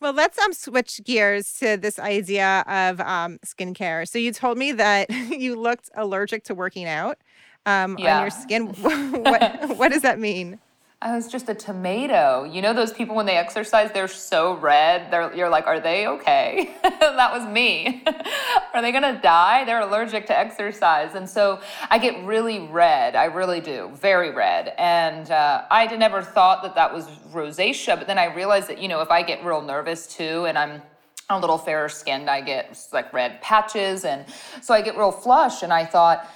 Well, 0.00 0.12
let's 0.12 0.38
um 0.38 0.52
switch 0.52 1.00
gears 1.04 1.54
to 1.58 1.76
this 1.76 1.98
idea 1.98 2.64
of 2.66 3.00
um 3.00 3.38
skincare. 3.44 4.08
So 4.08 4.18
you 4.18 4.32
told 4.32 4.58
me 4.58 4.72
that 4.72 5.10
you 5.30 5.56
looked 5.56 5.90
allergic 5.94 6.44
to 6.44 6.54
working 6.54 6.86
out 6.86 7.18
um, 7.66 7.96
yeah. 7.98 8.16
on 8.16 8.22
your 8.22 8.30
skin. 8.30 8.66
what, 9.22 9.76
what 9.76 9.92
does 9.92 10.02
that 10.02 10.18
mean? 10.18 10.58
I 11.00 11.14
was 11.14 11.28
just 11.28 11.48
a 11.48 11.54
tomato. 11.54 12.42
You 12.42 12.60
know 12.60 12.74
those 12.74 12.92
people 12.92 13.14
when 13.14 13.24
they 13.24 13.36
exercise, 13.36 13.92
they're 13.92 14.08
so 14.08 14.56
red. 14.56 15.12
They're, 15.12 15.32
you're 15.32 15.48
like, 15.48 15.68
are 15.68 15.78
they 15.78 16.08
okay? 16.08 16.74
that 16.82 17.32
was 17.32 17.46
me. 17.46 18.02
are 18.74 18.82
they 18.82 18.90
gonna 18.90 19.20
die? 19.22 19.64
They're 19.64 19.80
allergic 19.80 20.26
to 20.26 20.36
exercise, 20.36 21.14
and 21.14 21.30
so 21.30 21.60
I 21.88 21.98
get 21.98 22.24
really 22.24 22.58
red. 22.58 23.14
I 23.14 23.26
really 23.26 23.60
do, 23.60 23.92
very 23.94 24.30
red. 24.30 24.74
And 24.76 25.30
uh, 25.30 25.66
I 25.70 25.86
never 25.94 26.20
thought 26.20 26.64
that 26.64 26.74
that 26.74 26.92
was 26.92 27.06
rosacea, 27.32 27.96
but 27.96 28.08
then 28.08 28.18
I 28.18 28.34
realized 28.34 28.68
that 28.68 28.82
you 28.82 28.88
know 28.88 29.00
if 29.00 29.10
I 29.12 29.22
get 29.22 29.44
real 29.44 29.62
nervous 29.62 30.08
too, 30.08 30.46
and 30.46 30.58
I'm 30.58 30.82
a 31.30 31.38
little 31.38 31.58
fairer 31.58 31.88
skinned, 31.88 32.28
I 32.28 32.40
get 32.40 32.76
like 32.92 33.12
red 33.12 33.40
patches, 33.40 34.04
and 34.04 34.24
so 34.60 34.74
I 34.74 34.82
get 34.82 34.96
real 34.96 35.12
flush. 35.12 35.62
And 35.62 35.72
I 35.72 35.84
thought 35.84 36.28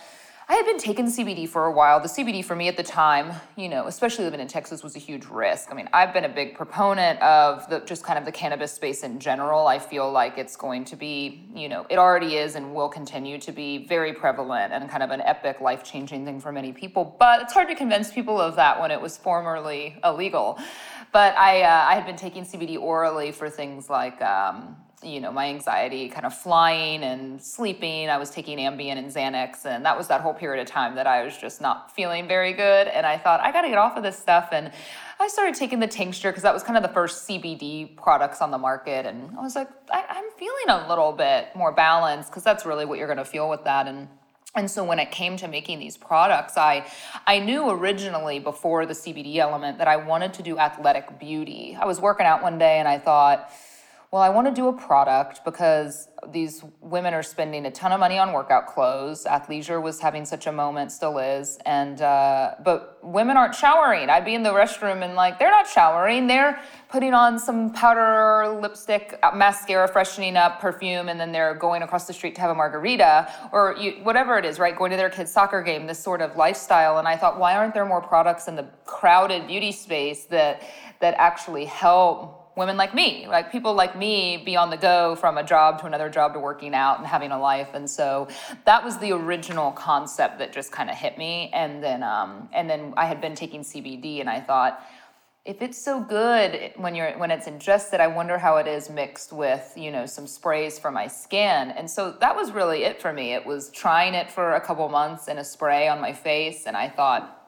I 0.49 0.55
had 0.55 0.67
been 0.67 0.79
taking 0.79 1.07
CBD 1.07 1.49
for 1.49 1.67
a 1.67 1.73
while. 1.73 2.01
The 2.01 2.09
CBD 2.09 2.45
for 2.45 2.57
me 2.57 2.67
at 2.67 2.77
the 2.77 2.83
time, 2.83 3.33
you 3.57 3.69
know, 3.69 3.87
especially 3.87 4.25
living 4.25 4.41
in 4.41 4.49
Texas, 4.49 4.83
was 4.83 4.97
a 4.97 4.99
huge 4.99 5.25
risk. 5.27 5.71
I 5.71 5.75
mean, 5.75 5.89
I've 5.93 6.13
been 6.13 6.25
a 6.25 6.29
big 6.29 6.57
proponent 6.57 7.21
of 7.23 7.69
the 7.71 7.81
just 7.81 8.03
kind 8.03 8.19
of 8.19 8.25
the 8.25 8.33
cannabis 8.33 8.73
space 8.73 9.05
in 9.05 9.21
general. 9.21 9.69
I 9.69 9.79
feel 9.79 10.11
like 10.11 10.39
it's 10.39 10.57
going 10.57 10.85
to 10.87 10.97
be, 10.97 11.49
you 11.55 11.69
know, 11.69 11.87
it 11.89 11.97
already 11.97 12.37
is 12.37 12.57
and 12.57 12.75
will 12.75 12.89
continue 12.89 13.39
to 13.39 13.53
be 13.53 13.87
very 13.87 14.13
prevalent 14.13 14.73
and 14.73 14.91
kind 14.91 15.03
of 15.03 15.11
an 15.11 15.21
epic, 15.21 15.61
life 15.61 15.85
changing 15.85 16.25
thing 16.25 16.41
for 16.41 16.51
many 16.51 16.73
people. 16.73 17.17
But 17.19 17.43
it's 17.43 17.53
hard 17.53 17.69
to 17.69 17.77
convince 17.77 18.13
people 18.13 18.41
of 18.41 18.57
that 18.57 18.81
when 18.81 18.91
it 18.91 19.01
was 19.01 19.17
formerly 19.17 19.97
illegal. 20.05 20.59
But 21.13 21.37
I, 21.37 21.63
uh, 21.63 21.87
I 21.89 21.95
had 21.95 22.05
been 22.05 22.17
taking 22.17 22.45
CBD 22.45 22.79
orally 22.79 23.31
for 23.31 23.49
things 23.49 23.89
like 23.89 24.21
um, 24.23 24.77
you 25.03 25.21
know 25.21 25.33
my 25.33 25.47
anxiety 25.47 26.09
kind 26.09 26.27
of 26.27 26.37
flying 26.37 27.03
and 27.03 27.43
sleeping. 27.43 28.09
I 28.09 28.19
was 28.19 28.31
taking 28.31 28.59
ambien 28.59 28.97
and 28.97 29.13
xanax 29.13 29.65
and 29.65 29.85
that 29.85 29.97
was 29.97 30.09
that 30.09 30.21
whole 30.21 30.35
period 30.35 30.61
of 30.61 30.67
time 30.67 30.95
that 30.95 31.07
i 31.07 31.25
was 31.25 31.37
just 31.37 31.61
not 31.61 31.95
feeling 31.95 32.29
very 32.29 32.53
good. 32.53 32.89
And 32.89 33.07
i 33.07 33.19
thought 33.19 33.41
i 33.41 33.53
got 33.53 33.63
to 33.63 33.69
get 33.69 33.79
off 33.79 33.97
of 33.97 34.03
this 34.03 34.19
stuff. 34.19 34.49
And 34.53 34.73
i 35.21 35.29
started 35.29 35.55
taking 35.55 35.81
the 35.81 35.87
tincture 35.87 36.31
because 36.31 36.43
that 36.43 36.55
was 36.55 36.63
kind 36.63 36.77
of 36.77 36.83
the 36.83 36.95
first 36.95 37.29
cbd 37.29 37.97
products 37.97 38.41
on 38.41 38.51
the 38.51 38.59
market. 38.59 39.07
And 39.07 39.37
i 39.39 39.43
was 39.43 39.55
like 39.55 39.69
I, 39.91 40.05
i'm 40.09 40.31
feeling 40.39 40.85
a 40.85 40.89
little 40.89 41.13
bit 41.13 41.49
more 41.55 41.73
balanced 41.73 42.31
because 42.31 42.43
that's 42.43 42.65
really 42.65 42.85
what 42.85 42.99
you're 42.99 43.09
going 43.09 43.19
to 43.19 43.25
feel 43.25 43.49
with 43.49 43.65
that. 43.65 43.87
And 43.87 44.09
and 44.55 44.71
so 44.71 44.85
when 44.85 44.99
it 44.99 45.11
came 45.11 45.39
to 45.39 45.49
making 45.49 45.79
these 45.79 45.97
products, 45.97 46.57
I 46.59 46.87
I 47.27 47.39
knew 47.39 47.71
originally 47.71 48.39
before 48.39 48.85
the 48.85 48.93
CBD 48.93 49.37
element 49.37 49.79
that 49.79 49.89
I 49.89 49.97
wanted 49.97 50.35
to 50.35 50.43
do 50.43 50.59
athletic 50.59 51.19
beauty. 51.19 51.77
I 51.81 51.87
was 51.87 52.01
working 52.01 52.27
out 52.27 52.43
one 52.43 52.59
day 52.59 52.79
and 52.79 52.87
I 52.87 52.99
thought, 52.99 53.51
well, 54.13 54.21
I 54.21 54.29
want 54.29 54.47
to 54.47 54.53
do 54.53 54.69
a 54.69 54.75
product 54.75 55.43
because 55.43 56.09
these 56.29 56.63
women 56.83 57.15
are 57.15 57.23
spending 57.23 57.65
a 57.65 57.71
ton 57.71 57.93
of 57.93 57.99
money 57.99 58.19
on 58.19 58.35
workout 58.35 58.67
clothes. 58.67 59.25
Athleisure 59.25 59.81
was 59.81 60.01
having 60.01 60.27
such 60.27 60.47
a 60.47 60.53
moment, 60.53 60.93
still 60.93 61.17
is, 61.17 61.59
and 61.65 62.03
uh, 62.03 62.51
but 62.63 62.99
women 63.03 63.39
aren't 63.39 63.55
showering. 63.55 64.11
I'd 64.11 64.27
be 64.27 64.35
in 64.35 64.43
the 64.43 64.51
restroom 64.51 65.03
and 65.03 65.15
like 65.15 65.39
they're 65.39 65.51
not 65.51 65.67
showering. 65.67 66.27
They're 66.27 66.61
putting 66.91 67.15
on 67.15 67.39
some 67.39 67.73
powder, 67.73 68.61
lipstick, 68.61 69.19
uh, 69.23 69.31
mascara, 69.35 69.89
freshening 69.89 70.37
up, 70.37 70.61
perfume, 70.61 71.09
and 71.09 71.19
then 71.19 71.33
they're 71.33 71.55
going 71.55 71.81
across 71.81 72.07
the 72.07 72.13
street 72.13 72.35
to 72.35 72.43
have 72.43 72.51
a 72.51 72.55
margarita 72.55 73.33
or 73.51 73.75
you, 73.81 73.93
whatever 74.03 74.37
it 74.37 74.45
is, 74.45 74.59
right? 74.59 74.77
Going 74.77 74.91
to 74.91 74.99
their 74.99 75.09
kid's 75.09 75.33
soccer 75.33 75.63
game. 75.63 75.87
This 75.87 75.99
sort 75.99 76.21
of 76.21 76.37
lifestyle, 76.37 76.99
and 76.99 77.09
I 77.09 77.17
thought, 77.17 77.39
why 77.39 77.57
aren't 77.57 77.73
there 77.73 77.87
more 77.87 78.03
products 78.03 78.47
in 78.47 78.57
the 78.57 78.69
crowded 78.85 79.47
beauty 79.47 79.73
space 79.73 80.27
that 80.27 80.63
that 81.01 81.15
actually 81.17 81.65
help? 81.65 82.42
Women 82.57 82.77
like 82.77 82.95
me, 82.95 83.27
like 83.27 83.51
people 83.51 83.75
like 83.75 83.97
me, 83.97 84.37
be 84.37 84.57
on 84.57 84.71
the 84.71 84.77
go 84.77 85.17
from 85.17 85.39
a 85.39 85.43
job 85.43 85.81
to 85.81 85.87
another 85.87 86.11
job 86.11 86.35
to 86.35 86.39
working 86.39 86.75
out 86.75 86.99
and 86.99 87.07
having 87.07 87.31
a 87.31 87.39
life. 87.39 87.71
And 87.75 87.89
so 87.89 88.29
that 88.65 88.85
was 88.85 88.99
the 88.99 89.13
original 89.13 89.73
concept 89.73 90.39
that 90.39 90.53
just 90.53 90.71
kind 90.71 90.91
of 90.91 90.97
hit 90.97 91.17
me. 91.17 91.51
And 91.55 91.83
then, 91.83 92.03
um, 92.03 92.49
and 92.53 92.69
then 92.69 92.93
I 92.97 93.07
had 93.07 93.21
been 93.21 93.35
taking 93.35 93.63
CBD, 93.63 94.21
and 94.21 94.29
I 94.29 94.41
thought, 94.41 94.85
if 95.45 95.61
it's 95.61 95.79
so 95.79 96.01
good 96.01 96.73
when 96.77 96.95
you're 96.95 97.19
when 97.19 97.33
it's 97.33 97.49
ingested, 97.49 98.01
I 98.01 98.07
wonder 98.07 98.39
how 98.39 98.59
it 98.59 98.69
is 98.69 98.89
mixed 98.89 99.33
with 99.33 99.73
you 99.77 99.91
know 99.91 100.07
some 100.07 100.29
sprays 100.29 100.79
for 100.79 100.93
my 100.93 101.09
skin. 101.09 101.73
And 101.73 101.91
so 101.91 102.13
that 102.21 102.37
was 102.37 102.53
really 102.53 102.85
it 102.85 103.03
for 103.03 103.13
me. 103.13 103.33
It 103.33 103.45
was 103.45 103.71
trying 103.71 104.15
it 104.15 104.31
for 104.31 104.53
a 104.53 104.61
couple 104.61 104.89
months 104.89 105.27
in 105.27 105.39
a 105.39 105.45
spray 105.45 105.89
on 105.89 106.01
my 106.01 106.13
face, 106.13 106.67
and 106.67 106.77
I 106.77 106.89
thought 106.89 107.42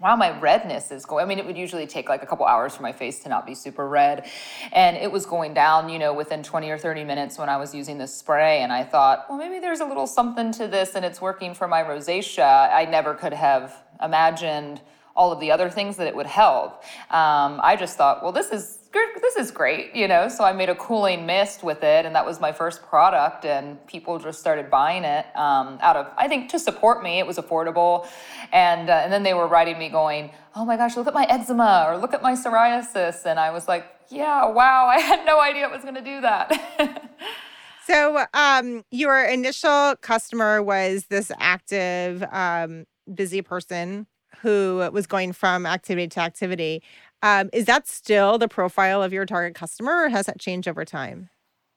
wow, 0.00 0.14
my 0.14 0.38
redness 0.38 0.90
is 0.90 1.04
going. 1.04 1.24
I 1.24 1.28
mean, 1.28 1.38
it 1.38 1.46
would 1.46 1.58
usually 1.58 1.86
take 1.86 2.08
like 2.08 2.22
a 2.22 2.26
couple 2.26 2.46
hours 2.46 2.74
for 2.74 2.82
my 2.82 2.92
face 2.92 3.20
to 3.20 3.28
not 3.28 3.46
be 3.46 3.54
super 3.54 3.88
red. 3.88 4.30
And 4.72 4.96
it 4.96 5.10
was 5.10 5.26
going 5.26 5.54
down, 5.54 5.88
you 5.88 5.98
know, 5.98 6.14
within 6.14 6.42
20 6.42 6.70
or 6.70 6.78
30 6.78 7.04
minutes 7.04 7.38
when 7.38 7.48
I 7.48 7.56
was 7.56 7.74
using 7.74 7.98
this 7.98 8.14
spray. 8.14 8.60
And 8.60 8.72
I 8.72 8.84
thought, 8.84 9.26
well, 9.28 9.38
maybe 9.38 9.58
there's 9.58 9.80
a 9.80 9.84
little 9.84 10.06
something 10.06 10.52
to 10.52 10.68
this 10.68 10.94
and 10.94 11.04
it's 11.04 11.20
working 11.20 11.52
for 11.52 11.66
my 11.66 11.82
rosacea. 11.82 12.72
I 12.72 12.84
never 12.84 13.14
could 13.14 13.32
have 13.32 13.74
imagined 14.00 14.80
all 15.16 15.32
of 15.32 15.40
the 15.40 15.50
other 15.50 15.68
things 15.68 15.96
that 15.96 16.06
it 16.06 16.14
would 16.14 16.26
help. 16.26 16.84
Um, 17.10 17.60
I 17.62 17.74
just 17.76 17.96
thought, 17.96 18.22
well, 18.22 18.30
this 18.30 18.50
is 18.50 18.77
this 19.20 19.36
is 19.36 19.50
great, 19.50 19.94
you 19.94 20.08
know. 20.08 20.28
So 20.28 20.44
I 20.44 20.52
made 20.52 20.68
a 20.68 20.74
cooling 20.74 21.26
mist 21.26 21.62
with 21.62 21.82
it, 21.82 22.04
and 22.06 22.14
that 22.14 22.24
was 22.24 22.40
my 22.40 22.52
first 22.52 22.82
product, 22.82 23.44
and 23.44 23.84
people 23.86 24.18
just 24.18 24.40
started 24.40 24.70
buying 24.70 25.04
it 25.04 25.26
um, 25.36 25.78
out 25.80 25.96
of, 25.96 26.06
I 26.16 26.28
think, 26.28 26.50
to 26.50 26.58
support 26.58 27.02
me. 27.02 27.18
It 27.18 27.26
was 27.26 27.36
affordable, 27.36 28.06
and 28.52 28.88
uh, 28.88 29.00
and 29.02 29.12
then 29.12 29.22
they 29.22 29.34
were 29.34 29.46
writing 29.46 29.78
me 29.78 29.88
going, 29.88 30.30
"Oh 30.54 30.64
my 30.64 30.76
gosh, 30.76 30.96
look 30.96 31.06
at 31.06 31.14
my 31.14 31.24
eczema 31.24 31.86
or 31.88 31.98
look 31.98 32.14
at 32.14 32.22
my 32.22 32.32
psoriasis," 32.32 33.26
and 33.26 33.38
I 33.38 33.50
was 33.50 33.68
like, 33.68 33.86
"Yeah, 34.08 34.46
wow, 34.46 34.86
I 34.86 35.00
had 35.00 35.24
no 35.24 35.40
idea 35.40 35.66
it 35.66 35.72
was 35.72 35.82
going 35.82 35.96
to 35.96 36.00
do 36.00 36.20
that." 36.20 37.10
so, 37.86 38.24
um, 38.34 38.84
your 38.90 39.24
initial 39.24 39.96
customer 40.00 40.62
was 40.62 41.06
this 41.06 41.30
active, 41.38 42.24
um, 42.32 42.84
busy 43.12 43.42
person 43.42 44.06
who 44.42 44.88
was 44.92 45.06
going 45.06 45.32
from 45.32 45.66
activity 45.66 46.08
to 46.08 46.20
activity. 46.20 46.82
Um, 47.22 47.50
is 47.52 47.64
that 47.66 47.88
still 47.88 48.38
the 48.38 48.48
profile 48.48 49.02
of 49.02 49.12
your 49.12 49.26
target 49.26 49.54
customer, 49.54 50.04
or 50.04 50.08
has 50.08 50.26
that 50.26 50.38
changed 50.38 50.68
over 50.68 50.84
time? 50.84 51.30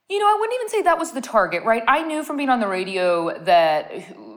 You 0.08 0.18
know, 0.18 0.26
I 0.26 0.36
wouldn't 0.38 0.54
even 0.54 0.68
say 0.68 0.82
that 0.82 0.98
was 0.98 1.12
the 1.12 1.20
target, 1.20 1.64
right? 1.64 1.82
I 1.88 2.02
knew 2.02 2.22
from 2.22 2.36
being 2.36 2.50
on 2.50 2.60
the 2.60 2.68
radio 2.68 3.38
that 3.44 3.90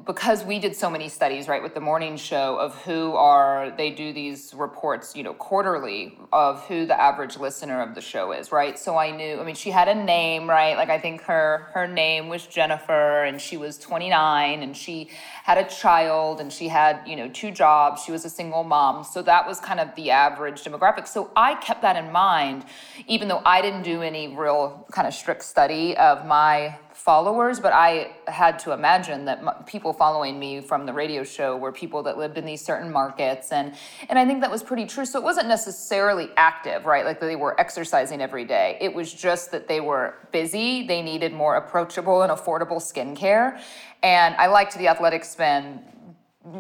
because 0.06 0.44
we 0.44 0.60
did 0.60 0.76
so 0.76 0.90
many 0.90 1.10
studies, 1.10 1.48
right, 1.48 1.64
with 1.64 1.74
the 1.74 1.80
morning 1.80 2.16
show 2.16 2.58
of 2.58 2.76
who 2.84 3.16
are, 3.16 3.72
they 3.72 3.90
do 3.90 4.14
these 4.14 4.54
reports, 4.54 5.16
you 5.16 5.24
know, 5.24 5.34
quarterly 5.34 6.18
of 6.32 6.64
who 6.68 6.86
the 6.86 7.00
average 7.00 7.38
listener 7.38 7.82
of 7.82 7.96
the 7.96 8.02
show 8.02 8.32
is, 8.32 8.52
right? 8.52 8.78
So 8.78 8.98
I 8.98 9.10
knew, 9.10 9.40
I 9.40 9.44
mean, 9.44 9.56
she 9.56 9.72
had 9.72 9.88
a 9.88 9.96
name, 9.96 10.48
right? 10.48 10.78
Like 10.78 10.90
I 10.90 11.00
think 11.00 11.22
her, 11.22 11.70
her 11.74 11.88
name 11.88 12.30
was 12.30 12.46
Jennifer 12.46 13.24
and 13.24 13.42
she 13.42 13.58
was 13.58 13.80
29 13.80 14.62
and 14.62 14.78
she 14.78 15.10
had 15.44 15.58
a 15.58 15.68
child 15.68 16.40
and 16.40 16.54
she 16.54 16.68
had, 16.68 17.02
you 17.08 17.16
know, 17.16 17.28
two 17.30 17.50
jobs. 17.50 18.04
She 18.04 18.12
was 18.12 18.26
a 18.26 18.30
single 18.30 18.64
mom. 18.64 19.04
So 19.04 19.24
that 19.24 19.48
was 19.48 19.60
kind 19.60 19.80
of 19.80 19.96
the 19.96 20.12
average 20.12 20.64
demographic. 20.64 21.08
So 21.08 21.32
I 21.36 21.56
kept 21.56 21.82
that 21.82 21.96
in 21.96 22.12
mind, 22.12 22.66
even 23.08 23.28
though 23.28 23.42
I 23.44 23.62
didn't 23.64 23.84
do 23.84 24.04
any 24.04 24.36
real 24.36 24.86
kind 24.92 25.08
of 25.08 25.16
strict 25.16 25.44
study 25.44 25.98
of 25.98 26.28
my 26.28 26.78
followers, 27.06 27.60
but 27.60 27.72
I 27.72 28.16
had 28.28 28.58
to 28.60 28.72
imagine 28.72 29.26
that 29.26 29.68
people 29.68 29.94
following 29.94 30.40
me 30.40 30.60
from 30.60 30.88
the 30.88 30.92
radio 30.92 31.24
show 31.24 31.56
were 31.56 31.72
people 31.72 32.02
that 32.02 32.18
lived 32.18 32.36
in 32.40 32.46
these 32.46 32.66
certain 32.66 32.92
markets, 32.92 33.52
and 33.52 33.76
and 34.10 34.18
I 34.18 34.26
think 34.26 34.42
that 34.42 34.50
was 34.50 34.64
pretty 34.64 34.88
true. 34.88 35.06
So 35.06 35.20
it 35.20 35.24
wasn't 35.24 35.48
necessarily 35.48 36.30
active, 36.36 36.86
right? 36.86 37.06
Like 37.06 37.20
they 37.20 37.36
were 37.36 37.60
exercising 37.62 38.22
every 38.22 38.44
day. 38.44 38.80
It 38.82 38.92
was 38.92 39.14
just 39.14 39.52
that 39.52 39.68
they 39.68 39.82
were 39.82 40.16
busy. 40.32 40.88
They 40.88 41.04
needed 41.04 41.32
more 41.32 41.58
approachable 41.58 42.24
and 42.24 42.32
affordable 42.32 42.82
skincare, 42.82 43.62
and 44.02 44.34
I 44.36 44.48
liked 44.48 44.76
the 44.76 44.88
athletic 44.88 45.26
spin 45.26 45.82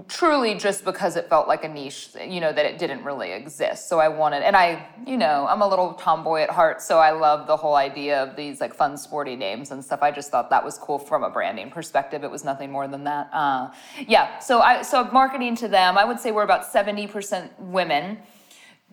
truly 0.07 0.55
just 0.55 0.83
because 0.83 1.15
it 1.15 1.29
felt 1.29 1.47
like 1.47 1.63
a 1.63 1.67
niche, 1.67 2.09
you 2.27 2.41
know, 2.41 2.51
that 2.51 2.65
it 2.65 2.79
didn't 2.79 3.03
really 3.03 3.31
exist. 3.31 3.87
So 3.87 3.99
I 3.99 4.07
wanted, 4.07 4.43
and 4.43 4.55
I, 4.55 4.87
you 5.05 5.17
know, 5.17 5.45
I'm 5.47 5.61
a 5.61 5.67
little 5.67 5.93
tomboy 5.93 6.41
at 6.41 6.49
heart, 6.49 6.81
so 6.81 6.97
I 6.97 7.11
love 7.11 7.45
the 7.45 7.55
whole 7.55 7.75
idea 7.75 8.23
of 8.23 8.35
these 8.35 8.61
like 8.61 8.73
fun 8.73 8.97
sporty 8.97 9.35
names 9.35 9.71
and 9.71 9.83
stuff. 9.83 10.01
I 10.01 10.11
just 10.11 10.31
thought 10.31 10.49
that 10.49 10.63
was 10.63 10.77
cool 10.77 10.97
from 10.97 11.23
a 11.23 11.29
branding 11.29 11.69
perspective. 11.69 12.23
It 12.23 12.31
was 12.31 12.43
nothing 12.43 12.71
more 12.71 12.87
than 12.87 13.03
that. 13.03 13.29
Uh, 13.31 13.71
yeah. 14.07 14.39
So 14.39 14.59
I, 14.59 14.81
so 14.81 15.03
marketing 15.11 15.55
to 15.57 15.67
them, 15.67 15.97
I 15.97 16.05
would 16.05 16.19
say 16.19 16.31
we're 16.31 16.43
about 16.43 16.71
70% 16.71 17.49
women 17.59 18.17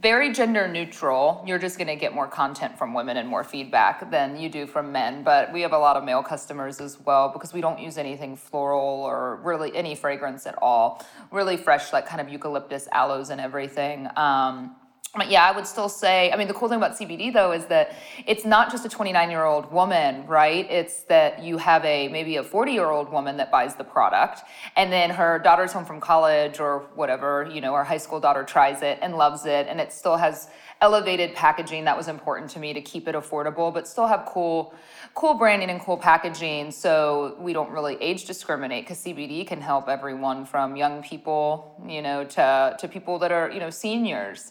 very 0.02 0.32
gender 0.32 0.66
neutral. 0.66 1.44
You're 1.46 1.60
just 1.60 1.78
going 1.78 1.86
to 1.86 1.94
get 1.94 2.12
more 2.12 2.26
content 2.26 2.76
from 2.76 2.92
women 2.92 3.16
and 3.18 3.28
more 3.28 3.44
feedback 3.44 4.10
than 4.10 4.36
you 4.36 4.48
do 4.48 4.66
from 4.66 4.90
men. 4.90 5.22
But 5.22 5.52
we 5.52 5.60
have 5.60 5.72
a 5.72 5.78
lot 5.78 5.96
of 5.96 6.02
male 6.02 6.24
customers 6.24 6.80
as 6.80 6.98
well 6.98 7.28
because 7.28 7.52
we 7.52 7.60
don't 7.60 7.78
use 7.78 7.96
anything 7.96 8.34
floral 8.34 8.82
or 8.82 9.36
really 9.36 9.74
any 9.76 9.94
fragrance 9.94 10.44
at 10.44 10.56
all. 10.60 11.06
Really 11.30 11.56
fresh, 11.56 11.92
like 11.92 12.06
kind 12.06 12.20
of 12.20 12.28
eucalyptus, 12.28 12.88
aloes, 12.90 13.30
and 13.30 13.40
everything. 13.40 14.08
Um, 14.16 14.74
but 15.14 15.30
yeah, 15.30 15.44
I 15.44 15.54
would 15.54 15.66
still 15.66 15.90
say, 15.90 16.32
I 16.32 16.36
mean, 16.36 16.48
the 16.48 16.54
cool 16.54 16.70
thing 16.70 16.78
about 16.78 16.92
CBD 16.92 17.34
though 17.34 17.52
is 17.52 17.66
that 17.66 17.94
it's 18.26 18.46
not 18.46 18.70
just 18.70 18.86
a 18.86 18.88
29 18.88 19.30
year 19.30 19.44
old 19.44 19.70
woman, 19.70 20.26
right? 20.26 20.70
It's 20.70 21.02
that 21.04 21.42
you 21.42 21.58
have 21.58 21.84
a 21.84 22.08
maybe 22.08 22.36
a 22.36 22.42
40 22.42 22.72
year 22.72 22.88
old 22.88 23.12
woman 23.12 23.36
that 23.36 23.50
buys 23.50 23.74
the 23.74 23.84
product 23.84 24.40
and 24.74 24.90
then 24.90 25.10
her 25.10 25.38
daughter's 25.38 25.70
home 25.70 25.84
from 25.84 26.00
college 26.00 26.60
or 26.60 26.86
whatever, 26.94 27.46
you 27.52 27.60
know, 27.60 27.74
her 27.74 27.84
high 27.84 27.98
school 27.98 28.20
daughter 28.20 28.42
tries 28.42 28.80
it 28.80 28.98
and 29.02 29.14
loves 29.16 29.44
it 29.44 29.66
and 29.68 29.82
it 29.82 29.92
still 29.92 30.16
has 30.16 30.48
elevated 30.80 31.34
packaging 31.34 31.84
that 31.84 31.96
was 31.96 32.08
important 32.08 32.50
to 32.50 32.58
me 32.58 32.72
to 32.72 32.80
keep 32.80 33.06
it 33.06 33.14
affordable 33.14 33.72
but 33.72 33.86
still 33.86 34.08
have 34.08 34.26
cool 34.26 34.74
cool 35.14 35.34
branding 35.34 35.70
and 35.70 35.80
cool 35.80 35.96
packaging 35.96 36.72
so 36.72 37.36
we 37.38 37.52
don't 37.52 37.70
really 37.70 37.94
age 38.00 38.24
discriminate 38.24 38.84
because 38.84 38.98
cbd 39.04 39.46
can 39.46 39.60
help 39.60 39.88
everyone 39.88 40.44
from 40.44 40.74
young 40.74 41.00
people 41.00 41.80
you 41.86 42.02
know 42.02 42.24
to 42.24 42.76
to 42.80 42.88
people 42.88 43.16
that 43.16 43.30
are 43.30 43.48
you 43.52 43.60
know 43.60 43.70
seniors 43.70 44.50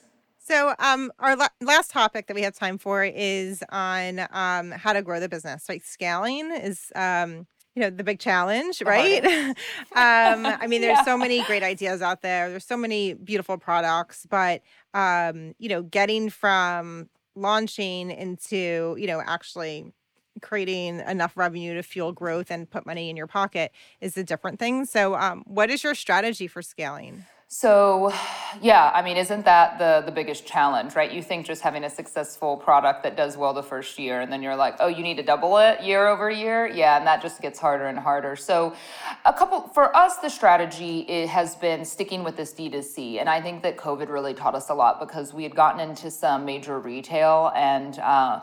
so, 0.51 0.75
um, 0.79 1.13
our 1.19 1.37
la- 1.37 1.47
last 1.61 1.91
topic 1.91 2.27
that 2.27 2.33
we 2.35 2.41
have 2.41 2.53
time 2.53 2.77
for 2.77 3.05
is 3.05 3.63
on 3.69 4.19
um, 4.31 4.71
how 4.71 4.91
to 4.91 5.01
grow 5.01 5.21
the 5.21 5.29
business. 5.29 5.69
Like 5.69 5.81
scaling 5.81 6.51
is 6.51 6.91
um, 6.93 7.47
you 7.73 7.81
know 7.81 7.89
the 7.89 8.03
big 8.03 8.19
challenge, 8.19 8.81
right? 8.85 9.23
um, 9.25 9.55
I 10.45 10.67
mean, 10.67 10.81
there's 10.81 10.97
yeah. 10.97 11.05
so 11.05 11.17
many 11.17 11.41
great 11.45 11.63
ideas 11.63 12.01
out 12.01 12.21
there. 12.21 12.49
There's 12.49 12.65
so 12.65 12.75
many 12.75 13.13
beautiful 13.13 13.57
products, 13.57 14.27
but 14.29 14.61
um, 14.93 15.55
you 15.57 15.69
know, 15.69 15.83
getting 15.83 16.29
from 16.29 17.09
launching 17.33 18.11
into 18.11 18.97
you 18.99 19.07
know 19.07 19.21
actually 19.25 19.93
creating 20.41 20.99
enough 20.99 21.37
revenue 21.37 21.75
to 21.75 21.83
fuel 21.83 22.11
growth 22.11 22.51
and 22.51 22.69
put 22.69 22.85
money 22.85 23.09
in 23.09 23.15
your 23.15 23.27
pocket 23.27 23.71
is 24.01 24.17
a 24.17 24.23
different 24.23 24.59
thing. 24.59 24.83
So, 24.83 25.15
um, 25.15 25.43
what 25.45 25.69
is 25.69 25.81
your 25.81 25.95
strategy 25.95 26.47
for 26.47 26.61
scaling? 26.61 27.23
So, 27.53 28.13
yeah, 28.61 28.91
I 28.95 29.01
mean, 29.01 29.17
isn't 29.17 29.43
that 29.43 29.77
the 29.77 30.03
the 30.05 30.11
biggest 30.13 30.45
challenge, 30.45 30.95
right? 30.95 31.11
You 31.11 31.21
think 31.21 31.45
just 31.45 31.61
having 31.61 31.83
a 31.83 31.89
successful 31.89 32.55
product 32.55 33.03
that 33.03 33.17
does 33.17 33.35
well 33.35 33.53
the 33.53 33.61
first 33.61 33.99
year, 33.99 34.21
and 34.21 34.31
then 34.31 34.41
you're 34.41 34.55
like, 34.55 34.77
oh, 34.79 34.87
you 34.87 35.03
need 35.03 35.17
to 35.17 35.23
double 35.23 35.57
it 35.57 35.83
year 35.83 36.07
over 36.07 36.31
year, 36.31 36.65
yeah, 36.65 36.97
and 36.97 37.05
that 37.05 37.21
just 37.21 37.41
gets 37.41 37.59
harder 37.59 37.87
and 37.87 37.99
harder. 37.99 38.37
So, 38.37 38.73
a 39.25 39.33
couple 39.33 39.67
for 39.67 39.93
us, 39.93 40.15
the 40.19 40.29
strategy 40.29 41.25
has 41.25 41.57
been 41.57 41.83
sticking 41.83 42.23
with 42.23 42.37
this 42.37 42.53
D2C, 42.53 43.19
and 43.19 43.27
I 43.27 43.41
think 43.41 43.63
that 43.63 43.75
COVID 43.75 44.07
really 44.07 44.33
taught 44.33 44.55
us 44.55 44.69
a 44.69 44.73
lot 44.73 45.01
because 45.01 45.33
we 45.33 45.43
had 45.43 45.53
gotten 45.53 45.81
into 45.81 46.09
some 46.09 46.45
major 46.45 46.79
retail 46.79 47.51
and. 47.53 47.99
Uh, 47.99 48.39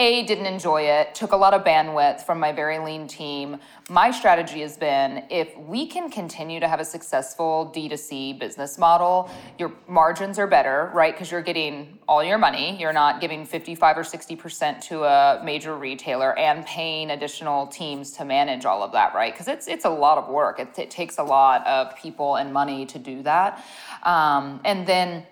a, 0.00 0.22
didn't 0.22 0.46
enjoy 0.46 0.82
it, 0.82 1.14
took 1.14 1.32
a 1.32 1.36
lot 1.36 1.52
of 1.52 1.62
bandwidth 1.62 2.22
from 2.22 2.40
my 2.40 2.52
very 2.52 2.78
lean 2.78 3.06
team. 3.06 3.58
My 3.90 4.10
strategy 4.10 4.62
has 4.62 4.78
been 4.78 5.24
if 5.30 5.54
we 5.58 5.86
can 5.86 6.10
continue 6.10 6.58
to 6.58 6.66
have 6.66 6.80
a 6.80 6.86
successful 6.86 7.70
D2C 7.74 8.38
business 8.38 8.78
model, 8.78 9.30
your 9.58 9.72
margins 9.86 10.38
are 10.38 10.46
better, 10.46 10.90
right? 10.94 11.12
Because 11.12 11.30
you're 11.30 11.42
getting 11.42 11.98
all 12.08 12.24
your 12.24 12.38
money. 12.38 12.80
You're 12.80 12.94
not 12.94 13.20
giving 13.20 13.44
55 13.44 13.98
or 13.98 14.02
60% 14.02 14.80
to 14.88 15.04
a 15.04 15.42
major 15.44 15.76
retailer 15.76 16.36
and 16.38 16.64
paying 16.64 17.10
additional 17.10 17.66
teams 17.66 18.12
to 18.12 18.24
manage 18.24 18.64
all 18.64 18.82
of 18.82 18.92
that, 18.92 19.14
right? 19.14 19.34
Because 19.34 19.48
it's, 19.48 19.68
it's 19.68 19.84
a 19.84 19.90
lot 19.90 20.16
of 20.16 20.28
work. 20.28 20.58
It, 20.58 20.78
it, 20.78 20.90
takes 20.90 21.18
a 21.18 21.22
lot 21.22 21.64
of 21.66 21.94
people 21.96 22.36
and 22.36 22.52
money 22.52 22.86
to 22.86 22.98
do 22.98 23.22
that. 23.22 23.64
Um, 24.02 24.60
and 24.64 24.86
then 24.86 25.24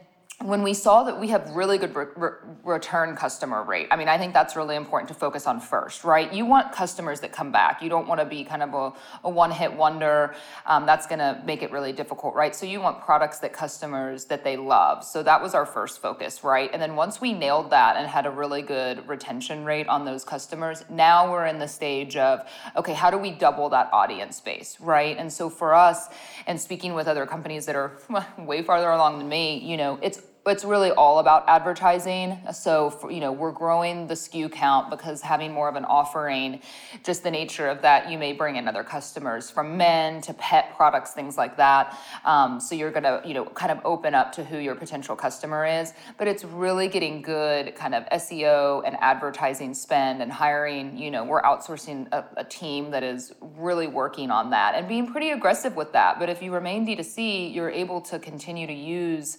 when 0.44 0.62
we 0.62 0.72
saw 0.72 1.02
that 1.02 1.18
we 1.18 1.28
have 1.28 1.50
really 1.50 1.78
good 1.78 1.94
re- 1.94 2.06
re- 2.16 2.30
return 2.64 3.16
customer 3.16 3.62
rate 3.64 3.88
i 3.90 3.96
mean 3.96 4.08
i 4.08 4.16
think 4.16 4.32
that's 4.32 4.54
really 4.54 4.76
important 4.76 5.08
to 5.08 5.14
focus 5.14 5.46
on 5.46 5.60
first 5.60 6.04
right? 6.04 6.32
You 6.32 6.46
want 6.46 6.72
customers 6.72 7.20
that 7.20 7.32
come 7.32 7.52
back. 7.52 7.82
You 7.82 7.88
don't 7.88 8.08
want 8.08 8.20
to 8.20 8.24
be 8.24 8.44
kind 8.44 8.62
of 8.62 8.74
a, 8.74 8.92
a 9.24 9.30
one 9.30 9.50
hit 9.50 9.72
wonder 9.72 10.34
um, 10.66 10.86
that's 10.86 11.06
going 11.06 11.18
to 11.18 11.40
make 11.44 11.62
it 11.62 11.70
really 11.70 11.92
difficult 11.92 12.34
right? 12.34 12.54
So 12.54 12.66
you 12.66 12.80
want 12.80 13.00
products 13.00 13.38
that 13.40 13.52
customers 13.52 14.24
that 14.26 14.44
they 14.44 14.56
love. 14.56 15.04
So 15.04 15.22
that 15.22 15.42
was 15.42 15.54
our 15.54 15.66
first 15.66 16.00
focus 16.00 16.42
right? 16.42 16.70
And 16.72 16.80
then 16.80 16.96
once 16.96 17.20
we 17.20 17.32
nailed 17.32 17.70
that 17.70 17.96
and 17.96 18.06
had 18.08 18.26
a 18.26 18.30
really 18.30 18.62
good 18.62 19.06
retention 19.08 19.64
rate 19.64 19.88
on 19.88 20.04
those 20.04 20.24
customers 20.24 20.84
now 20.88 21.30
we're 21.30 21.46
in 21.46 21.58
the 21.58 21.68
stage 21.68 22.16
of 22.16 22.48
okay 22.76 22.94
how 22.94 23.10
do 23.10 23.18
we 23.18 23.30
double 23.30 23.68
that 23.70 23.90
audience 23.92 24.40
base 24.40 24.78
right? 24.80 25.16
And 25.18 25.32
so 25.32 25.50
for 25.50 25.74
us 25.74 26.08
and 26.46 26.60
speaking 26.60 26.94
with 26.94 27.06
other 27.06 27.26
companies 27.26 27.66
that 27.66 27.76
are 27.76 27.92
way 28.38 28.62
farther 28.62 28.90
along 28.90 29.18
than 29.18 29.28
me 29.28 29.58
you 29.58 29.76
know 29.76 29.98
it's 30.02 30.22
it's 30.48 30.64
really 30.64 30.90
all 30.90 31.18
about 31.18 31.48
advertising. 31.48 32.38
So, 32.52 32.90
for, 32.90 33.10
you 33.10 33.20
know, 33.20 33.32
we're 33.32 33.52
growing 33.52 34.06
the 34.06 34.14
SKU 34.14 34.50
count 34.50 34.90
because 34.90 35.20
having 35.20 35.52
more 35.52 35.68
of 35.68 35.76
an 35.76 35.84
offering, 35.84 36.60
just 37.04 37.22
the 37.22 37.30
nature 37.30 37.68
of 37.68 37.82
that, 37.82 38.10
you 38.10 38.18
may 38.18 38.32
bring 38.32 38.56
in 38.56 38.68
other 38.68 38.84
customers 38.84 39.50
from 39.50 39.76
men 39.76 40.20
to 40.22 40.34
pet 40.34 40.74
products, 40.76 41.12
things 41.12 41.36
like 41.36 41.56
that. 41.56 41.98
Um, 42.24 42.60
so 42.60 42.74
you're 42.74 42.90
gonna, 42.90 43.22
you 43.24 43.34
know, 43.34 43.44
kind 43.44 43.72
of 43.72 43.80
open 43.84 44.14
up 44.14 44.32
to 44.32 44.44
who 44.44 44.58
your 44.58 44.74
potential 44.74 45.16
customer 45.16 45.66
is. 45.66 45.92
But 46.16 46.28
it's 46.28 46.44
really 46.44 46.88
getting 46.88 47.22
good 47.22 47.74
kind 47.74 47.94
of 47.94 48.04
SEO 48.10 48.82
and 48.86 48.96
advertising 49.00 49.74
spend 49.74 50.22
and 50.22 50.32
hiring. 50.32 50.96
You 50.96 51.10
know, 51.10 51.24
we're 51.24 51.42
outsourcing 51.42 52.12
a, 52.12 52.24
a 52.36 52.44
team 52.44 52.90
that 52.90 53.02
is 53.02 53.32
really 53.40 53.86
working 53.86 54.30
on 54.30 54.50
that 54.50 54.74
and 54.74 54.88
being 54.88 55.06
pretty 55.06 55.30
aggressive 55.30 55.76
with 55.76 55.92
that. 55.92 56.18
But 56.18 56.28
if 56.28 56.42
you 56.42 56.52
remain 56.52 56.86
D2C, 56.86 57.54
you're 57.54 57.70
able 57.70 58.00
to 58.02 58.18
continue 58.18 58.66
to 58.66 58.72
use 58.72 59.38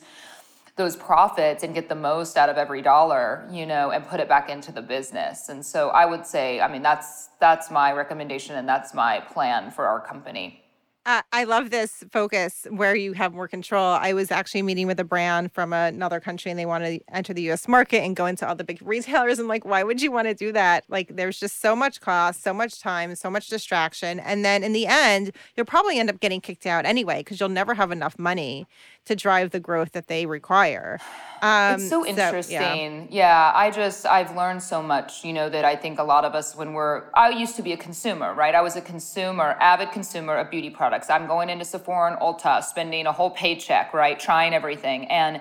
those 0.79 0.95
profits 0.95 1.61
and 1.61 1.75
get 1.75 1.89
the 1.89 1.95
most 1.95 2.37
out 2.37 2.47
of 2.47 2.57
every 2.57 2.81
dollar 2.81 3.45
you 3.51 3.65
know 3.65 3.91
and 3.91 4.07
put 4.07 4.21
it 4.21 4.29
back 4.29 4.49
into 4.49 4.71
the 4.71 4.81
business 4.81 5.49
and 5.49 5.63
so 5.65 5.89
i 5.89 6.05
would 6.05 6.25
say 6.25 6.61
i 6.61 6.71
mean 6.71 6.81
that's 6.81 7.27
that's 7.41 7.69
my 7.69 7.91
recommendation 7.91 8.55
and 8.55 8.67
that's 8.67 8.93
my 8.93 9.19
plan 9.19 9.69
for 9.71 9.85
our 9.85 9.99
company 9.99 10.63
uh, 11.05 11.23
I 11.31 11.45
love 11.45 11.71
this 11.71 12.03
focus 12.11 12.67
where 12.69 12.93
you 12.93 13.13
have 13.13 13.33
more 13.33 13.47
control. 13.47 13.97
I 13.99 14.13
was 14.13 14.29
actually 14.29 14.61
meeting 14.61 14.85
with 14.85 14.99
a 14.99 15.03
brand 15.03 15.51
from 15.51 15.73
another 15.73 16.19
country 16.19 16.51
and 16.51 16.59
they 16.59 16.67
want 16.67 16.83
to 16.83 16.99
enter 17.11 17.33
the 17.33 17.49
US 17.49 17.67
market 17.67 18.01
and 18.01 18.15
go 18.15 18.27
into 18.27 18.47
all 18.47 18.53
the 18.53 18.65
big 18.65 18.79
retailers. 18.81 19.39
I'm 19.39 19.47
like, 19.47 19.65
why 19.65 19.81
would 19.81 20.01
you 20.01 20.11
want 20.11 20.27
to 20.27 20.35
do 20.35 20.51
that? 20.51 20.83
Like, 20.87 21.15
there's 21.15 21.39
just 21.39 21.61
so 21.61 21.75
much 21.75 21.99
cost, 21.99 22.43
so 22.43 22.53
much 22.53 22.79
time, 22.79 23.15
so 23.15 23.29
much 23.31 23.47
distraction. 23.47 24.19
And 24.19 24.45
then 24.45 24.63
in 24.63 24.73
the 24.73 24.85
end, 24.85 25.31
you'll 25.55 25.65
probably 25.65 25.97
end 25.97 26.09
up 26.09 26.19
getting 26.19 26.41
kicked 26.41 26.67
out 26.67 26.85
anyway 26.85 27.21
because 27.21 27.39
you'll 27.39 27.49
never 27.49 27.73
have 27.73 27.91
enough 27.91 28.19
money 28.19 28.67
to 29.09 29.15
drive 29.15 29.49
the 29.49 29.59
growth 29.59 29.91
that 29.93 30.07
they 30.07 30.25
require. 30.25 30.99
Um, 31.41 31.75
it's 31.75 31.87
so 31.87 32.05
interesting. 32.05 32.57
So, 32.57 32.63
yeah. 32.63 33.05
yeah, 33.09 33.51
I 33.55 33.71
just 33.71 34.05
I've 34.05 34.35
learned 34.35 34.61
so 34.61 34.83
much. 34.83 35.23
You 35.23 35.31
know 35.31 35.47
that 35.47 35.63
I 35.63 35.73
think 35.73 35.97
a 35.97 36.03
lot 36.03 36.25
of 36.25 36.35
us 36.35 36.53
when 36.53 36.73
we're 36.73 37.03
I 37.13 37.29
used 37.29 37.55
to 37.55 37.61
be 37.61 37.71
a 37.71 37.77
consumer, 37.77 38.33
right? 38.33 38.53
I 38.53 38.61
was 38.61 38.75
a 38.75 38.81
consumer, 38.81 39.55
avid 39.61 39.93
consumer 39.93 40.35
of 40.35 40.51
beauty 40.51 40.69
products. 40.69 41.09
I'm 41.09 41.27
going 41.27 41.49
into 41.49 41.63
Sephora 41.63 42.11
and 42.11 42.19
Ulta, 42.19 42.61
spending 42.61 43.05
a 43.05 43.13
whole 43.13 43.29
paycheck, 43.29 43.93
right, 43.93 44.19
trying 44.19 44.53
everything. 44.53 45.05
And 45.05 45.39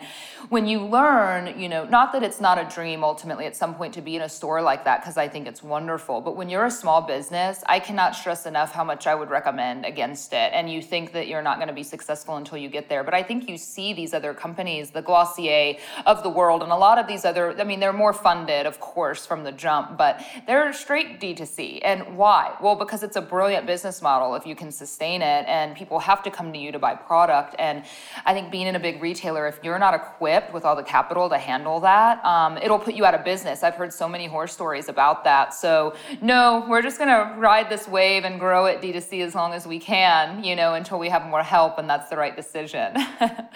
when 0.51 0.69
you 0.69 0.85
learn, 0.85 1.59
you 1.59 1.69
know, 1.69 1.85
not 1.85 2.13
that 2.13 2.23
it's 2.23 2.41
not 2.41 2.59
a 2.59 2.73
dream 2.73 3.03
ultimately 3.03 3.47
at 3.47 3.57
some 3.57 3.75
point 3.75 3.93
to 3.95 4.01
be 4.01 4.15
in 4.15 4.23
a 4.23 4.29
store 4.29 4.63
like 4.63 4.85
that 4.85 5.01
because 5.01 5.17
I 5.17 5.27
think 5.27 5.49
it's 5.49 5.65
wonderful. 5.65 6.21
But 6.21 6.37
when 6.37 6.49
you're 6.49 6.67
a 6.67 6.71
small 6.71 7.03
business, 7.03 7.65
I 7.67 7.81
cannot 7.81 8.15
stress 8.15 8.47
enough 8.47 8.71
how 8.73 8.85
much 8.85 9.09
I 9.09 9.17
would 9.17 9.31
recommend 9.31 9.85
against 9.85 10.33
it. 10.33 10.53
And 10.55 10.71
you 10.71 10.81
think 10.81 11.11
that 11.13 11.27
you're 11.27 11.43
not 11.43 11.57
going 11.57 11.67
to 11.67 11.75
be 11.75 11.83
successful 11.83 12.37
until 12.37 12.59
you 12.59 12.69
get 12.69 12.89
there, 12.89 13.03
but 13.03 13.15
I 13.15 13.25
think 13.25 13.49
you 13.49 13.58
see 13.59 13.93
these 13.93 14.15
other 14.15 14.33
companies, 14.33 14.91
the 14.91 15.03
Glossier 15.03 15.79
of 16.07 16.23
the 16.23 16.31
world, 16.31 16.63
and 16.63 16.73
a 16.73 16.77
lot 16.77 16.99
of 16.99 17.07
these 17.07 17.25
other, 17.25 17.59
I 17.61 17.65
mean, 17.65 17.81
they're 17.81 17.93
more 17.93 18.13
funded, 18.13 18.67
of 18.67 18.81
course, 18.81 19.27
from 19.27 19.45
the 19.45 19.53
jump, 19.53 19.99
but 19.99 20.25
they're 20.47 20.73
straight 20.73 21.21
D2C. 21.21 21.81
And 21.83 22.17
why? 22.17 22.55
Well, 22.63 22.77
because 22.77 23.03
it's 23.03 23.17
a 23.17 23.21
brilliant 23.21 23.67
business 23.67 24.01
model 24.01 24.35
if 24.35 24.47
you 24.47 24.55
can 24.55 24.71
sustain 24.73 25.23
it, 25.23 25.45
and 25.47 25.77
people 25.77 25.99
have 25.99 26.23
to 26.23 26.31
come 26.31 26.53
to 26.53 26.59
you 26.59 26.73
to 26.73 26.79
buy 26.79 26.95
product. 26.95 27.55
And 27.59 27.85
I 28.25 28.33
think 28.33 28.51
being 28.51 28.67
in 28.67 28.77
a 28.77 28.81
big 28.81 29.03
retailer, 29.03 29.47
if 29.47 29.59
you're 29.63 29.79
not 29.79 29.95
equipped 29.95 30.53
with 30.55 30.65
all 30.65 30.77
the 30.77 30.83
capital 30.83 31.29
to 31.29 31.39
handle 31.39 31.81
that, 31.81 32.25
um, 32.25 32.59
it'll 32.59 32.79
put 32.79 32.95
you 32.95 33.05
out 33.05 33.15
of 33.15 33.25
business. 33.25 33.63
I've 33.63 33.75
heard 33.75 33.93
so 33.93 34.09
many 34.09 34.27
horror 34.27 34.47
stories 34.47 34.89
about 34.89 35.25
that. 35.25 35.55
So, 35.55 35.95
no, 36.21 36.65
we're 36.69 36.83
just 36.83 36.99
going 36.99 37.09
to 37.09 37.39
ride 37.39 37.69
this 37.69 37.89
wave 37.89 38.25
and 38.25 38.39
grow 38.39 38.67
it 38.67 38.81
D2C 38.81 39.25
as 39.25 39.35
long 39.35 39.53
as 39.53 39.67
we 39.67 39.79
can, 39.79 40.45
you 40.45 40.57
know, 40.57 40.75
until 40.75 40.99
we 40.99 41.09
have 41.09 41.27
more 41.27 41.43
help, 41.43 41.79
and 41.79 41.89
that's 41.89 42.09
the 42.09 42.17
right 42.17 42.37
decision. 42.37 42.95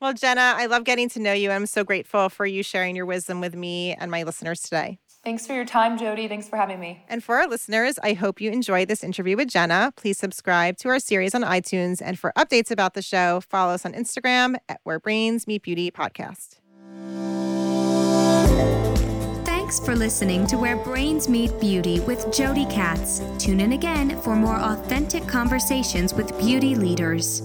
Well, 0.00 0.12
Jenna, 0.12 0.54
I 0.56 0.66
love 0.66 0.84
getting 0.84 1.08
to 1.10 1.18
know 1.18 1.32
you. 1.32 1.50
I'm 1.50 1.66
so 1.66 1.82
grateful 1.82 2.28
for 2.28 2.46
you 2.46 2.62
sharing 2.62 2.94
your 2.94 3.04
wisdom 3.04 3.40
with 3.40 3.56
me 3.56 3.94
and 3.98 4.12
my 4.12 4.22
listeners 4.22 4.62
today. 4.62 5.00
Thanks 5.24 5.44
for 5.44 5.54
your 5.54 5.64
time, 5.64 5.98
Jodi. 5.98 6.28
Thanks 6.28 6.48
for 6.48 6.56
having 6.56 6.78
me. 6.78 7.04
And 7.08 7.22
for 7.22 7.36
our 7.36 7.48
listeners, 7.48 7.98
I 8.02 8.12
hope 8.12 8.40
you 8.40 8.52
enjoyed 8.52 8.86
this 8.86 9.02
interview 9.02 9.36
with 9.36 9.48
Jenna. 9.48 9.92
Please 9.96 10.16
subscribe 10.16 10.76
to 10.78 10.88
our 10.88 11.00
series 11.00 11.34
on 11.34 11.42
iTunes. 11.42 12.00
And 12.00 12.16
for 12.16 12.32
updates 12.38 12.70
about 12.70 12.94
the 12.94 13.02
show, 13.02 13.40
follow 13.40 13.74
us 13.74 13.84
on 13.84 13.92
Instagram 13.92 14.54
at 14.68 14.80
Where 14.84 15.00
Brains 15.00 15.48
Meet 15.48 15.62
Beauty 15.62 15.90
Podcast. 15.90 16.60
Thanks 19.44 19.80
for 19.80 19.96
listening 19.96 20.46
to 20.46 20.56
Where 20.56 20.76
Brains 20.76 21.28
Meet 21.28 21.60
Beauty 21.60 21.98
with 22.00 22.32
Jodi 22.32 22.66
Katz. 22.66 23.20
Tune 23.38 23.58
in 23.58 23.72
again 23.72 24.18
for 24.22 24.36
more 24.36 24.60
authentic 24.60 25.26
conversations 25.26 26.14
with 26.14 26.38
beauty 26.38 26.76
leaders. 26.76 27.42